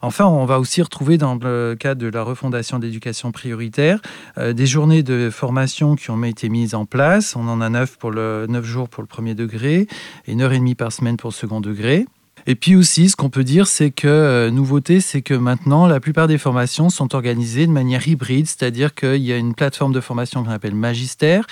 Enfin, 0.01 0.27
on 0.27 0.45
va 0.45 0.61
aussi 0.61 0.81
retrouver 0.81 1.19
dans 1.19 1.35
le 1.35 1.75
cadre 1.79 2.01
de 2.01 2.07
la 2.07 2.23
refondation 2.23 2.79
d'éducation 2.79 3.33
prioritaire 3.33 4.01
des 4.37 4.67
journées 4.67 5.03
de 5.03 5.29
formation 5.29 5.97
qui 5.97 6.11
ont 6.11 6.23
été 6.23 6.49
mises 6.49 6.77
en 6.77 6.85
place. 6.85 7.35
On 7.35 7.49
en 7.49 7.61
a 7.61 7.69
neuf, 7.69 7.97
pour 7.97 8.13
le, 8.13 8.47
neuf 8.49 8.65
jours 8.65 8.89
pour 8.89 9.03
le 9.03 9.09
premier 9.09 9.35
degré 9.35 9.89
et 10.27 10.33
une 10.33 10.41
heure 10.41 10.53
et 10.53 10.59
demie 10.59 10.77
par 10.77 10.93
semaine 10.93 11.17
pour 11.17 11.31
le 11.31 11.35
second 11.35 11.61
degré. 11.61 12.07
Et 12.51 12.55
puis 12.55 12.77
aussi, 12.77 13.11
ce 13.11 13.15
qu'on 13.15 13.29
peut 13.29 13.45
dire, 13.45 13.67
c'est 13.67 13.91
que, 13.91 14.09
euh, 14.09 14.51
nouveauté, 14.51 15.03
c'est 15.03 15.21
que 15.21 15.35
maintenant, 15.35 15.87
la 15.87 16.01
plupart 16.01 16.29
des 16.29 16.39
formations 16.39 16.89
sont 16.89 17.15
organisées 17.15 17.67
de 17.67 17.73
manière 17.73 18.09
hybride, 18.09 18.47
c'est-à-dire 18.47 18.95
qu'il 18.95 19.23
y 19.23 19.35
a 19.35 19.37
une 19.37 19.55
plateforme 19.55 19.93
de 19.93 20.01
formation 20.01 20.43
qu'on 20.43 20.51
appelle 20.51 20.75
Magistère, 20.75 21.47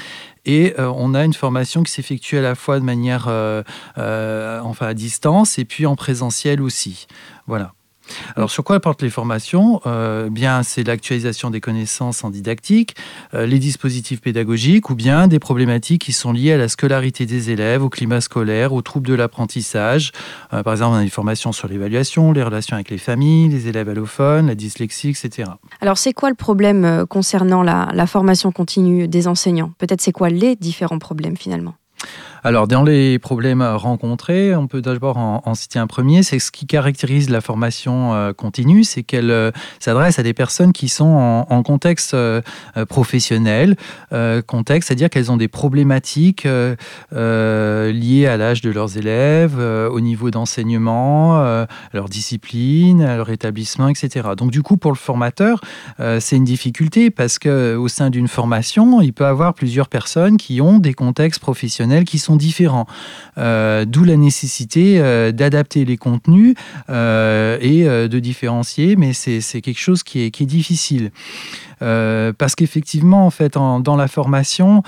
et 0.47 0.73
euh, 0.79 0.91
on 0.97 1.13
a 1.13 1.23
une 1.27 1.35
formation 1.35 1.83
qui 1.83 1.93
s'effectue 1.93 2.39
à 2.39 2.41
la 2.41 2.55
fois 2.55 2.81
de 2.81 2.85
manière, 2.87 3.27
euh, 3.29 3.63
enfin, 3.99 4.87
à 4.87 4.95
distance, 4.95 5.59
et 5.59 5.67
puis 5.67 5.85
en 5.85 5.97
présentiel 5.97 6.63
aussi. 6.63 7.07
Voilà. 7.47 7.76
Alors 8.37 8.51
sur 8.51 8.65
quoi 8.65 8.81
portent 8.81 9.03
les 9.03 9.11
formations? 9.11 9.81
Euh, 9.87 10.29
Bien, 10.31 10.63
c'est 10.63 10.85
l'actualisation 10.85 11.51
des 11.51 11.61
connaissances 11.61 12.25
en 12.25 12.31
didactique, 12.31 12.95
euh, 13.35 13.47
les 13.47 13.59
dispositifs 13.59 14.21
pédagogiques 14.21 14.91
ou 14.91 14.95
bien 14.95 15.29
des 15.29 15.39
problématiques 15.39 16.03
qui 16.03 16.13
sont 16.13 16.33
liées 16.33 16.53
à 16.53 16.57
la 16.57 16.69
scolarité 16.69 17.27
des 17.27 17.51
élèves, 17.51 17.83
au 17.83 17.89
climat 17.89 18.21
scolaire, 18.21 18.73
aux 18.73 18.83
troubles 18.83 19.09
de 19.09 19.15
l'apprentissage. 19.15 20.13
Euh, 20.53 20.63
par 20.63 20.75
exemple, 20.75 20.97
on 20.97 20.99
a 20.99 21.05
des 21.05 21.11
formations 21.11 21.53
sur 21.53 21.69
l'évaluation, 21.69 22.33
les 22.33 22.43
relations 22.43 22.75
avec 22.75 22.91
les 22.91 22.99
familles, 22.99 23.49
les 23.49 23.69
élèves 23.69 23.89
allophones, 23.89 24.49
la 24.49 24.55
dyslexie, 24.55 25.11
etc. 25.11 25.51
Alors 25.81 25.99
c'est 25.99 26.13
quoi 26.13 26.29
le 26.29 26.35
problème 26.37 27.07
concernant 27.09 27.63
la 27.63 28.07
formation 28.07 28.53
continue 28.53 29.09
des 29.09 29.29
enseignants? 29.29 29.73
Peut-être 29.79 30.01
c'est 30.01 30.13
quoi 30.13 30.29
les 30.29 30.57
différents 30.57 30.99
problèmes 30.99 31.37
finalement? 31.37 31.75
Alors, 32.47 32.69
dans 32.69 32.85
les 32.85 33.19
problèmes 33.19 33.61
rencontrés, 33.61 34.55
on 34.55 34.69
peut 34.69 34.81
d'abord 34.81 35.17
en, 35.17 35.55
citer 35.57 35.81
un 35.81 35.89
premier. 35.89 36.23
C'est 36.23 36.39
ce 36.39 36.53
qui 36.53 36.65
caractérise 36.65 37.29
la 37.29 37.41
formation 37.41 38.15
euh, 38.15 38.33
continue, 38.33 38.85
c'est 38.85 39.03
qu'elle 39.03 39.33
euh, 39.33 39.51
s'adresse 39.81 40.21
à 40.21 40.23
des 40.23 40.33
personnes 40.33 40.73
qui 40.73 40.89
sont 40.89 41.45
en, 41.49 41.63
contexte 41.65 42.15
euh, 42.15 42.41
professionnel, 42.89 43.75
contexte, 44.47 44.87
c'est-à-dire 44.87 45.11
qu'elles 45.11 45.33
ont 45.33 45.37
des 45.37 45.49
problématiques 45.49 46.45
liées 46.47 48.27
à 48.27 48.37
l'âge 48.37 48.61
de 48.61 48.71
leurs 48.71 48.97
élèves, 48.97 49.59
au 49.59 50.01
niveau 50.01 50.31
d'enseignement, 50.31 51.67
leur 51.93 52.09
discipline, 52.09 53.05
leur 53.05 53.31
établissement, 53.31 53.89
etc. 53.89 54.29
Donc, 54.37 54.53
du 54.53 54.63
coup, 54.63 54.77
pour 54.77 54.93
le 54.93 54.97
formateur, 54.97 55.61
c'est 55.99 56.37
une 56.37 56.45
difficulté 56.45 57.11
parce 57.11 57.41
que 57.41 57.75
au 57.75 57.89
sein 57.89 58.11
d'une 58.11 58.29
formation, 58.29 59.01
il 59.01 59.13
peut 59.13 59.27
avoir 59.27 59.55
plusieurs 59.55 59.89
personnes 59.89 60.37
qui 60.37 60.61
ont 60.61 60.79
des 60.79 60.95
contextes 60.95 61.41
professionnels 61.41 62.05
qui 62.05 62.19
sont 62.21 62.36
différents. 62.37 62.87
Euh, 63.39 63.85
d'où 63.85 64.05
la 64.05 64.17
nécessité 64.17 64.99
euh, 64.99 65.31
d'adapter 65.31 65.85
les 65.85 65.97
contenus 65.97 66.55
euh, 66.89 67.59
et 67.61 67.85
de 67.87 68.19
différencier, 68.19 68.97
mais 68.97 69.13
c'est 69.13 69.61
quelque 69.61 69.79
chose 69.79 70.03
qui 70.03 70.23
est, 70.23 70.31
qui 70.31 70.45
est 70.45 70.47
difficile. 70.47 71.11
Parce 71.79 72.55
qu'effectivement, 72.55 73.27
en 73.27 73.31
fait, 73.31 73.55
dans 73.55 73.97
la 73.97 74.09
formation, 74.09 74.83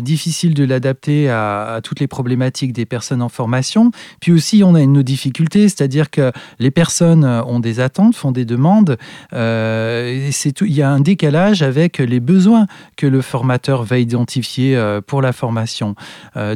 difficile 0.00 0.54
de 0.54 0.64
l'adapter 0.64 1.30
à, 1.30 1.80
toutes 1.82 2.00
les 2.00 2.08
problématiques 2.08 2.72
des 2.72 2.86
personnes 2.86 3.22
en 3.22 3.28
formation. 3.28 3.92
Puis 4.20 4.32
aussi, 4.32 4.62
on 4.64 4.74
a 4.74 4.80
une 4.80 5.02
difficulté, 5.02 5.68
c'est-à-dire 5.68 6.10
que 6.10 6.32
les 6.58 6.72
personnes 6.72 7.24
ont 7.24 7.60
des 7.60 7.78
attentes, 7.78 8.16
font 8.16 8.32
des 8.32 8.44
demandes. 8.44 8.96
Euh, 9.32 10.30
tout, 10.56 10.64
il 10.64 10.72
y 10.72 10.82
a 10.82 10.90
un 10.90 11.00
décalage 11.00 11.62
avec 11.62 11.98
les 11.98 12.20
besoins 12.20 12.66
que 12.96 13.06
le 13.06 13.22
formateur 13.22 13.84
va 13.84 13.98
identifier 13.98 14.78
pour 15.06 15.22
la 15.22 15.32
formation. 15.32 15.94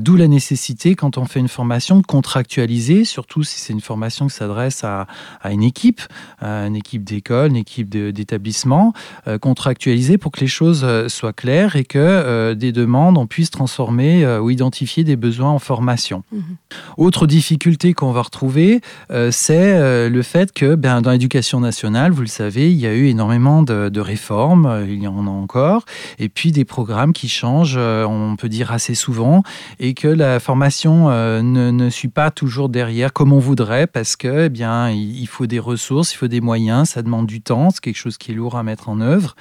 D'où 0.00 0.16
la 0.16 0.28
nécessité, 0.28 0.94
quand 0.94 1.18
on 1.18 1.24
fait 1.24 1.40
une 1.40 1.48
formation, 1.48 1.98
de 1.98 2.06
contractualiser, 2.06 3.04
surtout 3.04 3.42
si 3.42 3.58
c'est 3.58 3.72
une 3.72 3.80
formation 3.80 4.26
qui 4.28 4.34
s'adresse 4.34 4.84
à, 4.84 5.06
à, 5.40 5.52
une 5.52 5.62
équipe, 5.62 6.00
à 6.40 6.66
une 6.66 6.76
équipe 6.76 7.04
d'école, 7.04 7.50
une 7.50 7.56
équipe 7.56 7.88
d'établissement. 7.88 8.92
Euh, 9.28 9.38
contractualiser 9.38 10.18
pour 10.18 10.32
que 10.32 10.40
les 10.40 10.46
choses 10.46 10.82
euh, 10.84 11.08
soient 11.08 11.32
claires 11.32 11.76
et 11.76 11.84
que 11.84 11.98
euh, 11.98 12.54
des 12.54 12.72
demandes, 12.72 13.18
on 13.18 13.26
puisse 13.26 13.50
transformer 13.50 14.26
ou 14.38 14.50
identifier 14.50 15.04
des 15.04 15.16
besoins 15.16 15.50
en 15.50 15.58
formation. 15.58 16.22
Mhm. 16.32 16.42
Autre 16.96 17.26
difficulté 17.26 17.94
qu'on 17.94 18.12
va 18.12 18.22
retrouver, 18.22 18.80
c'est 19.30 20.08
le 20.08 20.22
fait 20.22 20.52
que 20.52 20.74
ben, 20.74 21.00
dans 21.00 21.10
l'éducation 21.10 21.60
nationale, 21.60 22.12
vous 22.12 22.22
le 22.22 22.26
savez, 22.26 22.70
il 22.70 22.78
y 22.78 22.86
a 22.86 22.94
eu 22.94 23.06
énormément 23.06 23.62
de, 23.62 24.00
réformes, 24.00 24.84
il 24.86 25.02
y 25.02 25.06
en 25.06 25.26
a 25.26 25.30
encore, 25.30 25.84
et 26.18 26.28
puis 26.28 26.52
des 26.52 26.64
programmes 26.64 27.12
qui 27.12 27.28
changent, 27.28 27.76
on 27.76 28.36
peut 28.36 28.48
dire 28.48 28.72
assez 28.72 28.94
souvent, 28.94 29.42
et 29.78 29.94
que 29.94 30.08
la 30.08 30.40
formation 30.40 31.08
ne, 31.10 31.70
ne, 31.70 31.90
suit 31.90 32.08
pas 32.08 32.30
toujours 32.30 32.68
derrière 32.68 33.12
comme 33.12 33.32
on 33.32 33.38
voudrait, 33.38 33.86
parce 33.86 34.16
que 34.16 34.46
eh 34.46 34.48
bien, 34.48 34.90
il 34.90 35.26
faut 35.26 35.46
des 35.46 35.58
ressources, 35.58 36.12
il 36.14 36.16
faut 36.16 36.28
des 36.28 36.40
moyens, 36.40 36.90
ça 36.90 37.02
demande 37.02 37.26
du 37.26 37.40
temps, 37.40 37.70
c'est 37.70 37.80
quelque 37.80 37.96
chose 37.96 38.18
qui 38.18 38.32
est 38.32 38.34
lourd 38.34 38.56
à 38.56 38.62
mettre 38.62 38.88
en 38.88 39.00
œuvre. 39.00 39.34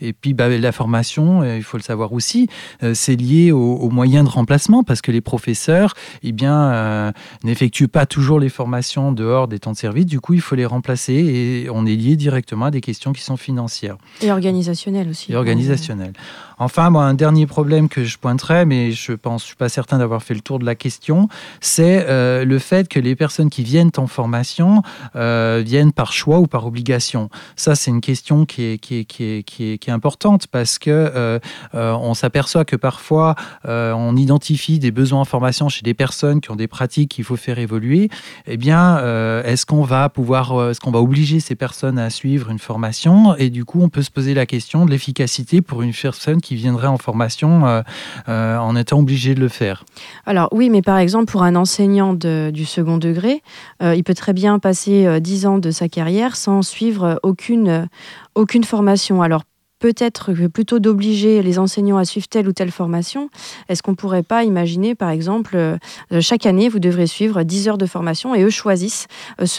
Et 0.00 0.12
puis 0.12 0.34
bah, 0.34 0.48
la 0.48 0.72
formation, 0.72 1.42
euh, 1.42 1.56
il 1.56 1.62
faut 1.62 1.76
le 1.76 1.82
savoir 1.82 2.12
aussi, 2.12 2.48
euh, 2.82 2.92
c'est 2.94 3.16
lié 3.16 3.52
aux, 3.52 3.90
moyens 3.90 4.24
de 4.24 4.30
remplacement 4.30 4.82
parce 4.82 5.00
que 5.00 5.10
les 5.10 5.20
professeurs 5.20 5.94
eh 6.22 6.32
bien, 6.32 6.70
euh, 6.70 7.12
n'effectuent 7.42 7.88
pas 7.88 8.06
toujours 8.06 8.38
les 8.38 8.48
formations 8.48 9.12
dehors 9.12 9.48
des 9.48 9.58
temps 9.58 9.72
de 9.72 9.76
service. 9.76 10.06
Du 10.06 10.20
coup, 10.20 10.34
il 10.34 10.40
faut 10.40 10.54
les 10.54 10.66
remplacer 10.66 11.14
et 11.14 11.70
on 11.70 11.86
est 11.86 11.96
lié 11.96 12.16
directement 12.16 12.66
à 12.66 12.70
des 12.70 12.80
questions 12.80 13.12
qui 13.12 13.22
sont 13.22 13.36
financières. 13.36 13.96
Et 14.20 14.30
organisationnelles 14.30 15.08
aussi. 15.08 15.32
Et 15.32 15.36
organisationnelles. 15.36 16.12
Enfin, 16.58 16.90
moi, 16.90 17.04
un 17.04 17.14
dernier 17.14 17.46
problème 17.46 17.88
que 17.88 18.04
je 18.04 18.18
pointerais, 18.18 18.64
mais 18.64 18.90
je 18.90 19.12
pense, 19.12 19.42
je 19.42 19.46
suis 19.48 19.56
pas 19.56 19.68
certain 19.68 19.98
d'avoir 19.98 20.22
fait 20.22 20.34
le 20.34 20.40
tour 20.40 20.58
de 20.58 20.64
la 20.64 20.74
question, 20.74 21.28
c'est 21.60 22.04
euh, 22.08 22.44
le 22.44 22.58
fait 22.58 22.88
que 22.88 22.98
les 22.98 23.14
personnes 23.14 23.48
qui 23.48 23.62
viennent 23.62 23.92
en 23.96 24.06
formation 24.06 24.82
euh, 25.14 25.62
viennent 25.64 25.92
par 25.92 26.12
choix 26.12 26.40
ou 26.40 26.46
par 26.46 26.66
obligation. 26.66 27.30
Ça, 27.54 27.74
c'est 27.74 27.90
une 27.90 28.00
question 28.00 28.44
qui 28.44 28.62
est, 28.62 28.78
qui 28.78 28.98
est, 28.98 29.04
qui 29.04 29.24
est, 29.24 29.42
qui 29.44 29.72
est, 29.72 29.90
importante 29.90 30.48
parce 30.48 30.78
que 30.78 30.90
euh, 30.90 31.38
on 31.72 32.14
s'aperçoit 32.14 32.64
que 32.64 32.76
parfois 32.76 33.34
on 33.64 34.16
identifie 34.16 34.78
des 34.78 34.90
besoins 34.90 35.20
en 35.20 35.24
formation 35.24 35.68
chez 35.68 35.82
des 35.82 35.94
personnes 35.94 36.40
qui 36.40 36.50
ont 36.50 36.56
des 36.56 36.66
pratiques 36.66 37.10
qu'il 37.10 37.24
faut 37.24 37.36
faire 37.36 37.58
évoluer. 37.58 38.10
Eh 38.46 38.56
bien, 38.56 38.98
est-ce 39.44 39.64
qu'on 39.64 39.82
va 39.82 40.08
pouvoir, 40.08 40.70
est-ce 40.70 40.80
qu'on 40.80 40.90
va 40.90 41.00
obliger 41.00 41.40
ces 41.40 41.54
personnes 41.54 41.98
à 41.98 42.10
suivre 42.10 42.50
une 42.50 42.58
formation? 42.58 43.34
Et 43.36 43.50
du 43.50 43.64
coup, 43.64 43.82
on 43.82 43.88
peut 43.88 44.02
se 44.02 44.10
poser 44.10 44.34
la 44.34 44.46
question 44.46 44.84
de 44.84 44.90
l'efficacité 44.90 45.62
pour 45.62 45.82
une 45.82 45.92
personne 45.92 46.40
qui 46.40 46.47
qui 46.48 46.54
viendraient 46.54 46.86
en 46.88 46.96
formation 46.96 47.66
euh, 47.66 47.82
euh, 48.30 48.56
en 48.56 48.74
étant 48.74 49.00
obligés 49.00 49.34
de 49.34 49.40
le 49.40 49.48
faire. 49.48 49.84
Alors 50.24 50.48
oui, 50.50 50.70
mais 50.70 50.80
par 50.80 50.96
exemple, 50.96 51.30
pour 51.30 51.42
un 51.42 51.56
enseignant 51.56 52.14
du 52.14 52.64
second 52.64 52.96
degré, 52.96 53.42
euh, 53.82 53.94
il 53.94 54.02
peut 54.02 54.14
très 54.14 54.32
bien 54.32 54.58
passer 54.58 55.20
dix 55.20 55.44
ans 55.44 55.58
de 55.58 55.70
sa 55.70 55.90
carrière 55.90 56.36
sans 56.36 56.62
suivre 56.62 57.20
aucune, 57.22 57.86
aucune 58.34 58.64
formation. 58.64 59.20
Alors 59.20 59.42
peut-être 59.78 60.32
plutôt 60.48 60.78
d'obliger 60.78 61.42
les 61.42 61.58
enseignants 61.58 61.96
à 61.98 62.04
suivre 62.04 62.28
telle 62.28 62.48
ou 62.48 62.52
telle 62.52 62.70
formation, 62.70 63.30
est-ce 63.68 63.82
qu'on 63.82 63.92
ne 63.92 63.96
pourrait 63.96 64.22
pas 64.22 64.44
imaginer, 64.44 64.94
par 64.94 65.10
exemple, 65.10 65.56
euh, 65.56 65.78
chaque 66.20 66.46
année, 66.46 66.68
vous 66.68 66.78
devrez 66.78 67.06
suivre 67.06 67.42
10 67.42 67.68
heures 67.68 67.78
de 67.78 67.86
formation 67.86 68.34
et 68.34 68.42
eux 68.42 68.50
choisissent, 68.50 69.06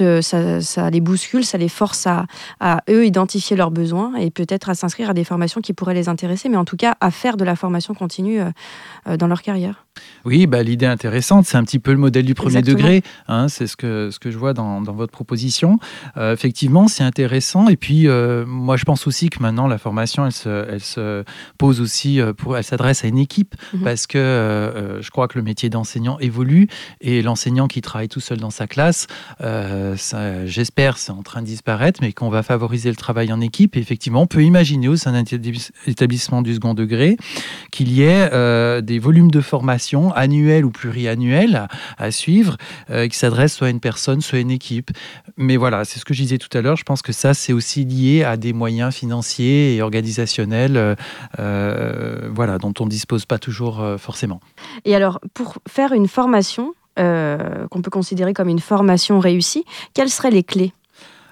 euh, 0.02 0.22
ça, 0.22 0.90
les 0.90 1.02
bouscule, 1.02 1.46
ça 1.46 1.58
les 1.58 1.70
force 1.70 2.08
à, 2.08 2.26
à 2.60 2.82
eux 2.90 3.06
identifier 3.06 3.56
leurs 3.56 3.72
besoins 3.72 4.16
et 4.16 4.30
peut-être 4.32 4.70
à 4.70 4.76
s'inscrire 4.76 5.10
à 5.10 5.14
des 5.14 5.24
formations 5.24 5.62
qui 5.62 5.74
pourraient 5.74 5.94
les 5.94 6.10
intéresser, 6.10 6.50
mais 6.50 6.58
en 6.58 6.66
tout 6.66 6.78
cas 6.78 6.96
à 7.00 7.12
faire 7.12 7.38
de 7.38 7.44
la 7.44 7.56
formation 7.56 7.94
continue 7.94 8.42
euh, 8.42 9.18
dans 9.18 9.28
leur 9.28 9.42
carrière 9.42 9.86
oui, 10.26 10.48
bah, 10.48 10.64
l'idée 10.64 10.86
intéressante, 10.86 11.46
c'est 11.46 11.58
un 11.58 11.64
petit 11.64 11.80
peu 11.80 11.92
le 11.92 11.98
modèle 11.98 12.26
du 12.26 12.34
premier 12.34 12.62
degré. 12.62 13.04
Hein, 13.28 13.48
c'est 13.48 13.68
ce 13.68 13.78
que, 13.78 14.10
ce 14.12 14.20
que 14.20 14.32
je 14.32 14.38
vois 14.38 14.54
dans, 14.54 14.82
dans 14.82 14.94
votre 14.94 15.12
proposition. 15.12 15.80
Euh, 16.18 16.34
effectivement, 16.34 16.88
c'est 16.88 17.04
intéressant. 17.04 17.68
Et 17.70 17.78
puis, 17.78 18.08
euh, 18.08 18.46
moi, 18.46 18.78
je 18.78 18.86
pense 18.86 19.08
aussi 19.08 19.30
que 19.30 19.42
maintenant, 19.42 19.68
la 19.68 19.78
formation, 19.78 20.09
elle 20.26 20.32
se, 20.32 20.68
elle 20.70 20.82
se 20.82 21.24
pose 21.58 21.82
aussi, 21.82 22.20
euh, 22.20 22.34
pour, 22.34 22.58
elle 22.58 22.64
s'adresse 22.64 23.04
à 23.04 23.08
une 23.08 23.18
équipe 23.18 23.56
mhm. 23.74 23.84
parce 23.84 24.08
que 24.08 25.00
je 25.02 25.10
crois 25.12 25.28
que 25.28 25.38
le 25.38 25.44
métier 25.44 25.70
d'enseignant 25.70 26.20
évolue 26.20 26.68
et 27.02 27.22
l'enseignant 27.22 27.68
qui 27.68 27.82
travaille 27.82 28.10
tout 28.10 28.20
seul 28.20 28.38
dans 28.38 28.50
sa 28.50 28.68
classe, 28.68 29.08
j'espère, 30.46 30.98
c'est 30.98 31.12
en 31.12 31.24
train 31.24 31.42
de 31.42 31.48
disparaître, 31.48 32.00
mais 32.02 32.14
qu'on 32.14 32.30
va 32.30 32.44
favoriser 32.44 32.90
le 32.90 32.96
travail 32.96 33.32
en 33.32 33.42
équipe. 33.42 33.76
Et 33.76 33.80
effectivement, 33.80 34.22
on 34.22 34.28
peut 34.28 34.44
imaginer 34.44 34.88
au 34.88 34.96
sein 34.96 35.12
d'un 35.12 35.24
établissement 35.88 36.42
du 36.42 36.54
second 36.54 36.74
degré 36.74 37.18
qu'il 37.72 37.92
y 37.92 38.04
ait 38.04 38.82
des 38.82 39.00
volumes 39.00 39.32
de 39.32 39.42
formation 39.42 40.12
annuelle 40.14 40.66
ou 40.66 40.72
pluriannuelle 40.72 41.68
à 41.98 42.12
suivre, 42.12 42.58
euh, 42.90 43.08
qui 43.08 43.18
s'adresse 43.18 43.56
soit 43.56 43.68
à 43.68 43.70
une 43.70 43.80
personne, 43.80 44.22
soit 44.22 44.38
à 44.38 44.42
une 44.42 44.52
équipe. 44.52 44.92
Mais 45.38 45.58
voilà, 45.58 45.86
c'est 45.86 46.00
ce 46.00 46.06
que 46.06 46.14
je 46.14 46.22
disais 46.22 46.38
tout 46.38 46.56
à 46.58 46.62
l'heure. 46.62 46.76
Je 46.76 46.84
pense 46.84 47.02
que 47.02 47.12
ça, 47.12 47.34
c'est 47.34 47.54
aussi 47.54 47.86
lié 47.86 48.24
à 48.24 48.38
des 48.38 48.54
moyens 48.54 48.94
financiers 48.94 49.76
et 49.76 49.82
organisationnels, 49.82 49.99
euh, 50.78 50.96
euh, 51.40 52.30
voilà, 52.34 52.58
dont 52.58 52.74
on 52.80 52.86
ne 52.86 52.90
dispose 52.90 53.26
pas 53.26 53.40
toujours 53.40 53.84
forcément. 53.98 54.40
Et 54.86 54.96
alors, 54.96 55.20
pour 55.34 55.58
faire 55.68 55.94
une 55.94 56.08
formation, 56.08 56.74
qu'on 56.98 57.82
peut 57.82 57.90
considérer 57.90 58.34
comme 58.34 58.50
une 58.50 58.60
formation 58.60 59.20
réussie, 59.20 59.64
quelles 59.94 60.10
seraient 60.10 60.32
les 60.32 60.44
clés? 60.44 60.74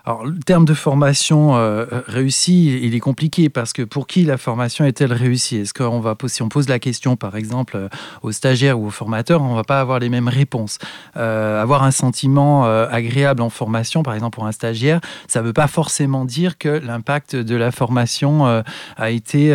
Alors, 0.07 0.25
le 0.25 0.39
terme 0.39 0.63
de 0.63 0.73
formation 0.73 1.57
euh, 1.57 1.85
réussie, 2.07 2.79
il 2.81 2.95
est 2.95 2.99
compliqué 3.01 3.49
parce 3.49 3.73
que 3.73 3.81
pour 3.81 4.07
qui 4.07 4.23
la 4.23 4.37
formation 4.37 4.85
est-elle 4.85 5.11
réussie? 5.11 5.57
Est-ce 5.57 5.73
qu'on 5.73 5.99
va 5.99 6.15
si 6.27 6.41
on 6.41 6.47
pose 6.47 6.69
la 6.69 6.79
question, 6.79 7.17
par 7.17 7.35
exemple, 7.35 7.75
euh, 7.75 7.89
aux 8.21 8.31
stagiaires 8.31 8.79
ou 8.79 8.87
aux 8.87 8.89
formateurs, 8.89 9.41
on 9.41 9.49
ne 9.49 9.55
va 9.55 9.65
pas 9.65 9.81
avoir 9.81 9.99
les 9.99 10.07
mêmes 10.07 10.29
réponses. 10.29 10.77
Euh, 11.17 11.61
avoir 11.61 11.83
un 11.83 11.91
sentiment 11.91 12.63
agréable 12.63 13.41
en 13.41 13.49
formation, 13.49 14.01
par 14.01 14.13
exemple 14.13 14.35
pour 14.35 14.45
un 14.45 14.53
stagiaire, 14.53 15.01
ça 15.27 15.41
ne 15.41 15.47
veut 15.47 15.53
pas 15.53 15.67
forcément 15.67 16.23
dire 16.23 16.57
que 16.57 16.69
l'impact 16.69 17.35
de 17.35 17.55
la 17.57 17.71
formation 17.71 18.45
a 18.45 19.09
été 19.09 19.49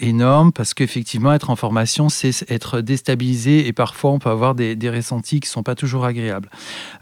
énorme 0.00 0.52
parce 0.52 0.74
qu'effectivement, 0.74 1.32
être 1.32 1.48
en 1.48 1.56
formation, 1.56 2.10
c'est 2.10 2.44
être 2.50 2.80
déstabilisé 2.82 3.66
et 3.66 3.72
parfois 3.72 4.10
on 4.10 4.18
peut 4.18 4.30
avoir 4.30 4.54
des, 4.54 4.90
ressentis 4.90 5.40
qui 5.40 5.48
ne 5.48 5.52
sont 5.52 5.62
pas 5.62 5.74
toujours 5.74 6.04
agréables. 6.04 6.50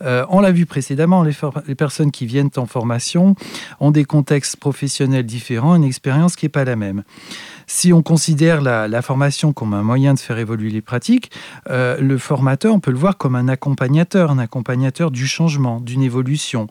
on 0.01 0.41
l'a 0.41 0.53
vu 0.53 0.67
précédemment, 0.67 1.23
les, 1.23 1.35
les 1.67 1.75
personnes 1.75 2.12
qui 2.13 2.27
viennent 2.27 2.51
en 2.57 2.67
formation 2.67 3.35
ont 3.81 3.91
des 3.91 4.05
contextes 4.05 4.57
professionnels 4.57 5.27
différents, 5.27 5.75
une 5.75 5.85
expérience 5.85 6.37
qui 6.37 6.45
n'est 6.45 6.51
pas 6.51 6.65
la 6.65 6.77
même. 6.77 7.03
Si 7.67 7.93
on 7.93 8.03
considère 8.03 8.61
la, 8.61 9.03
formation 9.03 9.53
comme 9.53 9.75
un 9.75 9.83
moyen 9.83 10.15
de 10.15 10.19
faire 10.19 10.39
évoluer 10.39 10.71
les 10.71 10.83
pratiques, 10.83 11.31
euh, 11.71 11.99
le 11.99 12.19
formateur, 12.19 12.75
on 12.75 12.81
peut 12.81 12.91
le 12.91 12.99
voir 12.99 13.17
comme 13.17 13.35
un 13.35 13.49
accompagnateur, 13.49 14.31
un 14.31 14.39
accompagnateur 14.39 15.11
du 15.11 15.27
changement, 15.27 15.81
d'une 15.81 16.03
évolution. 16.03 16.69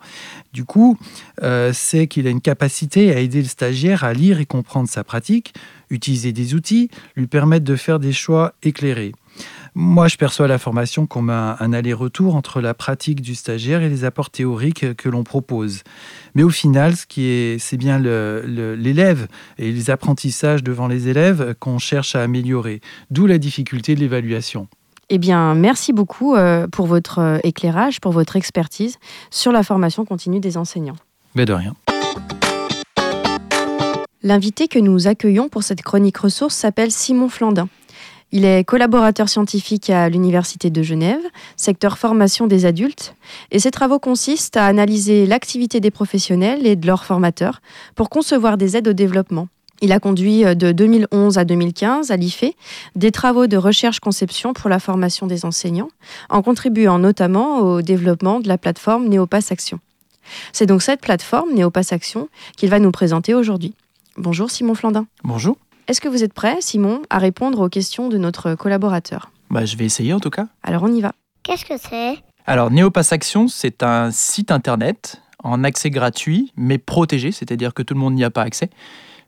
Du 0.53 0.63
coup, 0.63 0.97
euh, 1.43 1.71
c'est 1.73 2.07
qu'il 2.07 2.27
a 2.27 2.29
une 2.29 2.41
capacité 2.41 3.13
à 3.13 3.19
aider 3.19 3.41
le 3.41 3.47
stagiaire 3.47 4.03
à 4.03 4.13
lire 4.13 4.39
et 4.39 4.45
comprendre 4.45 4.87
sa 4.87 5.03
pratique, 5.03 5.53
utiliser 5.89 6.31
des 6.31 6.53
outils, 6.53 6.89
lui 7.15 7.27
permettre 7.27 7.65
de 7.65 7.75
faire 7.75 7.99
des 7.99 8.13
choix 8.13 8.53
éclairés. 8.63 9.13
Moi, 9.73 10.09
je 10.09 10.17
perçois 10.17 10.49
la 10.49 10.57
formation 10.57 11.05
comme 11.05 11.29
un, 11.29 11.73
aller-retour 11.73 12.35
entre 12.35 12.59
la 12.59 12.73
pratique 12.73 13.21
du 13.21 13.35
stagiaire 13.35 13.81
et 13.81 13.89
les 13.89 14.03
apports 14.03 14.29
théoriques 14.29 14.95
que 14.95 15.07
l'on 15.07 15.23
propose. 15.23 15.83
Mais 16.35 16.43
au 16.43 16.49
final, 16.49 16.97
ce 16.97 17.05
qui 17.05 17.27
est, 17.27 17.57
c'est 17.57 17.77
bien 17.77 17.97
l'élève 17.97 19.27
et 19.57 19.71
les 19.71 19.89
apprentissages 19.89 20.61
devant 20.61 20.87
les 20.87 21.07
élèves 21.07 21.55
qu'on 21.59 21.77
cherche 21.77 22.15
à 22.15 22.23
améliorer. 22.23 22.81
D'où 23.11 23.27
la 23.27 23.37
difficulté 23.37 23.95
de 23.95 24.01
l'évaluation. 24.01 24.67
Eh 25.13 25.17
bien, 25.17 25.55
merci 25.55 25.93
beaucoup 25.93 26.35
euh, 26.35 26.67
pour 26.67 26.87
votre 26.87 27.19
euh, 27.19 27.37
éclairage, 27.43 27.99
pour 27.99 28.11
votre 28.11 28.37
expertise 28.37 28.97
sur 29.29 29.51
la 29.51 29.63
formation 29.63 30.05
continue 30.05 30.39
des 30.39 30.57
enseignants. 30.57 30.95
Mais 31.35 31.45
de 31.45 31.53
rien. 31.53 31.75
L'invité 34.23 34.67
que 34.67 34.79
nous 34.79 35.07
accueillons 35.07 35.49
pour 35.49 35.63
cette 35.63 35.81
chronique 35.81 36.17
ressource 36.17 36.55
s'appelle 36.55 36.91
Simon 36.91 37.27
Flandin. 37.27 37.67
Il 38.33 38.45
est 38.45 38.63
collaborateur 38.63 39.27
scientifique 39.27 39.89
à 39.89 40.07
l'Université 40.07 40.69
de 40.69 40.81
Genève, 40.83 41.21
secteur 41.57 41.97
formation 41.97 42.47
des 42.47 42.65
adultes, 42.65 43.13
et 43.51 43.59
ses 43.59 43.71
travaux 43.71 43.99
consistent 43.99 44.55
à 44.55 44.65
analyser 44.65 45.25
l'activité 45.25 45.81
des 45.81 45.91
professionnels 45.91 46.65
et 46.65 46.77
de 46.77 46.87
leurs 46.87 47.03
formateurs 47.03 47.61
pour 47.95 48.09
concevoir 48.09 48.57
des 48.57 48.77
aides 48.77 48.87
au 48.87 48.93
développement. 48.93 49.49
Il 49.81 49.91
a 49.91 49.99
conduit 49.99 50.45
euh, 50.45 50.53
de 50.53 50.71
2011 50.71 51.37
à 51.37 51.43
2015 51.43 52.11
à 52.11 52.15
l'IFE 52.15 52.53
des 52.95 53.11
travaux 53.11 53.47
de 53.47 53.57
recherche-conception 53.57 54.53
pour 54.53 54.69
la 54.69 54.79
formation 54.79 55.27
des 55.27 55.43
enseignants, 55.43 55.89
en 56.29 56.41
contribuant 56.41 56.99
notamment 56.99 57.59
au 57.59 57.81
développement 57.81 58.39
de 58.39 58.47
la 58.47 58.57
plateforme 58.57 59.07
Néopass 59.07 59.51
Action. 59.51 59.79
C'est 60.53 60.67
donc 60.67 60.83
cette 60.83 61.01
plateforme 61.01 61.53
Néopass 61.53 61.91
Action 61.91 62.29
qu'il 62.55 62.69
va 62.69 62.79
nous 62.79 62.91
présenter 62.91 63.33
aujourd'hui. 63.33 63.73
Bonjour 64.17 64.49
Simon 64.49 64.75
Flandin. 64.75 65.07
Bonjour. 65.23 65.57
Est-ce 65.91 65.99
que 65.99 66.07
vous 66.07 66.23
êtes 66.23 66.33
prêt, 66.33 66.55
Simon, 66.61 67.01
à 67.09 67.17
répondre 67.17 67.59
aux 67.59 67.67
questions 67.67 68.07
de 68.07 68.17
notre 68.17 68.55
collaborateur? 68.55 69.29
Bah, 69.49 69.65
Je 69.65 69.75
vais 69.75 69.83
essayer 69.83 70.13
en 70.13 70.21
tout 70.21 70.29
cas. 70.29 70.47
Alors 70.63 70.83
on 70.83 70.87
y 70.87 71.01
va. 71.01 71.11
Qu'est-ce 71.43 71.65
que 71.65 71.73
c'est? 71.77 72.17
Alors 72.45 72.71
Neopass 72.71 73.11
Action, 73.11 73.49
c'est 73.49 73.83
un 73.83 74.09
site 74.09 74.51
internet 74.51 75.21
en 75.43 75.65
accès 75.65 75.89
gratuit, 75.89 76.53
mais 76.55 76.77
protégé, 76.77 77.33
c'est-à-dire 77.33 77.73
que 77.73 77.83
tout 77.83 77.93
le 77.93 77.99
monde 77.99 78.13
n'y 78.13 78.23
a 78.23 78.29
pas 78.29 78.43
accès. 78.43 78.69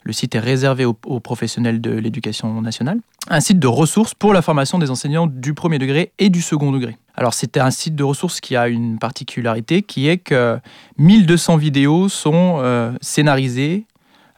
Le 0.04 0.14
site 0.14 0.36
est 0.36 0.40
réservé 0.40 0.86
aux, 0.86 0.94
professionnels 0.94 1.82
de 1.82 1.92
l'éducation 1.92 2.62
nationale. 2.62 3.02
Un 3.28 3.42
site 3.42 3.60
de 3.60 3.68
ressources 3.68 4.14
pour 4.14 4.32
la 4.32 4.42
formation 4.42 4.80
des 4.80 4.90
enseignants 4.90 5.28
du 5.28 5.54
premier 5.54 5.80
degré 5.80 6.14
et 6.18 6.30
du 6.30 6.42
second 6.42 6.72
degré. 6.72 6.98
Alors 7.16 7.34
c'est 7.34 7.58
un 7.58 7.72
site 7.72 7.96
de 7.96 8.06
ressources 8.06 8.40
qui 8.40 8.56
a 8.56 8.70
une 8.70 9.00
particularité 9.00 9.82
qui 9.82 10.08
est 10.08 10.18
que 10.18 10.58
1200 10.98 11.58
vidéos 11.58 12.08
sont 12.08 12.60
euh, 12.60 12.94
scénarisées, 13.02 13.86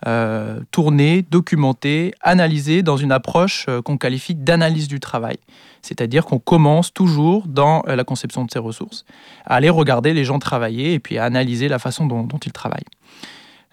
euh, 0.06 0.60
tourner, 0.72 1.24
documenter, 1.24 2.14
analyser 2.22 2.84
dans 2.84 2.98
une 2.98 3.12
approche 3.12 3.66
euh, 3.70 3.82
qu'on 3.82 3.98
qualifie 3.98 4.36
d'analyse 4.36 4.88
du 4.88 5.00
travail. 5.00 5.38
C'est-à-dire 5.82 6.26
qu'on 6.26 6.38
commence 6.38 6.94
toujours 6.94 7.48
dans 7.48 7.82
euh, 7.88 7.96
la 7.96 8.04
conception 8.04 8.44
de 8.46 8.52
ces 8.52 8.60
ressources, 8.60 9.06
à 9.46 9.56
aller 9.56 9.70
regarder 9.70 10.14
les 10.14 10.26
gens 10.26 10.38
travailler 10.38 10.94
et 10.94 11.00
puis 11.00 11.18
à 11.18 11.24
analyser 11.24 11.70
la 11.70 11.80
façon 11.80 12.06
dont, 12.06 12.28
ils 12.46 12.52
travaillent. 12.52 12.84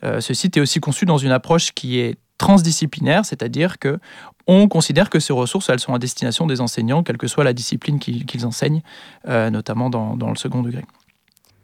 ce 0.03 0.33
site 0.33 0.57
est 0.57 0.61
aussi 0.61 0.81
conçu 0.81 1.05
dans 1.05 1.19
une 1.19 1.33
approche 1.33 1.73
qui 1.73 1.99
est 1.99 2.17
transdisciplinaire, 2.39 3.25
c'est-à-dire 3.27 3.79
que 3.79 3.99
on 4.47 4.69
considère 4.69 5.11
que 5.11 5.21
ces 5.21 5.33
ressources, 5.33 5.69
elles 5.69 5.81
sont 5.81 5.93
à 5.93 5.99
destination 5.99 6.47
des 6.47 6.61
enseignants, 6.61 7.03
quelle 7.03 7.19
que 7.19 7.27
soit 7.29 7.45
la 7.45 7.53
discipline 7.53 7.99
qu'ils 7.99 8.47
enseignent, 8.47 8.83
notamment 9.27 9.91
dans 9.91 10.31
le 10.31 10.37
second 10.37 10.63
degré. 10.63 10.85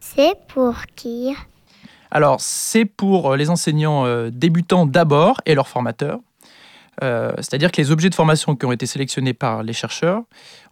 C'est 0.01 0.35
pour 0.49 0.75
qui? 0.95 1.35
Alors, 2.11 2.41
c'est 2.41 2.85
pour 2.85 3.33
euh, 3.33 3.37
les 3.37 3.51
enseignants 3.51 4.07
euh, 4.07 4.31
débutants 4.31 4.87
d'abord 4.87 5.41
et 5.47 5.55
leurs 5.55 5.69
formateurs. 5.69 6.21
Euh, 7.03 7.33
c'est-à-dire 7.37 7.71
que 7.71 7.81
les 7.81 7.91
objets 7.93 8.11
de 8.11 8.15
formation 8.15 8.57
qui 8.57 8.67
ont 8.67 8.73
été 8.73 8.87
sélectionnés 8.87 9.35
par 9.35 9.63
les 9.63 9.73
chercheurs 9.73 10.23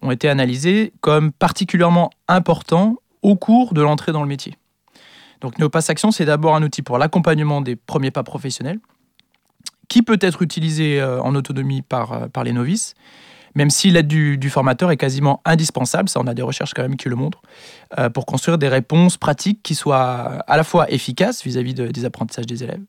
ont 0.03 0.11
été 0.11 0.29
analysés 0.29 0.93
comme 1.01 1.31
particulièrement 1.31 2.11
importants 2.27 2.97
au 3.23 3.37
cours 3.37 3.75
de 3.75 3.83
l'entrée 3.83 4.13
dans 4.13 4.23
le 4.23 4.29
métier. 4.29 4.57
Donc 5.41 5.59
Neopass 5.59 5.91
Action, 5.91 6.11
c'est 6.11 6.25
d'abord 6.25 6.57
un 6.57 6.63
outil 6.63 6.83
pour 6.83 6.99
l'accompagnement 6.99 7.61
des 7.61 7.77
premiers 7.77 8.11
pas 8.11 8.25
professionnels, 8.25 8.81
qui 9.89 10.03
peut 10.03 10.19
être 10.21 10.43
utilisé 10.43 11.01
en 11.03 11.35
autonomie 11.37 11.83
par, 11.83 12.29
par 12.31 12.43
les 12.43 12.53
novices, 12.53 12.95
même 13.57 13.71
si 13.71 13.91
l'aide 13.91 14.07
du, 14.07 14.51
formateur 14.51 14.91
est 14.93 14.97
quasiment 14.97 15.41
indispensable, 15.45 16.09
ça 16.09 16.21
on 16.21 16.27
a 16.27 16.35
des 16.35 16.43
recherches 16.43 16.75
quand 16.75 16.83
même 16.83 16.97
qui 16.97 17.09
le 17.09 17.17
montrent, 17.17 17.41
euh, 17.99 18.11
pour 18.11 18.27
construire 18.27 18.59
des 18.59 18.69
réponses 18.69 19.17
pratiques 19.17 19.63
qui 19.63 19.75
soient 19.75 20.45
à 20.47 20.57
la 20.57 20.63
fois 20.63 20.89
efficaces 20.93 21.43
vis-à-vis 21.43 21.75
des 21.75 22.05
apprentissages 22.05 22.47
des 22.47 22.63
élèves 22.63 22.83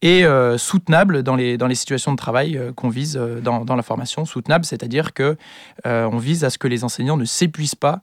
et 0.00 0.24
euh, 0.24 0.56
soutenables 0.56 1.24
dans 1.24 1.34
les, 1.34 1.74
situations 1.74 2.12
de 2.12 2.16
travail 2.16 2.56
euh, 2.56 2.72
qu'on 2.72 2.88
vise 2.88 3.20
dans, 3.42 3.74
la 3.74 3.82
formation. 3.82 4.24
Soutenable, 4.24 4.64
c'est-à-dire 4.64 5.12
que 5.12 5.36
on 5.84 6.18
vise 6.18 6.44
à 6.44 6.50
ce 6.50 6.58
que 6.58 6.68
les 6.68 6.84
enseignants 6.84 7.16
ne 7.16 7.24
s'épuisent 7.24 7.74
pas 7.74 8.00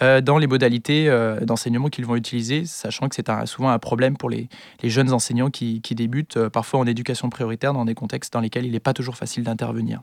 dans 0.00 0.36
les 0.36 0.46
modalités 0.46 1.08
d'enseignement 1.42 1.88
qu'ils 1.88 2.04
vont 2.04 2.16
utiliser, 2.16 2.66
sachant 2.66 3.08
que 3.08 3.14
c'est 3.14 3.30
souvent 3.46 3.70
un 3.70 3.78
problème 3.78 4.16
pour 4.16 4.28
les, 4.28 4.48
jeunes 4.82 5.12
enseignants 5.12 5.48
qui 5.50 5.80
débutent 5.80 6.48
parfois 6.48 6.80
en 6.80 6.86
éducation 6.86 7.30
prioritaire 7.30 7.72
dans 7.72 7.84
des 7.84 7.94
contextes 7.94 8.32
dans 8.32 8.40
lesquels 8.40 8.66
il 8.66 8.72
n'est 8.72 8.80
pas 8.80 8.92
toujours 8.92 9.16
facile 9.16 9.44
d'intervenir. 9.44 10.02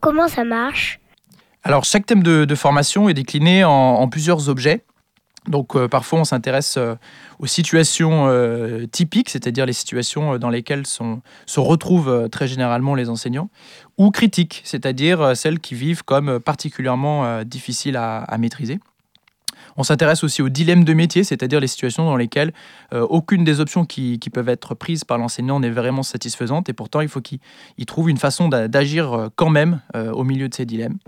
Comment 0.00 0.28
ça 0.28 0.44
marche? 0.44 1.00
Alors, 1.62 1.84
chaque 1.84 2.06
thème 2.06 2.22
de, 2.22 2.54
formation 2.54 3.08
est 3.08 3.14
décliné 3.14 3.64
en, 3.64 4.06
plusieurs 4.08 4.48
objets. 4.48 4.84
Donc 5.48 5.76
euh, 5.76 5.86
parfois 5.86 6.18
on 6.18 6.24
s'intéresse 6.24 6.76
euh, 6.76 6.96
aux 7.38 7.46
situations 7.46 8.26
euh, 8.26 8.86
typiques, 8.86 9.30
c'est-à-dire 9.30 9.64
les 9.64 9.72
situations 9.72 10.38
dans 10.38 10.50
lesquelles 10.50 10.86
se 10.86 11.60
retrouvent 11.60 12.28
très 12.30 12.48
généralement 12.48 12.96
les 12.96 13.08
enseignants, 13.08 13.48
ou 13.96 14.10
critiques, 14.10 14.62
c'est-à-dire 14.64 15.36
celles 15.36 15.60
qui 15.60 15.76
vivent 15.76 16.02
comme 16.02 16.40
particulièrement 16.40 17.44
difficiles 17.44 17.96
à 17.96 18.38
maîtriser. 18.38 18.80
On 19.76 19.82
s'intéresse 19.82 20.24
aussi 20.24 20.42
au 20.42 20.48
dilemme 20.48 20.84
de 20.84 20.92
métier, 20.94 21.24
c'est-à-dire 21.24 21.60
les 21.60 21.66
situations 21.66 22.04
dans 22.04 22.16
lesquelles 22.16 22.52
euh, 22.92 23.02
aucune 23.02 23.44
des 23.44 23.60
options 23.60 23.84
qui, 23.84 24.18
peuvent 24.32 24.48
être 24.48 24.74
prises 24.74 25.04
par 25.04 25.18
l'enseignant 25.18 25.60
n'est 25.60 25.70
vraiment 25.70 26.02
satisfaisante 26.02 26.68
et 26.68 26.72
pourtant 26.72 27.00
il 27.00 27.08
faut 27.08 27.20
qu'il 27.20 27.40
trouve 27.86 28.10
une 28.10 28.16
façon 28.16 28.48
d'agir 28.48 29.12
euh, 29.12 29.28
quand 29.36 29.50
même 29.50 29.80
euh, 29.94 30.10
au 30.12 30.24
milieu 30.24 30.48
de 30.48 30.54
ces 30.54 30.66
dilemmes. 30.66 30.98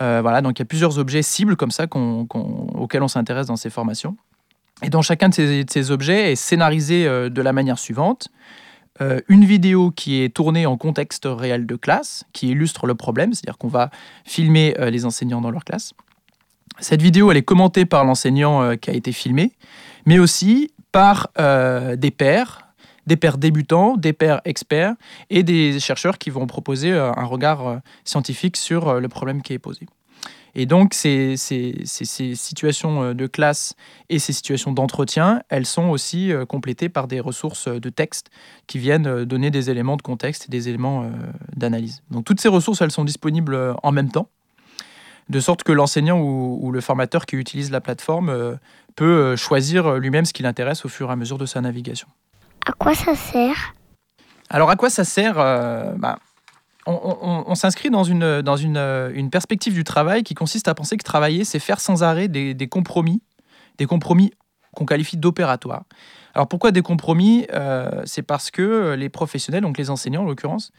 voilà, 0.00 0.42
donc 0.42 0.58
il 0.58 0.62
y 0.62 0.62
a 0.62 0.66
plusieurs 0.66 0.98
objets 0.98 1.22
cibles 1.22 1.56
comme 1.56 1.70
ça 1.70 1.86
auxquels 1.86 3.02
on 3.02 3.08
s'intéresse 3.08 3.46
dans 3.46 3.56
ces 3.56 3.70
formations. 3.70 4.16
Et 4.82 4.90
dans 4.90 5.00
chacun 5.00 5.30
de 5.30 5.64
ces, 5.68 5.90
objets 5.90 6.32
est 6.32 6.36
scénarisé 6.36 7.04
de 7.06 7.42
la 7.42 7.52
manière 7.54 7.78
suivante. 7.78 8.28
une 9.28 9.46
vidéo 9.46 9.90
qui 9.90 10.22
est 10.22 10.28
tournée 10.28 10.66
en 10.66 10.76
contexte 10.76 11.26
réel 11.26 11.64
de 11.64 11.76
classe, 11.76 12.24
qui 12.34 12.48
illustre 12.50 12.86
le 12.86 12.94
problème, 12.94 13.32
c'est-à-dire 13.32 13.56
qu'on 13.56 13.68
va 13.68 13.90
filmer 14.24 14.74
les 14.78 15.06
enseignants 15.06 15.40
dans 15.40 15.50
leur 15.50 15.64
classe. 15.64 15.94
Cette 16.78 17.00
vidéo, 17.00 17.30
elle 17.30 17.38
est 17.38 17.42
commentée 17.42 17.86
par 17.86 18.04
l'enseignant 18.04 18.62
euh, 18.62 18.76
qui 18.76 18.90
a 18.90 18.92
été 18.92 19.12
filmé, 19.12 19.52
mais 20.04 20.18
aussi 20.18 20.72
par 20.92 21.30
euh, 21.38 21.96
des 21.96 22.10
pairs, 22.10 22.68
des 23.06 23.16
pairs 23.16 23.38
débutants, 23.38 23.96
des 23.96 24.12
pairs 24.12 24.42
experts 24.44 24.94
et 25.30 25.42
des 25.42 25.80
chercheurs 25.80 26.18
qui 26.18 26.28
vont 26.28 26.46
proposer 26.46 26.92
euh, 26.92 27.12
un 27.12 27.24
regard 27.24 27.80
scientifique 28.04 28.56
sur 28.56 29.00
le 29.00 29.08
problème 29.08 29.42
qui 29.42 29.54
est 29.54 29.58
posé. 29.58 29.86
Et 30.58 30.64
donc, 30.64 30.94
ces, 30.94 31.36
ces, 31.36 31.84
situations 31.84 33.12
de 33.12 33.26
classe 33.26 33.74
et 34.08 34.18
ces 34.18 34.32
situations 34.32 34.72
d'entretien, 34.72 35.42
elles 35.50 35.66
sont 35.66 35.90
aussi 35.90 36.32
complétées 36.48 36.88
par 36.88 37.08
des 37.08 37.20
ressources 37.20 37.68
de 37.68 37.90
texte 37.90 38.30
qui 38.66 38.78
viennent 38.78 39.26
donner 39.26 39.50
des 39.50 39.68
éléments 39.68 39.98
de 39.98 40.02
contexte 40.02 40.46
et 40.46 40.50
des 40.50 40.70
éléments 40.70 41.10
d'analyse. 41.54 42.02
Donc, 42.10 42.24
toutes 42.24 42.40
ces 42.40 42.48
ressources, 42.48 42.80
elles 42.80 42.90
sont 42.90 43.04
disponibles 43.04 43.76
en 43.82 43.92
même 43.92 44.10
temps 44.10 44.30
de 45.28 45.40
sorte 45.40 45.62
que 45.62 45.72
l'enseignant 45.72 46.20
ou, 46.20 46.70
le 46.70 46.80
formateur 46.80 47.26
qui 47.26 47.36
utilise 47.36 47.70
la 47.70 47.80
plateforme 47.80 48.28
euh, 48.28 48.54
peut 48.94 49.04
euh, 49.04 49.36
choisir 49.36 49.96
lui-même 49.96 50.24
ce 50.24 50.32
qui 50.32 50.42
l'intéresse 50.42 50.84
au 50.84 50.88
fur 50.88 51.08
et 51.08 51.12
à 51.12 51.16
mesure 51.16 51.38
de 51.38 51.46
sa 51.46 51.60
navigation. 51.60 52.08
À 52.66 52.72
quoi 52.72 52.94
ça 52.94 53.14
sert? 53.14 53.74
Alors 54.48 54.70
à 54.70 54.76
quoi 54.76 54.90
ça 54.90 55.04
sert 55.04 55.38
euh, 55.38 55.92
bah, 55.96 56.18
on, 56.86 57.54
s'inscrit 57.56 57.90
dans, 57.90 58.04
une, 58.04 58.42
dans 58.42 58.56
une, 58.56 59.28
perspective 59.30 59.74
du 59.74 59.82
travail 59.82 60.22
qui 60.22 60.34
consiste 60.34 60.68
à 60.68 60.74
penser 60.74 60.96
que 60.96 61.02
travailler, 61.02 61.44
c'est 61.44 61.58
faire 61.58 61.80
sans 61.80 62.04
arrêt 62.04 62.28
des, 62.28 62.54
des 62.54 62.68
compromis, 62.68 63.22
des 63.78 63.86
compromis 63.86 64.32
qu'on 64.72 64.86
qualifie 64.86 65.16
d'opératoires. 65.16 65.82
Alors 66.36 66.46
pourquoi 66.46 66.70
des 66.70 66.82
compromis? 66.82 67.48
C'est 68.04 68.22
parce 68.22 68.52
que 68.52 68.94
les 68.94 69.08
professionnels, 69.08 69.62
donc 69.62 69.78
les 69.78 69.90
enseignants 69.90 70.22
en 70.22 70.26
l'occurrence, 70.26 70.70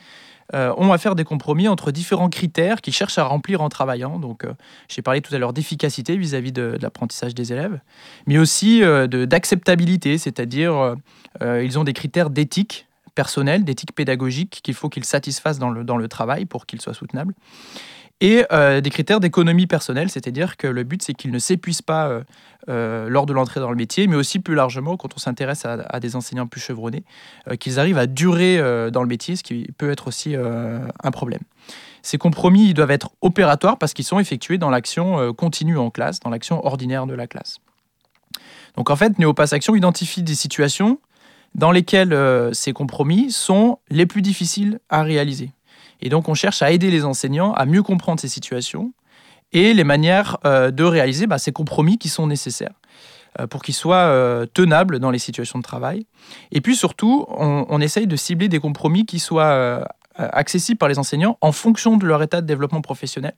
euh, 0.54 0.74
ont 0.78 0.94
à 0.94 0.98
faire 0.98 1.16
des 1.16 1.26
compromis 1.26 1.68
entre 1.68 1.92
différents 1.92 2.30
critères 2.30 2.80
qu'ils 2.80 2.94
cherchent 2.94 3.18
à 3.18 3.26
remplir 3.26 3.62
en 3.62 3.68
travaillant. 3.68 4.18
Donc, 4.18 4.46
euh, 4.46 4.54
j'ai 4.88 5.02
parlé 5.02 5.20
tout 5.20 5.36
à 5.36 5.38
l'heure 5.40 5.52
d'efficacité 5.52 6.16
vis-à-vis 6.16 6.54
de, 6.54 6.78
l'apprentissage 6.82 7.36
des 7.36 7.52
élèves, 7.52 7.82
mais 8.28 8.38
aussi 8.38 8.82
euh, 8.82 9.08
d'acceptabilité, 9.08 10.18
c'est-à-dire 10.18 10.96
ils 11.42 11.78
ont 11.78 11.84
des 11.84 11.94
critères 11.94 12.30
d'éthique 12.30 12.88
personnelle, 13.14 13.66
d'éthique 13.66 13.94
pédagogique 13.94 14.62
qu'il 14.64 14.74
faut 14.74 14.90
qu'il 14.90 15.04
satisfasse 15.04 15.60
dans 15.60 15.70
le, 15.70 15.84
dans 15.84 15.98
le 15.98 16.08
travail 16.08 16.46
pour 16.46 16.66
qu'il 16.66 16.80
soit 16.80 16.94
soutenable. 16.94 17.34
Et 18.20 18.46
euh, 18.52 18.82
des 18.82 18.90
critères 18.90 19.20
d'économie 19.20 19.68
personnelle, 19.68 20.10
c'est-à-dire 20.10 20.58
que 20.58 20.66
le 20.66 20.84
but, 20.84 21.04
c'est 21.04 21.14
qu'il 21.14 21.32
ne 21.32 21.38
s'épuise 21.38 21.84
pas 21.84 22.08
euh, 22.08 22.24
euh, 22.68 23.10
lors 23.10 23.28
de 23.28 23.34
l'entrée 23.34 23.60
dans 23.60 23.70
le 23.70 23.76
métier, 23.76 24.08
mais 24.08 24.16
aussi 24.16 24.40
plus 24.40 24.56
largement, 24.56 24.98
quand 24.98 25.14
on 25.16 25.20
s'intéresse 25.20 25.66
à, 25.66 25.74
à 25.88 26.00
des 26.00 26.16
enseignants 26.16 26.48
plus 26.48 26.60
chevronnés, 26.60 27.04
qu'ils 27.60 27.80
arrivent 27.80 28.00
à 28.00 28.08
durer 28.08 28.58
dans 28.92 29.02
le 29.02 29.08
métier, 29.08 29.36
ce 29.36 29.44
qui 29.44 29.68
peut 29.78 29.92
être 29.92 30.08
aussi 30.08 30.36
un 30.36 31.12
problème. 31.12 31.42
Ces 32.02 32.18
compromis 32.18 32.70
ils 32.70 32.74
doivent 32.74 32.92
être 32.92 33.12
opératoires 33.22 33.78
parce 33.78 33.94
qu'ils 33.94 34.06
sont 34.06 34.20
effectués 34.20 34.58
dans 34.58 34.70
l'action 34.70 35.34
continue 35.34 35.78
en 35.78 35.90
classe, 35.90 36.20
dans 36.20 36.30
l'action 36.30 36.66
ordinaire 36.66 37.06
de 37.06 37.14
la 37.14 37.28
classe. 37.28 37.60
Donc 38.76 38.90
en 38.90 38.96
fait, 38.96 39.18
Néopass 39.20 39.54
Action 39.54 39.76
identifie 39.76 40.24
des 40.24 40.36
situations 40.36 41.00
dans 41.56 41.72
lesquelles 41.72 42.16
ces 42.54 42.74
compromis 42.74 43.32
sont 43.32 43.80
les 43.90 44.06
plus 44.06 44.22
difficiles 44.22 44.80
à 44.90 45.04
réaliser. 45.04 45.52
Et 46.02 46.10
donc 46.10 46.30
on 46.30 46.34
cherche 46.34 46.62
à 46.62 46.72
aider 46.72 46.92
les 46.92 47.06
enseignants 47.06 47.54
à 47.54 47.66
mieux 47.66 47.84
comprendre 47.84 48.20
ces 48.20 48.28
situations 48.28 48.94
et 49.52 49.74
les 49.74 49.84
manières 49.84 50.38
euh, 50.46 50.72
de 50.72 50.84
réaliser 50.84 51.28
bah, 51.28 51.38
ces 51.38 51.52
compromis 51.52 51.98
qui 51.98 52.10
sont 52.10 52.28
nécessaires 52.28 52.74
euh, 53.40 53.48
pour 53.48 53.62
qu'ils 53.62 53.74
soient 53.74 53.96
euh, 53.96 54.46
tenables 54.46 55.00
dans 55.00 55.12
les 55.12 55.20
situations 55.20 55.60
de 55.60 55.64
travail. 55.64 56.06
Et 56.52 56.62
puis 56.62 56.76
surtout, 56.76 57.26
on, 57.30 57.82
essaye 57.82 58.08
de 58.08 58.16
cibler 58.16 58.50
des 58.50 58.60
compromis 58.60 59.06
qui 59.06 59.20
soient 59.20 59.88
accessibles 60.16 60.78
par 60.78 60.90
les 60.90 61.00
enseignants 61.00 61.38
en 61.42 61.52
fonction 61.52 61.98
de 61.98 62.06
leur 62.06 62.22
état 62.24 62.42
de 62.42 62.48
développement 62.48 62.82
professionnel, 62.82 63.34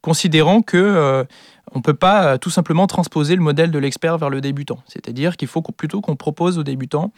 considérant 0.00 0.62
que 0.62 1.26
on 1.72 1.78
ne 1.78 1.82
peut 1.82 1.94
pas 1.94 2.38
tout 2.38 2.50
simplement 2.50 2.86
transposer 2.86 3.36
le 3.36 3.42
modèle 3.42 3.70
de 3.70 3.78
l'expert 3.78 4.18
vers 4.18 4.30
le 4.30 4.40
débutant. 4.40 4.78
C'est-à-dire 4.86 5.36
qu'il 5.36 5.48
faut 5.48 5.62
plutôt 5.62 6.00
qu'on 6.00 6.16
propose 6.16 6.58
aux 6.58 6.64
débutants 6.64 7.12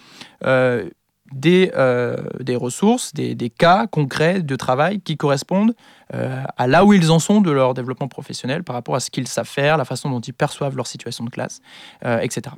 des, 1.33 1.71
euh, 1.77 2.17
des 2.41 2.57
ressources, 2.57 3.13
des, 3.13 3.35
des 3.35 3.51
cas 3.51 3.87
concrets 3.87 4.43
de 4.43 4.57
travail 4.57 5.01
qui 5.01 5.17
correspondent 5.17 5.75
euh, 6.15 6.43
à 6.57 6.67
là 6.67 6.85
où 6.85 6.93
ils 6.93 7.11
en 7.11 7.19
sont 7.19 7.41
de 7.41 7.51
leur 7.51 7.75
développement 7.75 8.09
professionnel 8.09 8.65
par 8.65 8.75
rapport 8.75 8.95
à 8.95 9.01
ce 9.01 9.11
qu'ils 9.11 9.29
savent 9.29 9.49
faire, 9.49 9.77
la 9.77 9.85
façon 9.85 10.11
dont 10.11 10.21
ils 10.21 10.35
perçoivent 10.35 10.77
leur 10.77 10.87
situation 10.87 11.25
de 11.25 11.31
classe, 11.31 11.61
euh, 12.05 12.21
etc. 12.21 12.55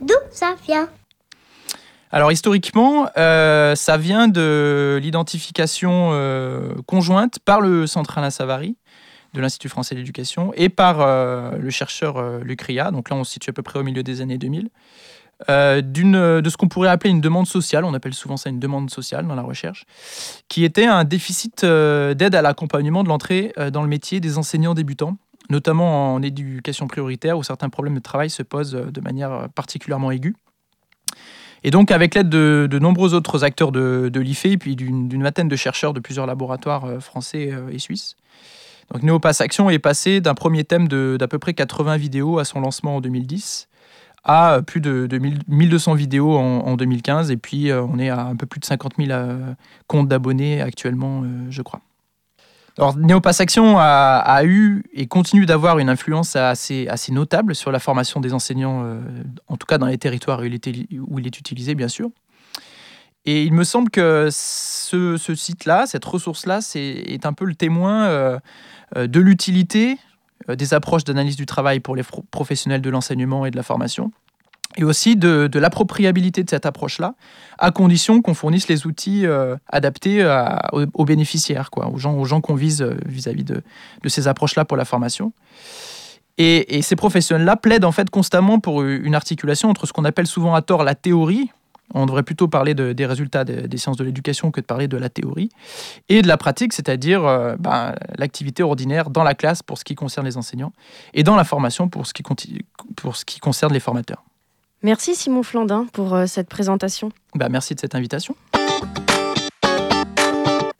D'où 0.00 0.14
ça 0.30 0.54
vient? 0.66 0.88
Alors 2.10 2.32
historiquement, 2.32 3.08
euh, 3.18 3.74
ça 3.74 3.98
vient 3.98 4.28
de 4.28 4.98
l'identification 5.02 6.10
euh, 6.12 6.74
conjointe 6.86 7.38
par 7.40 7.60
le 7.60 7.86
Centre 7.86 8.16
Alain 8.16 8.30
Savary 8.30 8.76
de 9.34 9.42
l'Institut 9.42 9.68
français 9.68 9.94
d'éducation 9.94 10.52
et 10.54 10.70
par 10.70 11.00
euh, 11.00 11.56
le 11.58 11.68
chercheur 11.68 12.16
euh, 12.16 12.40
Luc 12.42 12.62
Ria, 12.62 12.90
donc 12.90 13.10
là 13.10 13.16
on 13.16 13.24
se 13.24 13.32
situe 13.32 13.50
à 13.50 13.52
peu 13.52 13.62
près 13.62 13.78
au 13.78 13.82
milieu 13.82 14.02
des 14.02 14.22
années 14.22 14.38
2000, 14.38 14.70
euh, 15.48 15.80
d'une- 15.80 16.40
de 16.40 16.50
ce 16.50 16.56
qu'on 16.56 16.68
pourrait 16.68 16.88
appeler 16.88 17.10
une 17.10 17.20
demande 17.20 17.46
sociale, 17.46 17.84
on 17.84 17.94
appelle 17.94 18.14
souvent 18.14 18.36
ça 18.36 18.50
une 18.50 18.58
demande 18.58 18.90
sociale 18.90 19.26
dans 19.26 19.34
la 19.36 19.42
recherche, 19.42 19.84
qui 20.48 20.64
était 20.64 20.86
un 20.86 21.04
déficit 21.04 21.64
euh, 21.64 22.14
d'aide 22.14 22.34
à 22.34 22.42
l'accompagnement 22.42 23.02
de 23.04 23.08
l'entrée 23.08 23.52
euh, 23.58 23.70
dans 23.70 23.82
le 23.82 23.88
métier 23.88 24.20
des 24.20 24.36
enseignants 24.38 24.74
débutants, 24.74 25.16
notamment 25.50 26.14
en 26.14 26.22
éducation 26.22 26.86
prioritaire 26.88 27.38
où 27.38 27.42
certains 27.42 27.68
problèmes 27.68 27.94
de 27.94 28.00
travail 28.00 28.30
se 28.30 28.42
posent 28.42 28.74
euh, 28.74 28.90
de 28.90 29.00
manière 29.00 29.32
euh, 29.32 29.46
particulièrement 29.54 30.10
aiguë. 30.10 30.34
Et 31.64 31.70
donc, 31.72 31.90
avec 31.90 32.14
l'aide 32.14 32.28
de, 32.28 32.68
de 32.70 32.78
nombreux 32.78 33.14
autres 33.14 33.42
acteurs 33.42 33.72
de, 33.72 34.10
de 34.12 34.20
l'IFE, 34.20 34.58
puis 34.60 34.76
d'une 34.76 35.22
vingtaine 35.22 35.48
de 35.48 35.56
chercheurs 35.56 35.92
de 35.92 35.98
plusieurs 36.00 36.26
laboratoires 36.26 36.84
euh, 36.84 37.00
français 37.00 37.50
euh, 37.52 37.68
et 37.72 37.78
suisses, 37.78 38.16
donc 38.92 39.02
Néopass 39.02 39.40
Action 39.42 39.68
est 39.68 39.78
passé 39.78 40.20
d'un 40.20 40.34
premier 40.34 40.64
thème 40.64 40.88
d'à 40.88 41.28
peu 41.28 41.38
près 41.38 41.52
80 41.54 41.96
vidéos 41.98 42.38
à 42.38 42.44
son 42.44 42.60
lancement 42.60 42.96
en 42.96 43.00
2010 43.02 43.68
à 44.24 44.60
plus 44.66 44.80
de, 44.80 45.06
de 45.06 45.18
1000 45.18 45.40
1200 45.48 45.94
vidéos 45.94 46.36
en, 46.36 46.60
en 46.60 46.76
2015, 46.76 47.30
et 47.30 47.36
puis 47.36 47.70
euh, 47.70 47.82
on 47.82 47.98
est 47.98 48.08
à 48.08 48.20
un 48.20 48.36
peu 48.36 48.46
plus 48.46 48.60
de 48.60 48.64
50 48.64 48.94
000 48.98 49.10
euh, 49.10 49.52
comptes 49.86 50.08
d'abonnés 50.08 50.60
actuellement, 50.60 51.22
euh, 51.22 51.26
je 51.50 51.62
crois. 51.62 51.80
Alors, 52.76 52.96
Néopass 52.96 53.40
Action 53.40 53.76
a, 53.76 54.44
eu 54.44 54.84
et 54.92 55.08
continue 55.08 55.46
d'avoir 55.46 55.80
une 55.80 55.88
influence 55.88 56.36
assez, 56.36 56.86
notable 57.10 57.56
sur 57.56 57.72
la 57.72 57.80
formation 57.80 58.20
des 58.20 58.32
enseignants, 58.32 58.86
en 59.48 59.56
tout 59.56 59.66
cas 59.66 59.78
dans 59.78 59.86
les 59.86 59.98
territoires 59.98 60.38
où 60.38 60.44
il, 60.44 60.54
est, 60.54 60.68
où 61.00 61.18
il 61.18 61.26
est 61.26 61.40
utilisé, 61.40 61.74
bien 61.74 61.88
sûr. 61.88 62.08
Et 63.24 63.42
il 63.42 63.52
me 63.52 63.64
semble 63.64 63.90
que 63.90 64.28
ce, 64.30 65.16
site-là, 65.34 65.86
cette 65.86 66.04
ressource-là, 66.04 66.60
c'est, 66.60 66.80
est 66.80 67.26
un 67.26 67.32
peu 67.32 67.46
le 67.46 67.56
témoin 67.56 68.38
de 68.94 69.20
l'utilité 69.20 69.98
des 70.56 70.74
approches 70.74 71.04
d'analyse 71.04 71.36
du 71.36 71.46
travail 71.46 71.80
pour 71.80 71.96
les 71.96 72.02
professionnels 72.30 72.80
de 72.80 72.90
l'enseignement 72.90 73.46
et 73.46 73.50
de 73.50 73.56
la 73.56 73.62
formation, 73.62 74.12
et 74.76 74.84
aussi 74.84 75.16
de, 75.16 75.48
l'appropriabilité 75.58 76.44
de 76.44 76.50
cette 76.50 76.66
approche-là, 76.66 77.14
à 77.58 77.70
condition 77.70 78.22
qu'on 78.22 78.34
fournisse 78.34 78.68
les 78.68 78.86
outils 78.86 79.26
euh, 79.26 79.56
adaptés 79.68 80.24
aux, 80.72 81.04
bénéficiaires, 81.04 81.70
quoi, 81.70 81.88
aux 81.88 81.98
gens, 81.98 82.40
qu'on 82.40 82.54
vise 82.54 82.82
euh, 82.82 82.96
vis-à-vis 83.06 83.44
de, 83.44 83.62
de 84.02 84.08
ces 84.08 84.28
approches-là 84.28 84.64
pour 84.64 84.76
la 84.76 84.84
formation. 84.84 85.32
Et, 86.36 86.76
et 86.76 86.82
ces 86.82 86.94
professionnels-là 86.94 87.56
plaident 87.56 87.84
en 87.84 87.92
fait 87.92 88.10
constamment 88.10 88.60
pour 88.60 88.82
une 88.82 89.16
articulation 89.16 89.70
entre 89.70 89.86
ce 89.86 89.92
qu'on 89.92 90.04
appelle 90.04 90.28
souvent 90.28 90.54
à 90.54 90.62
tort 90.62 90.84
la 90.84 90.94
théorie, 90.94 91.50
on 91.94 92.06
devrait 92.06 92.22
plutôt 92.22 92.48
parler 92.48 92.74
de- 92.74 92.92
des 92.92 93.06
résultats 93.06 93.44
de- 93.44 93.66
des 93.66 93.76
sciences 93.78 93.96
de 93.96 94.04
l'éducation 94.04 94.50
que 94.50 94.60
de 94.60 94.66
parler 94.66 94.88
de 94.88 94.96
la 94.96 95.08
théorie, 95.08 95.48
et 96.08 96.22
de 96.22 96.28
la 96.28 96.36
pratique, 96.36 96.72
c'est-à-dire 96.72 97.24
euh, 97.24 97.56
ben, 97.58 97.94
l'activité 98.16 98.62
ordinaire 98.62 99.10
dans 99.10 99.22
la 99.24 99.34
classe 99.34 99.62
pour 99.62 99.78
ce 99.78 99.84
qui 99.84 99.94
concerne 99.94 100.26
les 100.26 100.36
enseignants, 100.36 100.72
et 101.14 101.22
dans 101.22 101.36
la 101.36 101.44
formation 101.44 101.88
pour 101.88 102.06
ce 102.06 102.12
qui, 102.12 102.22
conti- 102.22 102.60
pour 102.96 103.16
ce 103.16 103.24
qui 103.24 103.40
concerne 103.40 103.72
les 103.72 103.80
formateurs. 103.80 104.22
Merci 104.82 105.14
Simon 105.16 105.42
Flandin 105.42 105.86
pour 105.92 106.14
euh, 106.14 106.26
cette 106.26 106.48
présentation. 106.48 107.10
Ben, 107.34 107.48
merci 107.48 107.74
de 107.74 107.80
cette 107.80 107.94
invitation. 107.94 108.36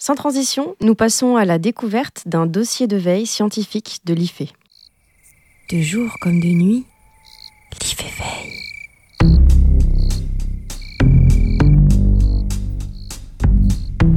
Sans 0.01 0.15
transition, 0.15 0.77
nous 0.81 0.95
passons 0.95 1.35
à 1.37 1.45
la 1.45 1.59
découverte 1.59 2.23
d'un 2.27 2.47
dossier 2.47 2.87
de 2.87 2.97
veille 2.97 3.27
scientifique 3.27 3.99
de 4.05 4.15
l'IFE. 4.15 4.43
De 5.73 5.81
jour 5.81 6.11
comme 6.21 6.39
de 6.41 6.47
nuit, 6.47 6.87
l'IFE 7.83 8.05
veille. 8.19 8.53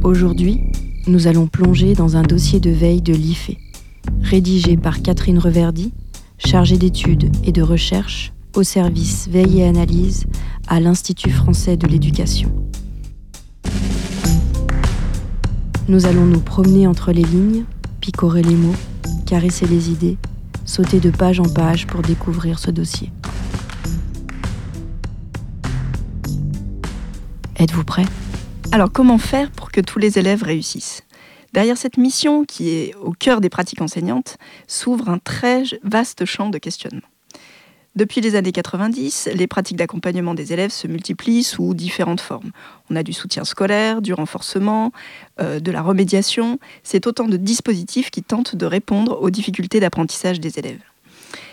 Aujourd'hui, 0.04 0.60
nous 1.06 1.28
allons 1.28 1.46
plonger 1.46 1.94
dans 1.94 2.16
un 2.16 2.22
dossier 2.22 2.58
de 2.58 2.70
veille 2.70 3.02
de 3.02 3.12
l'IFE, 3.14 3.52
rédigé 4.20 4.76
par 4.76 5.00
Catherine 5.00 5.38
Reverdy, 5.38 5.92
chargée 6.38 6.76
d'études 6.76 7.30
et 7.44 7.52
de 7.52 7.62
recherche 7.62 8.32
au 8.56 8.64
service 8.64 9.28
veille 9.28 9.60
et 9.60 9.64
analyse 9.64 10.26
à 10.66 10.80
l'Institut 10.80 11.30
français 11.30 11.76
de 11.76 11.86
l'éducation. 11.86 12.52
Nous 15.86 16.06
allons 16.06 16.26
nous 16.26 16.40
promener 16.40 16.88
entre 16.88 17.12
les 17.12 17.22
lignes, 17.22 17.64
picorer 18.00 18.42
les 18.42 18.56
mots, 18.56 18.74
caresser 19.24 19.68
les 19.68 19.90
idées, 19.90 20.18
sauter 20.64 20.98
de 20.98 21.10
page 21.10 21.38
en 21.38 21.48
page 21.48 21.86
pour 21.86 22.02
découvrir 22.02 22.58
ce 22.58 22.72
dossier. 22.72 23.12
Êtes-vous 27.54 27.84
prêts? 27.84 28.06
Alors 28.72 28.90
comment 28.90 29.18
faire 29.18 29.50
pour 29.50 29.70
que 29.70 29.82
tous 29.82 29.98
les 29.98 30.18
élèves 30.18 30.42
réussissent? 30.42 31.02
Derrière 31.52 31.76
cette 31.76 31.98
mission, 31.98 32.46
qui 32.46 32.70
est 32.70 32.94
au 32.94 33.12
cœur 33.12 33.42
des 33.42 33.50
pratiques 33.50 33.82
enseignantes, 33.82 34.38
s'ouvre 34.66 35.10
un 35.10 35.18
très 35.18 35.64
vaste 35.82 36.24
champ 36.24 36.48
de 36.48 36.56
questionnement. 36.56 37.06
Depuis 37.96 38.22
les 38.22 38.34
années 38.34 38.50
90, 38.50 39.28
les 39.34 39.46
pratiques 39.46 39.76
d'accompagnement 39.76 40.32
des 40.32 40.54
élèves 40.54 40.70
se 40.70 40.86
multiplient 40.86 41.42
sous 41.42 41.74
différentes 41.74 42.22
formes. 42.22 42.50
On 42.88 42.96
a 42.96 43.02
du 43.02 43.12
soutien 43.12 43.44
scolaire, 43.44 44.00
du 44.00 44.14
renforcement, 44.14 44.90
euh, 45.38 45.60
de 45.60 45.70
la 45.70 45.82
remédiation. 45.82 46.58
C'est 46.82 47.06
autant 47.06 47.28
de 47.28 47.36
dispositifs 47.36 48.10
qui 48.10 48.22
tentent 48.22 48.56
de 48.56 48.64
répondre 48.64 49.20
aux 49.20 49.28
difficultés 49.28 49.80
d'apprentissage 49.80 50.40
des 50.40 50.58
élèves. 50.58 50.80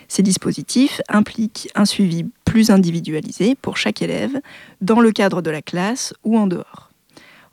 Ces 0.07 0.23
dispositifs 0.23 1.01
impliquent 1.09 1.69
un 1.75 1.83
suivi 1.83 2.25
plus 2.45 2.71
individualisé 2.71 3.55
pour 3.61 3.75
chaque 3.75 4.01
élève, 4.01 4.39
dans 4.79 5.01
le 5.01 5.11
cadre 5.11 5.41
de 5.41 5.51
la 5.51 5.61
classe 5.61 6.13
ou 6.23 6.37
en 6.37 6.47
dehors. 6.47 6.88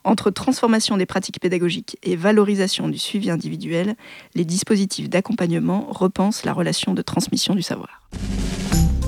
Entre 0.06 0.30
transformation 0.30 0.96
des 0.96 1.04
pratiques 1.04 1.40
pédagogiques 1.40 1.98
et 2.04 2.14
valorisation 2.14 2.88
du 2.88 2.96
suivi 2.96 3.28
individuel, 3.28 3.96
les 4.36 4.44
dispositifs 4.44 5.10
d'accompagnement 5.10 5.88
repensent 5.90 6.44
la 6.44 6.52
relation 6.52 6.94
de 6.94 7.02
transmission 7.02 7.56
du 7.56 7.62
savoir. 7.62 8.08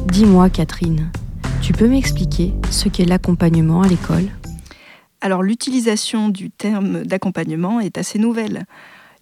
Dis-moi, 0.06 0.50
Catherine, 0.50 1.12
tu 1.62 1.72
peux 1.72 1.86
m'expliquer 1.86 2.52
ce 2.72 2.88
qu'est 2.88 3.04
l'accompagnement 3.04 3.82
à 3.82 3.86
l'école? 3.86 4.28
Alors 5.20 5.44
l'utilisation 5.44 6.30
du 6.30 6.50
terme 6.50 7.04
d'accompagnement 7.04 7.78
est 7.78 7.96
assez 7.96 8.18
nouvelle. 8.18 8.66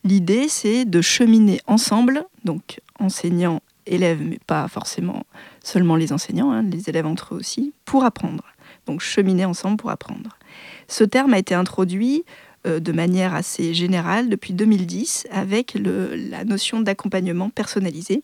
L'idée, 0.02 0.48
c'est 0.48 0.86
de 0.86 1.02
cheminer 1.02 1.60
ensemble, 1.66 2.24
donc 2.44 2.80
enseignants, 2.98 3.60
élèves, 3.84 4.22
mais 4.22 4.38
pas 4.46 4.66
forcément 4.68 5.24
seulement 5.62 5.96
les 5.96 6.14
enseignants, 6.14 6.52
hein, 6.52 6.62
les 6.62 6.88
élèves 6.88 7.06
entre 7.06 7.34
eux 7.34 7.38
aussi, 7.38 7.74
pour 7.84 8.04
apprendre. 8.04 8.44
Donc 8.86 9.02
cheminer 9.02 9.44
ensemble 9.44 9.76
pour 9.76 9.90
apprendre. 9.90 10.38
Ce 10.88 11.04
terme 11.04 11.34
a 11.34 11.38
été 11.38 11.54
introduit 11.54 12.24
euh, 12.66 12.80
de 12.80 12.92
manière 12.92 13.34
assez 13.34 13.74
générale 13.74 14.28
depuis 14.28 14.52
2010 14.52 15.26
avec 15.30 15.76
la 15.80 16.44
notion 16.44 16.80
d'accompagnement 16.80 17.50
personnalisé 17.50 18.22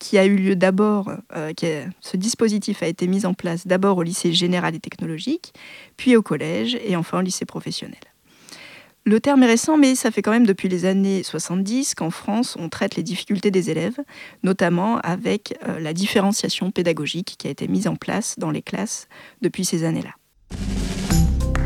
qui 0.00 0.18
a 0.18 0.24
eu 0.24 0.34
lieu 0.34 0.56
d'abord, 0.56 1.12
euh, 1.36 1.52
ce 2.00 2.16
dispositif 2.16 2.82
a 2.82 2.86
été 2.86 3.06
mis 3.06 3.26
en 3.26 3.34
place 3.34 3.66
d'abord 3.66 3.98
au 3.98 4.02
lycée 4.02 4.32
général 4.32 4.74
et 4.74 4.80
technologique, 4.80 5.52
puis 5.96 6.16
au 6.16 6.22
collège 6.22 6.76
et 6.84 6.96
enfin 6.96 7.18
au 7.18 7.20
lycée 7.20 7.44
professionnel. 7.44 8.00
Le 9.04 9.20
terme 9.20 9.42
est 9.42 9.46
récent, 9.46 9.76
mais 9.76 9.94
ça 9.94 10.10
fait 10.10 10.22
quand 10.22 10.30
même 10.30 10.46
depuis 10.46 10.68
les 10.68 10.84
années 10.84 11.22
70 11.22 11.94
qu'en 11.94 12.10
France, 12.10 12.56
on 12.58 12.68
traite 12.68 12.96
les 12.96 13.02
difficultés 13.02 13.50
des 13.50 13.70
élèves, 13.70 13.98
notamment 14.42 14.98
avec 14.98 15.58
euh, 15.68 15.78
la 15.78 15.92
différenciation 15.92 16.70
pédagogique 16.70 17.36
qui 17.38 17.46
a 17.46 17.50
été 17.50 17.68
mise 17.68 17.86
en 17.86 17.96
place 17.96 18.38
dans 18.38 18.50
les 18.50 18.62
classes 18.62 19.06
depuis 19.42 19.64
ces 19.64 19.84
années-là. 19.84 20.14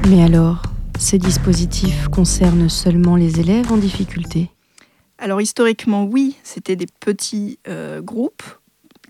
Mais 0.07 0.23
alors, 0.23 0.61
ces 0.99 1.19
dispositifs 1.19 2.09
concernent 2.09 2.69
seulement 2.69 3.17
les 3.17 3.41
élèves 3.41 3.73
en 3.73 3.79
difficulté? 3.79 4.51
Alors 5.17 5.41
historiquement, 5.41 6.05
oui, 6.05 6.37
c'était 6.43 6.77
des 6.77 6.87
petits 7.01 7.59
euh, 7.69 8.03
groupes 8.03 8.43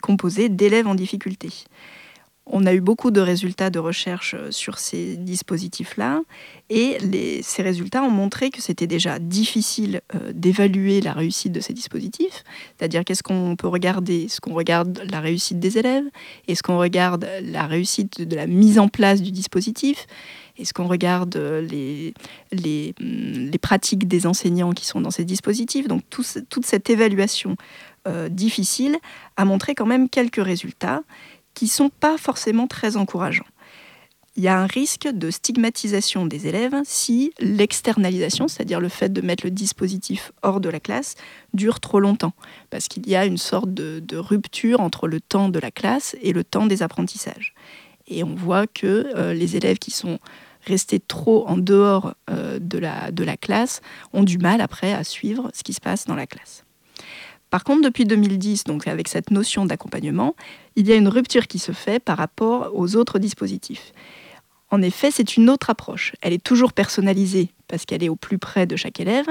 composés 0.02 0.48
d'élèves 0.48 0.86
en 0.86 0.94
difficulté. 0.94 1.50
On 2.46 2.66
a 2.66 2.74
eu 2.74 2.80
beaucoup 2.80 3.10
de 3.10 3.20
résultats 3.20 3.70
de 3.70 3.78
recherche 3.78 4.34
euh, 4.38 4.50
sur 4.52 4.78
ces 4.78 5.16
dispositifs-là 5.16 6.20
et 6.70 6.98
ces 7.42 7.62
résultats 7.62 8.02
ont 8.02 8.10
montré 8.10 8.50
que 8.50 8.62
c'était 8.62 8.86
déjà 8.86 9.18
difficile 9.18 10.02
euh, 10.14 10.32
d'évaluer 10.32 11.00
la 11.00 11.12
réussite 11.12 11.52
de 11.52 11.60
ces 11.60 11.72
dispositifs. 11.72 12.44
C'est-à-dire 12.76 13.04
qu'est-ce 13.04 13.22
qu'on 13.22 13.56
peut 13.56 13.66
regarder? 13.66 14.24
Est-ce 14.24 14.40
qu'on 14.40 14.54
regarde 14.54 15.02
la 15.10 15.20
réussite 15.20 15.58
des 15.58 15.76
élèves? 15.78 16.04
Est-ce 16.46 16.62
qu'on 16.62 16.78
regarde 16.78 17.26
la 17.42 17.66
réussite 17.66 18.20
de 18.20 18.36
la 18.36 18.46
mise 18.46 18.78
en 18.78 18.88
place 18.88 19.22
du 19.22 19.32
dispositif? 19.32 20.06
Est-ce 20.58 20.72
qu'on 20.72 20.86
regarde 20.86 21.36
euh, 21.36 21.60
les, 21.60 22.14
hum, 23.00 23.50
les, 23.50 23.58
pratiques 23.58 24.06
des 24.06 24.26
enseignants 24.26 24.72
qui 24.72 24.86
sont 24.86 25.00
dans 25.00 25.10
ces 25.10 25.24
dispositifs? 25.24 25.88
Donc 25.88 26.02
toute 26.10 26.66
cette 26.66 26.90
évaluation 26.90 27.56
difficile 28.28 28.98
a 29.38 29.46
montré 29.46 29.74
quand 29.74 29.86
même 29.86 30.10
quelques 30.10 30.44
résultats 30.44 31.02
qui 31.54 31.64
ne 31.64 31.70
sont 31.70 31.88
pas 31.88 32.18
forcément 32.18 32.66
très 32.66 32.98
encourageants. 32.98 33.46
Il 34.36 34.42
y 34.42 34.48
a 34.48 34.58
un 34.58 34.66
risque 34.66 35.06
de 35.06 35.30
stigmatisation 35.30 36.26
des 36.26 36.48
élèves 36.48 36.74
si 36.84 37.32
l'externalisation, 37.38 38.48
c'est-à-dire 38.48 38.80
le 38.80 38.88
fait 38.88 39.12
de 39.12 39.20
mettre 39.20 39.44
le 39.44 39.52
dispositif 39.52 40.32
hors 40.42 40.60
de 40.60 40.68
la 40.68 40.80
classe, 40.80 41.14
dure 41.52 41.78
trop 41.78 42.00
longtemps, 42.00 42.32
parce 42.68 42.88
qu'il 42.88 43.08
y 43.08 43.14
a 43.14 43.26
une 43.26 43.36
sorte 43.36 43.72
de, 43.72 44.16
rupture 44.16 44.80
entre 44.80 45.06
le 45.06 45.20
temps 45.20 45.48
de 45.48 45.60
la 45.60 45.70
classe 45.70 46.16
et 46.20 46.32
le 46.32 46.42
temps 46.42 46.66
des 46.66 46.82
apprentissages. 46.82 47.54
Et 48.08 48.24
on 48.24 48.34
voit 48.34 48.66
que 48.66 49.06
euh, 49.14 49.34
les 49.34 49.56
élèves 49.56 49.78
qui 49.78 49.92
sont 49.92 50.18
restés 50.66 51.00
trop 51.00 51.46
en 51.46 51.56
dehors 51.56 52.14
euh, 52.30 52.58
de, 52.60 52.78
la, 52.78 53.10
de 53.10 53.24
la 53.24 53.36
classe 53.36 53.80
ont 54.12 54.22
du 54.22 54.38
mal 54.38 54.60
après 54.60 54.92
à 54.92 55.04
suivre 55.04 55.50
ce 55.54 55.62
qui 55.62 55.72
se 55.72 55.80
passe 55.80 56.06
dans 56.06 56.14
la 56.14 56.26
classe. 56.26 56.64
Par 57.50 57.62
contre, 57.62 57.82
depuis 57.82 58.04
2010, 58.04 58.64
donc 58.64 58.88
avec 58.88 59.06
cette 59.06 59.30
notion 59.30 59.64
d'accompagnement, 59.64 60.34
il 60.74 60.88
y 60.88 60.92
a 60.92 60.96
une 60.96 61.08
rupture 61.08 61.46
qui 61.46 61.60
se 61.60 61.72
fait 61.72 62.00
par 62.00 62.18
rapport 62.18 62.72
aux 62.74 62.96
autres 62.96 63.20
dispositifs. 63.20 63.92
En 64.70 64.82
effet, 64.82 65.12
c'est 65.12 65.36
une 65.36 65.48
autre 65.48 65.70
approche. 65.70 66.14
Elle 66.20 66.32
est 66.32 66.42
toujours 66.42 66.72
personnalisée 66.72 67.50
parce 67.68 67.84
qu'elle 67.84 68.02
est 68.02 68.08
au 68.08 68.16
plus 68.16 68.38
près 68.38 68.66
de 68.66 68.74
chaque 68.74 68.98
élève, 68.98 69.28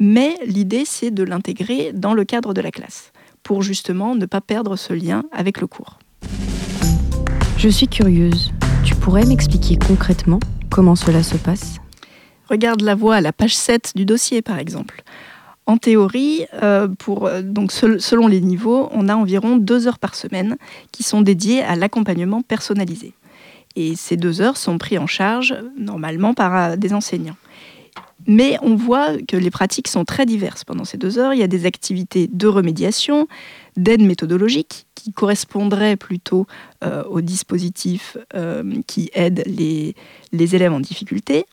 mais 0.00 0.34
l'idée, 0.44 0.84
c'est 0.84 1.12
de 1.12 1.22
l'intégrer 1.22 1.92
dans 1.92 2.12
le 2.12 2.24
cadre 2.24 2.54
de 2.54 2.60
la 2.60 2.72
classe, 2.72 3.12
pour 3.44 3.62
justement 3.62 4.16
ne 4.16 4.26
pas 4.26 4.40
perdre 4.40 4.74
ce 4.74 4.92
lien 4.92 5.22
avec 5.30 5.60
le 5.60 5.68
cours. 5.68 6.00
Je 7.56 7.68
suis 7.68 7.86
curieuse. 7.86 8.52
Tu 8.84 8.96
pourrais 8.96 9.26
m'expliquer 9.26 9.76
concrètement 9.76 10.40
comment 10.70 10.96
cela 10.96 11.22
se 11.22 11.36
passe? 11.36 11.76
Regarde 12.48 12.80
la 12.80 12.94
voix 12.94 13.16
à 13.16 13.20
la 13.20 13.32
page 13.32 13.56
7 13.56 13.92
du 13.94 14.04
dossier, 14.04 14.42
par 14.42 14.58
exemple. 14.58 15.02
En 15.66 15.76
théorie, 15.76 16.46
euh, 16.62 16.88
euh, 17.08 17.42
selon 17.98 18.26
les 18.26 18.40
niveaux, 18.40 18.88
on 18.92 19.08
a 19.08 19.14
environ 19.14 19.56
deux 19.56 19.86
heures 19.86 19.98
par 19.98 20.14
semaine 20.14 20.56
qui 20.90 21.02
sont 21.02 21.20
dédiées 21.20 21.62
à 21.62 21.76
l'accompagnement 21.76 22.42
personnalisé. 22.42 23.12
Et 23.76 23.94
ces 23.94 24.16
deux 24.16 24.40
heures 24.40 24.56
sont 24.56 24.78
prises 24.78 24.98
en 24.98 25.06
charge 25.06 25.54
normalement 25.76 26.34
par 26.34 26.56
euh, 26.56 26.76
des 26.76 26.92
enseignants. 26.92 27.36
Mais 28.26 28.56
on 28.62 28.76
voit 28.76 29.16
que 29.16 29.36
les 29.36 29.50
pratiques 29.50 29.88
sont 29.88 30.04
très 30.04 30.26
diverses 30.26 30.64
pendant 30.64 30.84
ces 30.84 30.98
deux 30.98 31.18
heures. 31.18 31.32
Il 31.32 31.40
y 31.40 31.42
a 31.42 31.48
des 31.48 31.66
activités 31.66 32.28
de 32.30 32.46
remédiation, 32.46 33.28
d'aide 33.76 34.02
méthodologique, 34.02 34.86
qui 34.94 35.12
correspondraient 35.12 35.96
plutôt 35.96 36.46
aux 37.08 37.20
dispositifs 37.22 38.18
qui 38.86 39.10
aident 39.14 39.42
les, 39.46 39.94
les 40.32 40.54
élèves 40.54 40.72
en 40.72 40.80
difficulté, 40.80 41.46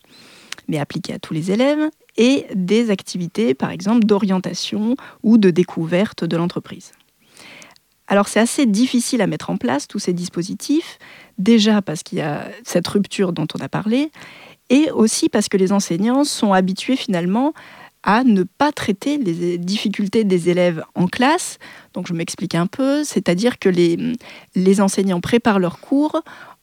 mais 0.67 0.77
appliqués 0.77 1.13
à 1.13 1.19
tous 1.19 1.33
les 1.33 1.51
élèves 1.51 1.89
et 2.17 2.45
des 2.53 2.89
activités, 2.89 3.53
par 3.53 3.71
exemple, 3.71 4.05
d'orientation 4.05 4.97
ou 5.23 5.37
de 5.37 5.49
découverte 5.51 6.25
de 6.25 6.35
l'entreprise. 6.35 6.91
Alors 8.07 8.27
c'est 8.27 8.39
assez 8.39 8.65
difficile 8.65 9.21
à 9.21 9.27
mettre 9.27 9.49
en 9.49 9.57
place 9.57 9.87
tous 9.87 9.99
ces 9.99 10.13
dispositifs, 10.13 10.97
déjà 11.37 11.81
parce 11.81 12.03
qu'il 12.03 12.19
y 12.19 12.21
a 12.21 12.47
cette 12.63 12.87
rupture 12.87 13.33
dont 13.33 13.47
on 13.53 13.61
a 13.61 13.67
parlé, 13.67 14.11
et 14.69 14.91
aussi 14.91 15.29
parce 15.29 15.49
que 15.49 15.57
les 15.57 15.71
enseignants 15.71 16.23
sont 16.23 16.53
habitués 16.53 16.95
finalement 16.95 17.53
à 18.03 18.23
ne 18.23 18.43
pas 18.43 18.71
traiter 18.71 19.17
les 19.17 19.57
difficultés 19.57 20.23
des 20.23 20.49
élèves 20.49 20.83
en 20.95 21.07
classe. 21.07 21.57
Donc 21.93 22.07
je 22.07 22.13
m'explique 22.13 22.55
un 22.55 22.67
peu, 22.67 23.03
c'est-à-dire 23.03 23.59
que 23.59 23.69
les, 23.69 23.97
les 24.55 24.81
enseignants 24.81 25.19
préparent 25.19 25.59
leurs 25.59 25.79
cours 25.79 26.21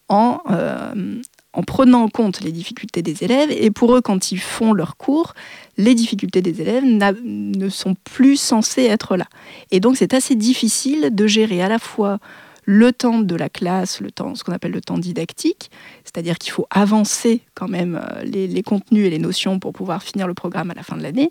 en, 0.08 0.38
euh, 0.50 1.20
en 1.52 1.62
prenant 1.62 2.02
en 2.02 2.08
compte 2.08 2.40
les 2.40 2.52
difficultés 2.52 3.02
des 3.02 3.24
élèves. 3.24 3.50
Et 3.50 3.70
pour 3.70 3.94
eux, 3.94 4.00
quand 4.00 4.32
ils 4.32 4.40
font 4.40 4.72
leurs 4.72 4.96
cours, 4.96 5.34
les 5.76 5.94
difficultés 5.94 6.42
des 6.42 6.60
élèves 6.60 6.84
ne 6.84 7.68
sont 7.68 7.94
plus 8.04 8.36
censées 8.36 8.84
être 8.84 9.16
là. 9.16 9.26
Et 9.70 9.80
donc, 9.80 9.96
c'est 9.96 10.14
assez 10.14 10.34
difficile 10.34 11.10
de 11.12 11.26
gérer 11.26 11.62
à 11.62 11.68
la 11.68 11.78
fois 11.78 12.18
le 12.64 12.92
temps 12.92 13.20
de 13.20 13.36
la 13.36 13.48
classe, 13.48 14.00
le 14.00 14.10
temps, 14.10 14.34
ce 14.34 14.44
qu'on 14.44 14.52
appelle 14.52 14.72
le 14.72 14.80
temps 14.80 14.98
didactique, 14.98 15.70
c'est-à-dire 16.04 16.38
qu'il 16.38 16.52
faut 16.52 16.66
avancer 16.70 17.42
quand 17.54 17.68
même 17.68 18.00
euh, 18.02 18.22
les, 18.24 18.62
contenus 18.62 19.06
et 19.06 19.10
les 19.10 19.18
notions 19.18 19.58
pour 19.58 19.72
pouvoir 19.72 20.02
finir 20.02 20.26
le 20.26 20.34
programme 20.34 20.70
à 20.70 20.74
la 20.74 20.82
fin 20.82 20.96
de 20.96 21.02
l'année, 21.02 21.30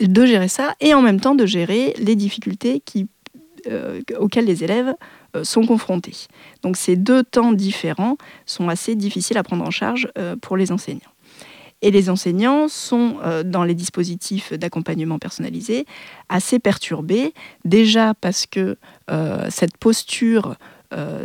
de 0.00 0.26
gérer 0.26 0.48
ça, 0.48 0.74
et 0.80 0.94
en 0.94 1.02
même 1.02 1.20
temps 1.20 1.34
de 1.34 1.46
gérer 1.46 1.94
les 1.98 2.16
difficultés 2.16 2.82
euh, 3.68 4.00
auxquelles 4.18 4.46
les 4.46 4.64
élèves 4.64 4.94
euh, 5.36 5.44
sont 5.44 5.66
confrontés. 5.66 6.26
Donc 6.62 6.76
ces 6.76 6.96
deux 6.96 7.22
temps 7.22 7.52
différents 7.52 8.16
sont 8.46 8.68
assez 8.68 8.94
difficiles 8.96 9.38
à 9.38 9.42
prendre 9.42 9.64
en 9.64 9.70
charge 9.70 10.10
pour 10.40 10.56
les 10.56 10.72
enseignants. 10.72 11.09
Et 11.82 11.90
les 11.90 12.10
enseignants 12.10 12.68
sont, 12.68 13.16
euh, 13.24 13.42
dans 13.42 13.64
les 13.64 13.74
dispositifs 13.74 14.52
d'accompagnement 14.52 15.18
personnalisé, 15.18 15.86
assez 16.28 16.58
perturbés, 16.58 17.32
déjà 17.64 18.14
parce 18.14 18.46
que 18.46 18.76
cette 19.48 19.76
posture 19.76 20.56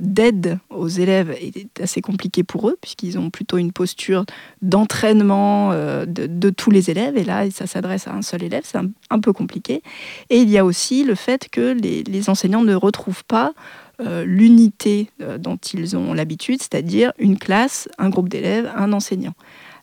d'aide 0.02 0.58
aux 0.72 0.88
élèves 0.88 1.32
est 1.40 1.80
assez 1.80 2.02
compliquée 2.02 2.44
pour 2.44 2.70
eux, 2.70 2.78
puisqu'ils 2.82 3.20
ont 3.20 3.30
plutôt 3.30 3.58
une 3.58 3.72
posture 3.72 4.26
d'entraînement 4.64 5.72
de, 5.72 6.50
tous 6.50 6.72
les 6.72 6.90
élèves, 6.90 7.16
et 7.16 7.24
là, 7.24 7.50
ça 7.52 7.68
s'adresse 7.68 8.08
à 8.08 8.14
un 8.14 8.24
seul 8.24 8.42
élève, 8.44 8.64
c'est 8.66 8.80
un, 8.80 9.20
peu 9.20 9.34
compliqué. 9.34 9.84
Et 10.32 10.38
il 10.38 10.50
y 10.50 10.58
a 10.58 10.66
aussi 10.66 11.04
le 11.04 11.14
fait 11.14 11.48
que 11.52 11.74
les, 11.74 12.30
enseignants 12.30 12.64
ne 12.64 12.74
retrouvent 12.74 13.24
pas 13.26 13.54
euh, 14.02 14.26
l'unité 14.26 15.10
euh, 15.22 15.38
dont 15.38 15.56
ils 15.56 15.96
ont 15.96 16.14
l'habitude, 16.14 16.62
c'est-à-dire 16.62 17.14
une 17.18 17.40
classe, 17.40 17.88
un 17.98 18.10
groupe 18.10 18.28
d'élèves, 18.28 18.70
un 18.76 18.92
enseignant. 18.92 19.34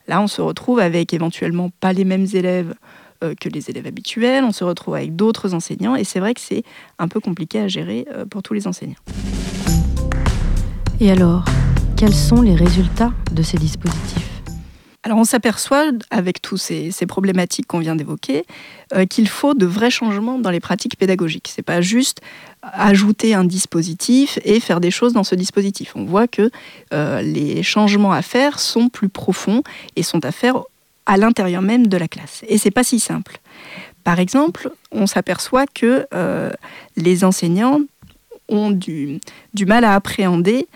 Là, 0.08 0.20
on 0.20 0.26
se 0.26 0.40
retrouve 0.40 0.80
avec 0.80 1.14
éventuellement 1.14 1.70
pas 1.80 1.92
les 1.92 2.04
mêmes 2.04 2.26
élèves 2.32 2.74
euh, 3.22 3.34
que 3.40 3.48
les 3.48 3.70
élèves 3.70 3.86
habituels, 3.86 4.44
on 4.44 4.52
se 4.52 4.64
retrouve 4.64 4.94
avec 4.94 5.16
d'autres 5.16 5.54
enseignants, 5.54 5.96
et 5.96 6.04
c'est 6.04 6.20
vrai 6.20 6.34
que 6.34 6.40
c'est 6.40 6.64
un 6.98 7.08
peu 7.08 7.20
compliqué 7.20 7.60
à 7.60 7.68
gérer 7.68 8.06
pour 8.30 8.42
tous 8.42 8.54
les 8.54 8.66
enseignants. 8.66 8.94
Et 11.00 11.10
alors, 11.10 11.44
quels 11.96 12.14
sont 12.14 12.42
les 12.42 12.54
résultats 12.54 13.12
de 13.32 13.42
ces 13.42 13.58
dispositifs? 13.58 14.32
Alors 15.04 15.18
on 15.18 15.24
s'aperçoit, 15.24 15.90
avec 16.10 16.40
tous 16.40 16.56
ces, 16.56 16.92
problématiques 17.08 17.66
qu'on 17.66 17.80
vient 17.80 17.96
d'évoquer, 17.96 18.44
euh, 18.94 19.04
qu'il 19.04 19.28
faut 19.28 19.54
de 19.54 19.66
vrais 19.66 19.90
changements 19.90 20.38
dans 20.38 20.50
les 20.50 20.60
pratiques 20.60 20.96
pédagogiques. 20.96 21.48
Ce 21.48 21.60
n'est 21.60 21.64
pas 21.64 21.80
juste 21.80 22.20
ajouter 22.62 23.34
un 23.34 23.44
dispositif 23.44 24.38
et 24.44 24.60
faire 24.60 24.80
des 24.80 24.90
choses 24.90 25.12
dans 25.12 25.24
ce 25.24 25.34
dispositif. 25.34 25.92
On 25.96 26.04
voit 26.04 26.28
que 26.28 26.50
euh, 26.92 27.20
les 27.20 27.62
changements 27.62 28.12
à 28.12 28.22
faire 28.22 28.60
sont 28.60 28.88
plus 28.88 29.08
profonds 29.08 29.62
et 29.96 30.02
sont 30.02 30.24
à 30.24 30.32
faire 30.32 30.62
à 31.06 31.16
l'intérieur 31.16 31.62
même 31.62 31.88
de 31.88 31.96
la 31.96 32.06
classe. 32.06 32.44
Et 32.46 32.58
c'est 32.58 32.70
pas 32.70 32.84
si 32.84 33.00
simple. 33.00 33.40
Par 34.04 34.20
exemple, 34.20 34.70
on 34.92 35.06
s'aperçoit 35.06 35.66
que 35.66 36.06
euh, 36.14 36.50
les 36.96 37.24
enseignants 37.24 37.80
ont 38.48 38.70
du, 38.70 39.20
du 39.54 39.66
mal 39.66 39.84
à 39.84 39.94
appréhender 39.94 40.68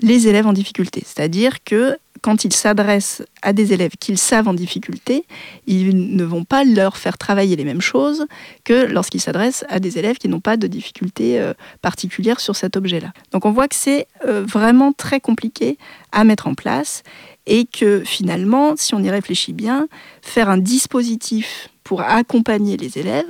les 0.00 0.28
élèves 0.28 0.46
en 0.46 0.52
difficulté. 0.52 1.02
C'est-à-dire 1.04 1.64
que 1.64 1.96
quand 2.22 2.44
ils 2.44 2.52
s'adressent 2.52 3.22
à 3.42 3.52
des 3.52 3.72
élèves 3.72 3.96
qu'ils 3.98 4.16
savent 4.16 4.48
en 4.48 4.54
difficulté, 4.54 5.26
ils 5.66 6.16
ne 6.16 6.24
vont 6.24 6.44
pas 6.44 6.64
leur 6.64 6.96
faire 6.96 7.18
travailler 7.18 7.56
les 7.56 7.64
mêmes 7.64 7.80
choses 7.80 8.26
que 8.64 8.86
lorsqu'ils 8.86 9.20
s'adressent 9.20 9.64
à 9.68 9.80
des 9.80 9.98
élèves 9.98 10.16
qui 10.16 10.28
n'ont 10.28 10.40
pas 10.40 10.56
de 10.56 10.68
difficultés 10.68 11.40
euh, 11.40 11.52
particulières 11.82 12.40
sur 12.40 12.56
cet 12.56 12.76
objet-là. 12.76 13.12
Donc 13.32 13.44
on 13.44 13.50
voit 13.50 13.68
que 13.68 13.74
c'est 13.74 14.06
euh, 14.24 14.44
vraiment 14.46 14.92
très 14.92 15.20
compliqué 15.20 15.78
à 16.12 16.24
mettre 16.24 16.46
en 16.46 16.54
place 16.54 17.02
et 17.46 17.66
que 17.66 18.02
finalement, 18.04 18.74
si 18.76 18.94
on 18.94 19.00
y 19.00 19.10
réfléchit 19.10 19.52
bien, 19.52 19.88
faire 20.22 20.48
un 20.48 20.58
dispositif 20.58 21.68
pour 21.82 22.02
accompagner 22.02 22.76
les 22.76 22.98
élèves, 22.98 23.26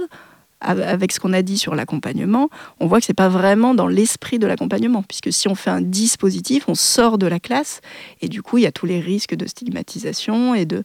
avec 0.62 1.12
ce 1.12 1.20
qu'on 1.20 1.32
a 1.32 1.42
dit 1.42 1.58
sur 1.58 1.74
l'accompagnement, 1.74 2.48
on 2.80 2.86
voit 2.86 3.00
que 3.00 3.06
c'est 3.06 3.14
pas 3.14 3.28
vraiment 3.28 3.74
dans 3.74 3.88
l'esprit 3.88 4.38
de 4.38 4.46
l'accompagnement, 4.46 5.02
puisque 5.02 5.32
si 5.32 5.48
on 5.48 5.54
fait 5.54 5.70
un 5.70 5.80
dispositif, 5.80 6.64
on 6.68 6.74
sort 6.74 7.18
de 7.18 7.26
la 7.26 7.40
classe, 7.40 7.80
et 8.20 8.28
du 8.28 8.42
coup, 8.42 8.58
il 8.58 8.64
y 8.64 8.66
a 8.66 8.72
tous 8.72 8.86
les 8.86 9.00
risques 9.00 9.34
de 9.34 9.46
stigmatisation 9.46 10.54
et 10.54 10.64
de, 10.66 10.82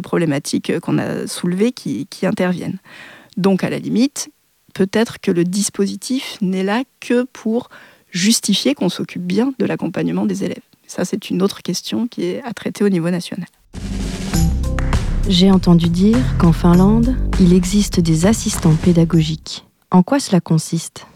problématiques 0.00 0.78
qu'on 0.80 0.98
a 0.98 1.26
soulevées 1.26 1.72
qui 1.72 2.06
interviennent. 2.22 2.78
Donc, 3.36 3.64
à 3.64 3.70
la 3.70 3.78
limite, 3.78 4.30
peut-être 4.74 5.20
que 5.20 5.30
le 5.30 5.44
dispositif 5.44 6.38
n'est 6.40 6.64
là 6.64 6.82
que 7.00 7.24
pour 7.24 7.68
justifier 8.10 8.74
qu'on 8.74 8.88
s'occupe 8.88 9.22
bien 9.22 9.54
de 9.58 9.64
l'accompagnement 9.64 10.26
des 10.26 10.44
élèves. 10.44 10.62
Ça, 10.86 11.04
c'est 11.04 11.30
une 11.30 11.42
autre 11.42 11.62
question 11.62 12.06
qui 12.06 12.24
est 12.24 12.42
à 12.44 12.52
traiter 12.52 12.84
au 12.84 12.88
niveau 12.88 13.10
national. 13.10 13.46
J'ai 15.28 15.50
entendu 15.50 15.88
dire 15.88 16.18
qu'en 16.38 16.52
Finlande, 16.52 17.16
il 17.40 17.54
existe 17.54 18.00
des 18.00 18.26
assistants 18.26 18.74
pédagogiques. 18.74 19.64
En 19.90 20.02
quoi 20.02 20.18
cela 20.18 20.40
consiste? 20.40 21.06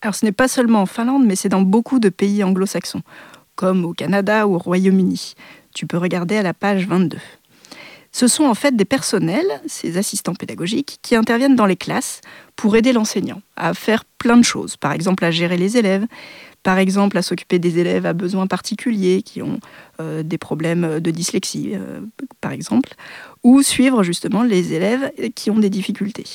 Alors 0.00 0.14
ce 0.14 0.24
n'est 0.24 0.32
pas 0.32 0.48
seulement 0.48 0.82
en 0.82 0.86
Finlande, 0.86 1.26
mais 1.26 1.36
c'est 1.36 1.50
dans 1.50 1.60
beaucoup 1.60 1.98
de 1.98 2.08
pays 2.08 2.42
anglo-saxons, 2.42 3.02
comme 3.56 3.84
au 3.84 3.92
Canada 3.92 4.46
ou 4.46 4.54
au 4.54 4.58
Royaume-Uni. 4.58 5.34
Tu 5.74 5.86
peux 5.86 5.98
regarder 5.98 6.36
à 6.36 6.42
la 6.42 6.54
page 6.54 6.88
22. 6.88 7.18
Ce 8.12 8.26
sont 8.26 8.44
en 8.44 8.54
fait 8.54 8.74
des 8.74 8.84
personnels, 8.84 9.60
ces 9.66 9.98
assistants 9.98 10.34
pédagogiques, 10.34 10.98
qui 11.02 11.14
interviennent 11.14 11.54
dans 11.54 11.66
les 11.66 11.76
classes 11.76 12.22
pour 12.56 12.74
aider 12.76 12.92
l'enseignant 12.92 13.40
à 13.56 13.74
faire 13.74 14.04
plein 14.04 14.36
de 14.36 14.42
choses. 14.42 14.76
Par 14.76 14.92
exemple, 14.92 15.24
à 15.24 15.30
gérer 15.30 15.56
les 15.56 15.76
élèves, 15.76 16.06
par 16.62 16.78
exemple 16.78 17.16
à 17.16 17.22
s'occuper 17.22 17.58
des 17.58 17.78
élèves 17.78 18.06
à 18.06 18.12
besoins 18.12 18.46
particuliers 18.46 19.22
qui 19.22 19.42
ont 19.42 19.60
euh, 20.00 20.22
des 20.22 20.38
problèmes 20.38 21.00
de 21.00 21.10
dyslexie, 21.10 21.72
euh, 21.74 22.00
par 22.40 22.52
exemple, 22.52 22.94
ou 23.42 23.62
suivre 23.62 24.02
justement 24.02 24.42
les 24.42 24.72
élèves 24.72 25.12
qui 25.34 25.50
ont 25.50 25.58
des 25.58 25.70
difficultés. 25.70 26.26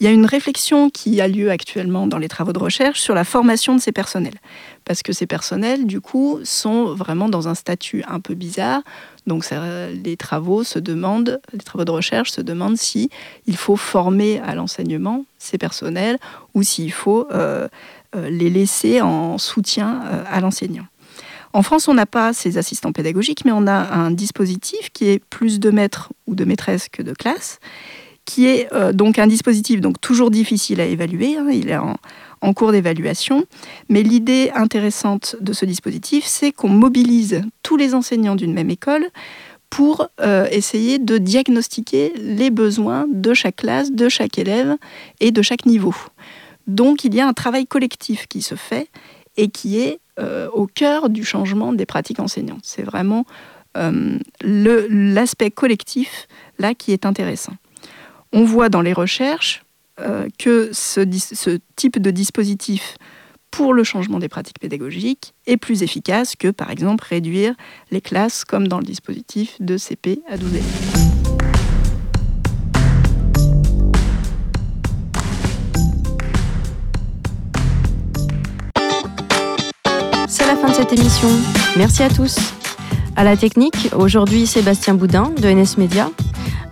Il 0.00 0.04
y 0.04 0.08
a 0.08 0.12
une 0.12 0.26
réflexion 0.26 0.90
qui 0.90 1.20
a 1.20 1.28
lieu 1.28 1.50
actuellement 1.50 2.08
dans 2.08 2.18
les 2.18 2.28
travaux 2.28 2.52
de 2.52 2.58
recherche 2.58 3.00
sur 3.00 3.14
la 3.14 3.24
formation 3.24 3.76
de 3.76 3.80
ces 3.80 3.92
personnels. 3.92 4.34
Parce 4.84 5.02
que 5.02 5.12
ces 5.12 5.26
personnels, 5.26 5.86
du 5.86 6.00
coup, 6.00 6.40
sont 6.42 6.86
vraiment 6.94 7.28
dans 7.28 7.46
un 7.46 7.54
statut 7.54 8.02
un 8.08 8.18
peu 8.18 8.34
bizarre. 8.34 8.82
Donc 9.26 9.46
les 10.04 10.16
travaux 10.16 10.64
se 10.64 10.78
demandent, 10.78 11.40
les 11.52 11.60
travaux 11.60 11.84
de 11.84 11.90
recherche 11.92 12.32
se 12.32 12.40
demandent 12.40 12.76
si 12.76 13.08
il 13.46 13.56
faut 13.56 13.76
former 13.76 14.40
à 14.40 14.54
l'enseignement 14.54 15.24
ces 15.38 15.58
personnels 15.58 16.18
ou 16.54 16.62
s'il 16.62 16.92
faut 16.92 17.28
euh, 17.30 17.68
euh, 18.16 18.28
les 18.28 18.50
laisser 18.50 19.00
en 19.00 19.38
soutien 19.38 20.02
euh, 20.04 20.24
à 20.28 20.40
l'enseignant. 20.40 20.86
En 21.54 21.62
France, 21.62 21.86
on 21.86 21.94
n'a 21.94 22.04
pas 22.04 22.32
ces 22.32 22.58
assistants 22.58 22.90
pédagogiques, 22.90 23.44
mais 23.44 23.52
on 23.52 23.68
a 23.68 23.94
un 23.94 24.10
dispositif 24.10 24.90
qui 24.92 25.08
est 25.08 25.20
plus 25.20 25.60
de 25.60 25.70
maîtres 25.70 26.12
ou 26.26 26.34
de 26.34 26.44
maîtresses 26.44 26.88
que 26.88 27.00
de 27.00 27.12
classes, 27.12 27.60
qui 28.24 28.46
est 28.46 28.72
euh, 28.72 28.92
donc 28.92 29.20
un 29.20 29.28
dispositif 29.28 29.80
donc 29.80 30.00
toujours 30.00 30.32
difficile 30.32 30.80
à 30.80 30.84
évaluer. 30.84 31.36
Hein, 31.36 31.46
il 31.52 31.70
est 31.70 31.76
en, 31.76 31.94
cours 32.54 32.72
d'évaluation, 32.72 33.46
mais 33.88 34.02
l'idée 34.02 34.50
intéressante 34.54 35.36
de 35.40 35.52
ce 35.52 35.64
dispositif, 35.64 36.24
c'est 36.26 36.50
qu'on 36.50 36.68
mobilise 36.68 37.42
tous 37.62 37.76
les 37.76 37.94
enseignants 37.94 38.34
d'une 38.34 38.52
même 38.52 38.68
école 38.68 39.06
pour 39.70 40.08
essayer 40.50 40.98
de 40.98 41.16
diagnostiquer 41.16 42.12
les 42.18 42.50
besoins 42.50 43.06
de 43.10 43.32
chaque 43.32 43.56
classe, 43.56 43.92
de 43.92 44.10
chaque 44.10 44.38
élève 44.38 44.76
et 45.20 45.30
de 45.30 45.40
chaque 45.40 45.64
niveau. 45.64 45.94
Donc 46.66 47.04
il 47.04 47.14
y 47.14 47.20
a 47.22 47.26
un 47.26 47.32
travail 47.32 47.66
collectif 47.66 48.26
qui 48.26 48.42
se 48.42 48.56
fait 48.56 48.88
et 49.38 49.48
qui 49.48 49.80
est 49.80 50.00
euh, 50.20 50.48
au 50.52 50.66
cœur 50.66 51.10
du 51.10 51.24
changement 51.24 51.72
des 51.72 51.86
pratiques 51.86 52.20
enseignantes. 52.20 52.62
C'est 52.62 52.82
vraiment 52.82 53.24
euh, 53.76 54.18
l'aspect 54.42 55.50
collectif 55.50 56.28
là 56.58 56.74
qui 56.74 56.92
est 56.92 57.04
intéressant. 57.04 57.54
On 58.32 58.44
voit 58.44 58.68
dans 58.68 58.80
les 58.80 58.92
recherches 58.92 59.64
euh, 60.00 60.28
que 60.38 60.70
ce, 60.72 61.00
type 61.76 62.00
de 62.00 62.10
dispositif 62.10 62.96
pour 63.50 63.74
le 63.74 63.84
changement 63.84 64.18
des 64.18 64.28
pratiques 64.28 64.58
pédagogiques 64.60 65.34
est 65.46 65.56
plus 65.56 65.82
efficace 65.82 66.36
que 66.36 66.48
par 66.48 66.70
exemple 66.70 67.04
réduire 67.08 67.54
les 67.90 68.00
classes 68.00 68.44
comme 68.44 68.68
dans 68.68 68.78
le 68.78 68.84
dispositif 68.84 69.56
de 69.60 69.76
CP 69.76 70.20
à 70.28 70.36
12 70.36 70.54
élèves. 70.54 71.13
Cette 80.74 80.92
émission. 80.92 81.28
Merci 81.76 82.02
à 82.02 82.08
tous. 82.08 82.36
À 83.14 83.22
la 83.22 83.36
technique, 83.36 83.90
aujourd'hui 83.96 84.44
Sébastien 84.46 84.94
Boudin 84.94 85.30
de 85.40 85.48
NS 85.48 85.78
Media. 85.78 86.10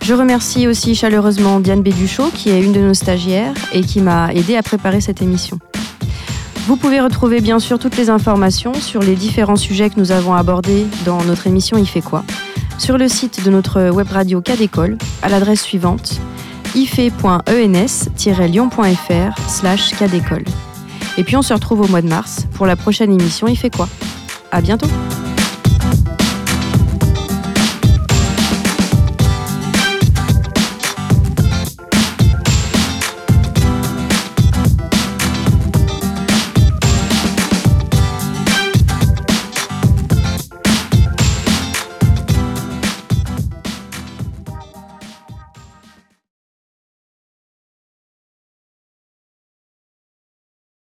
Je 0.03 0.13
remercie 0.13 0.67
aussi 0.67 0.97
chaleureusement 0.97 1.61
Diane 1.61 1.83
Béduchot, 1.83 2.31
qui 2.35 2.51
est 2.51 2.61
une 2.61 2.73
de 2.73 2.81
nos 2.81 2.95
stagiaires 2.95 3.55
et 3.73 3.83
qui 3.83 4.01
m'a 4.01 4.33
aidé 4.33 4.57
à 4.57 4.63
préparer 4.63 5.01
cette 5.01 5.23
émission. 5.23 5.61
Vous 6.67 6.77
pouvez 6.77 7.01
retrouver 7.01 7.41
bien 7.41 7.61
sûr 7.61 7.79
toutes 7.79 7.97
les 7.97 8.11
informations 8.11 8.75
sur 8.75 9.01
les 9.01 9.15
différents 9.15 9.57
sujets 9.57 9.89
que 9.89 10.01
nous 10.01 10.11
avons 10.11 10.35
abordés 10.35 10.85
dans 11.05 11.23
notre 11.23 11.47
émission 11.47 11.79
Il 11.79 11.87
fait 11.87 12.01
quoi 12.01 12.25
sur 12.79 12.99
le 12.99 13.09
site 13.09 13.45
de 13.45 13.51
notre 13.51 13.91
web 13.91 14.11
radio 14.11 14.41
Cadécole 14.41 14.99
à 15.23 15.29
l'adresse 15.29 15.63
suivante 15.63 16.19
ife.ens-lyon.fr 16.75 19.49
slash. 19.49 19.93
Et 21.19 21.25
puis 21.25 21.37
on 21.37 21.43
se 21.43 21.53
retrouve 21.53 21.83
au 21.83 21.89
mois 21.89 22.03
de 22.03 22.09
mars 22.09 22.47
pour 22.55 22.67
la 22.67 22.77
prochaine 22.77 23.13
émission 23.13 23.47
Il 23.47 23.57
fait 23.57 23.75
quoi? 23.75 23.89
À 24.51 24.61
bientôt 24.61 24.89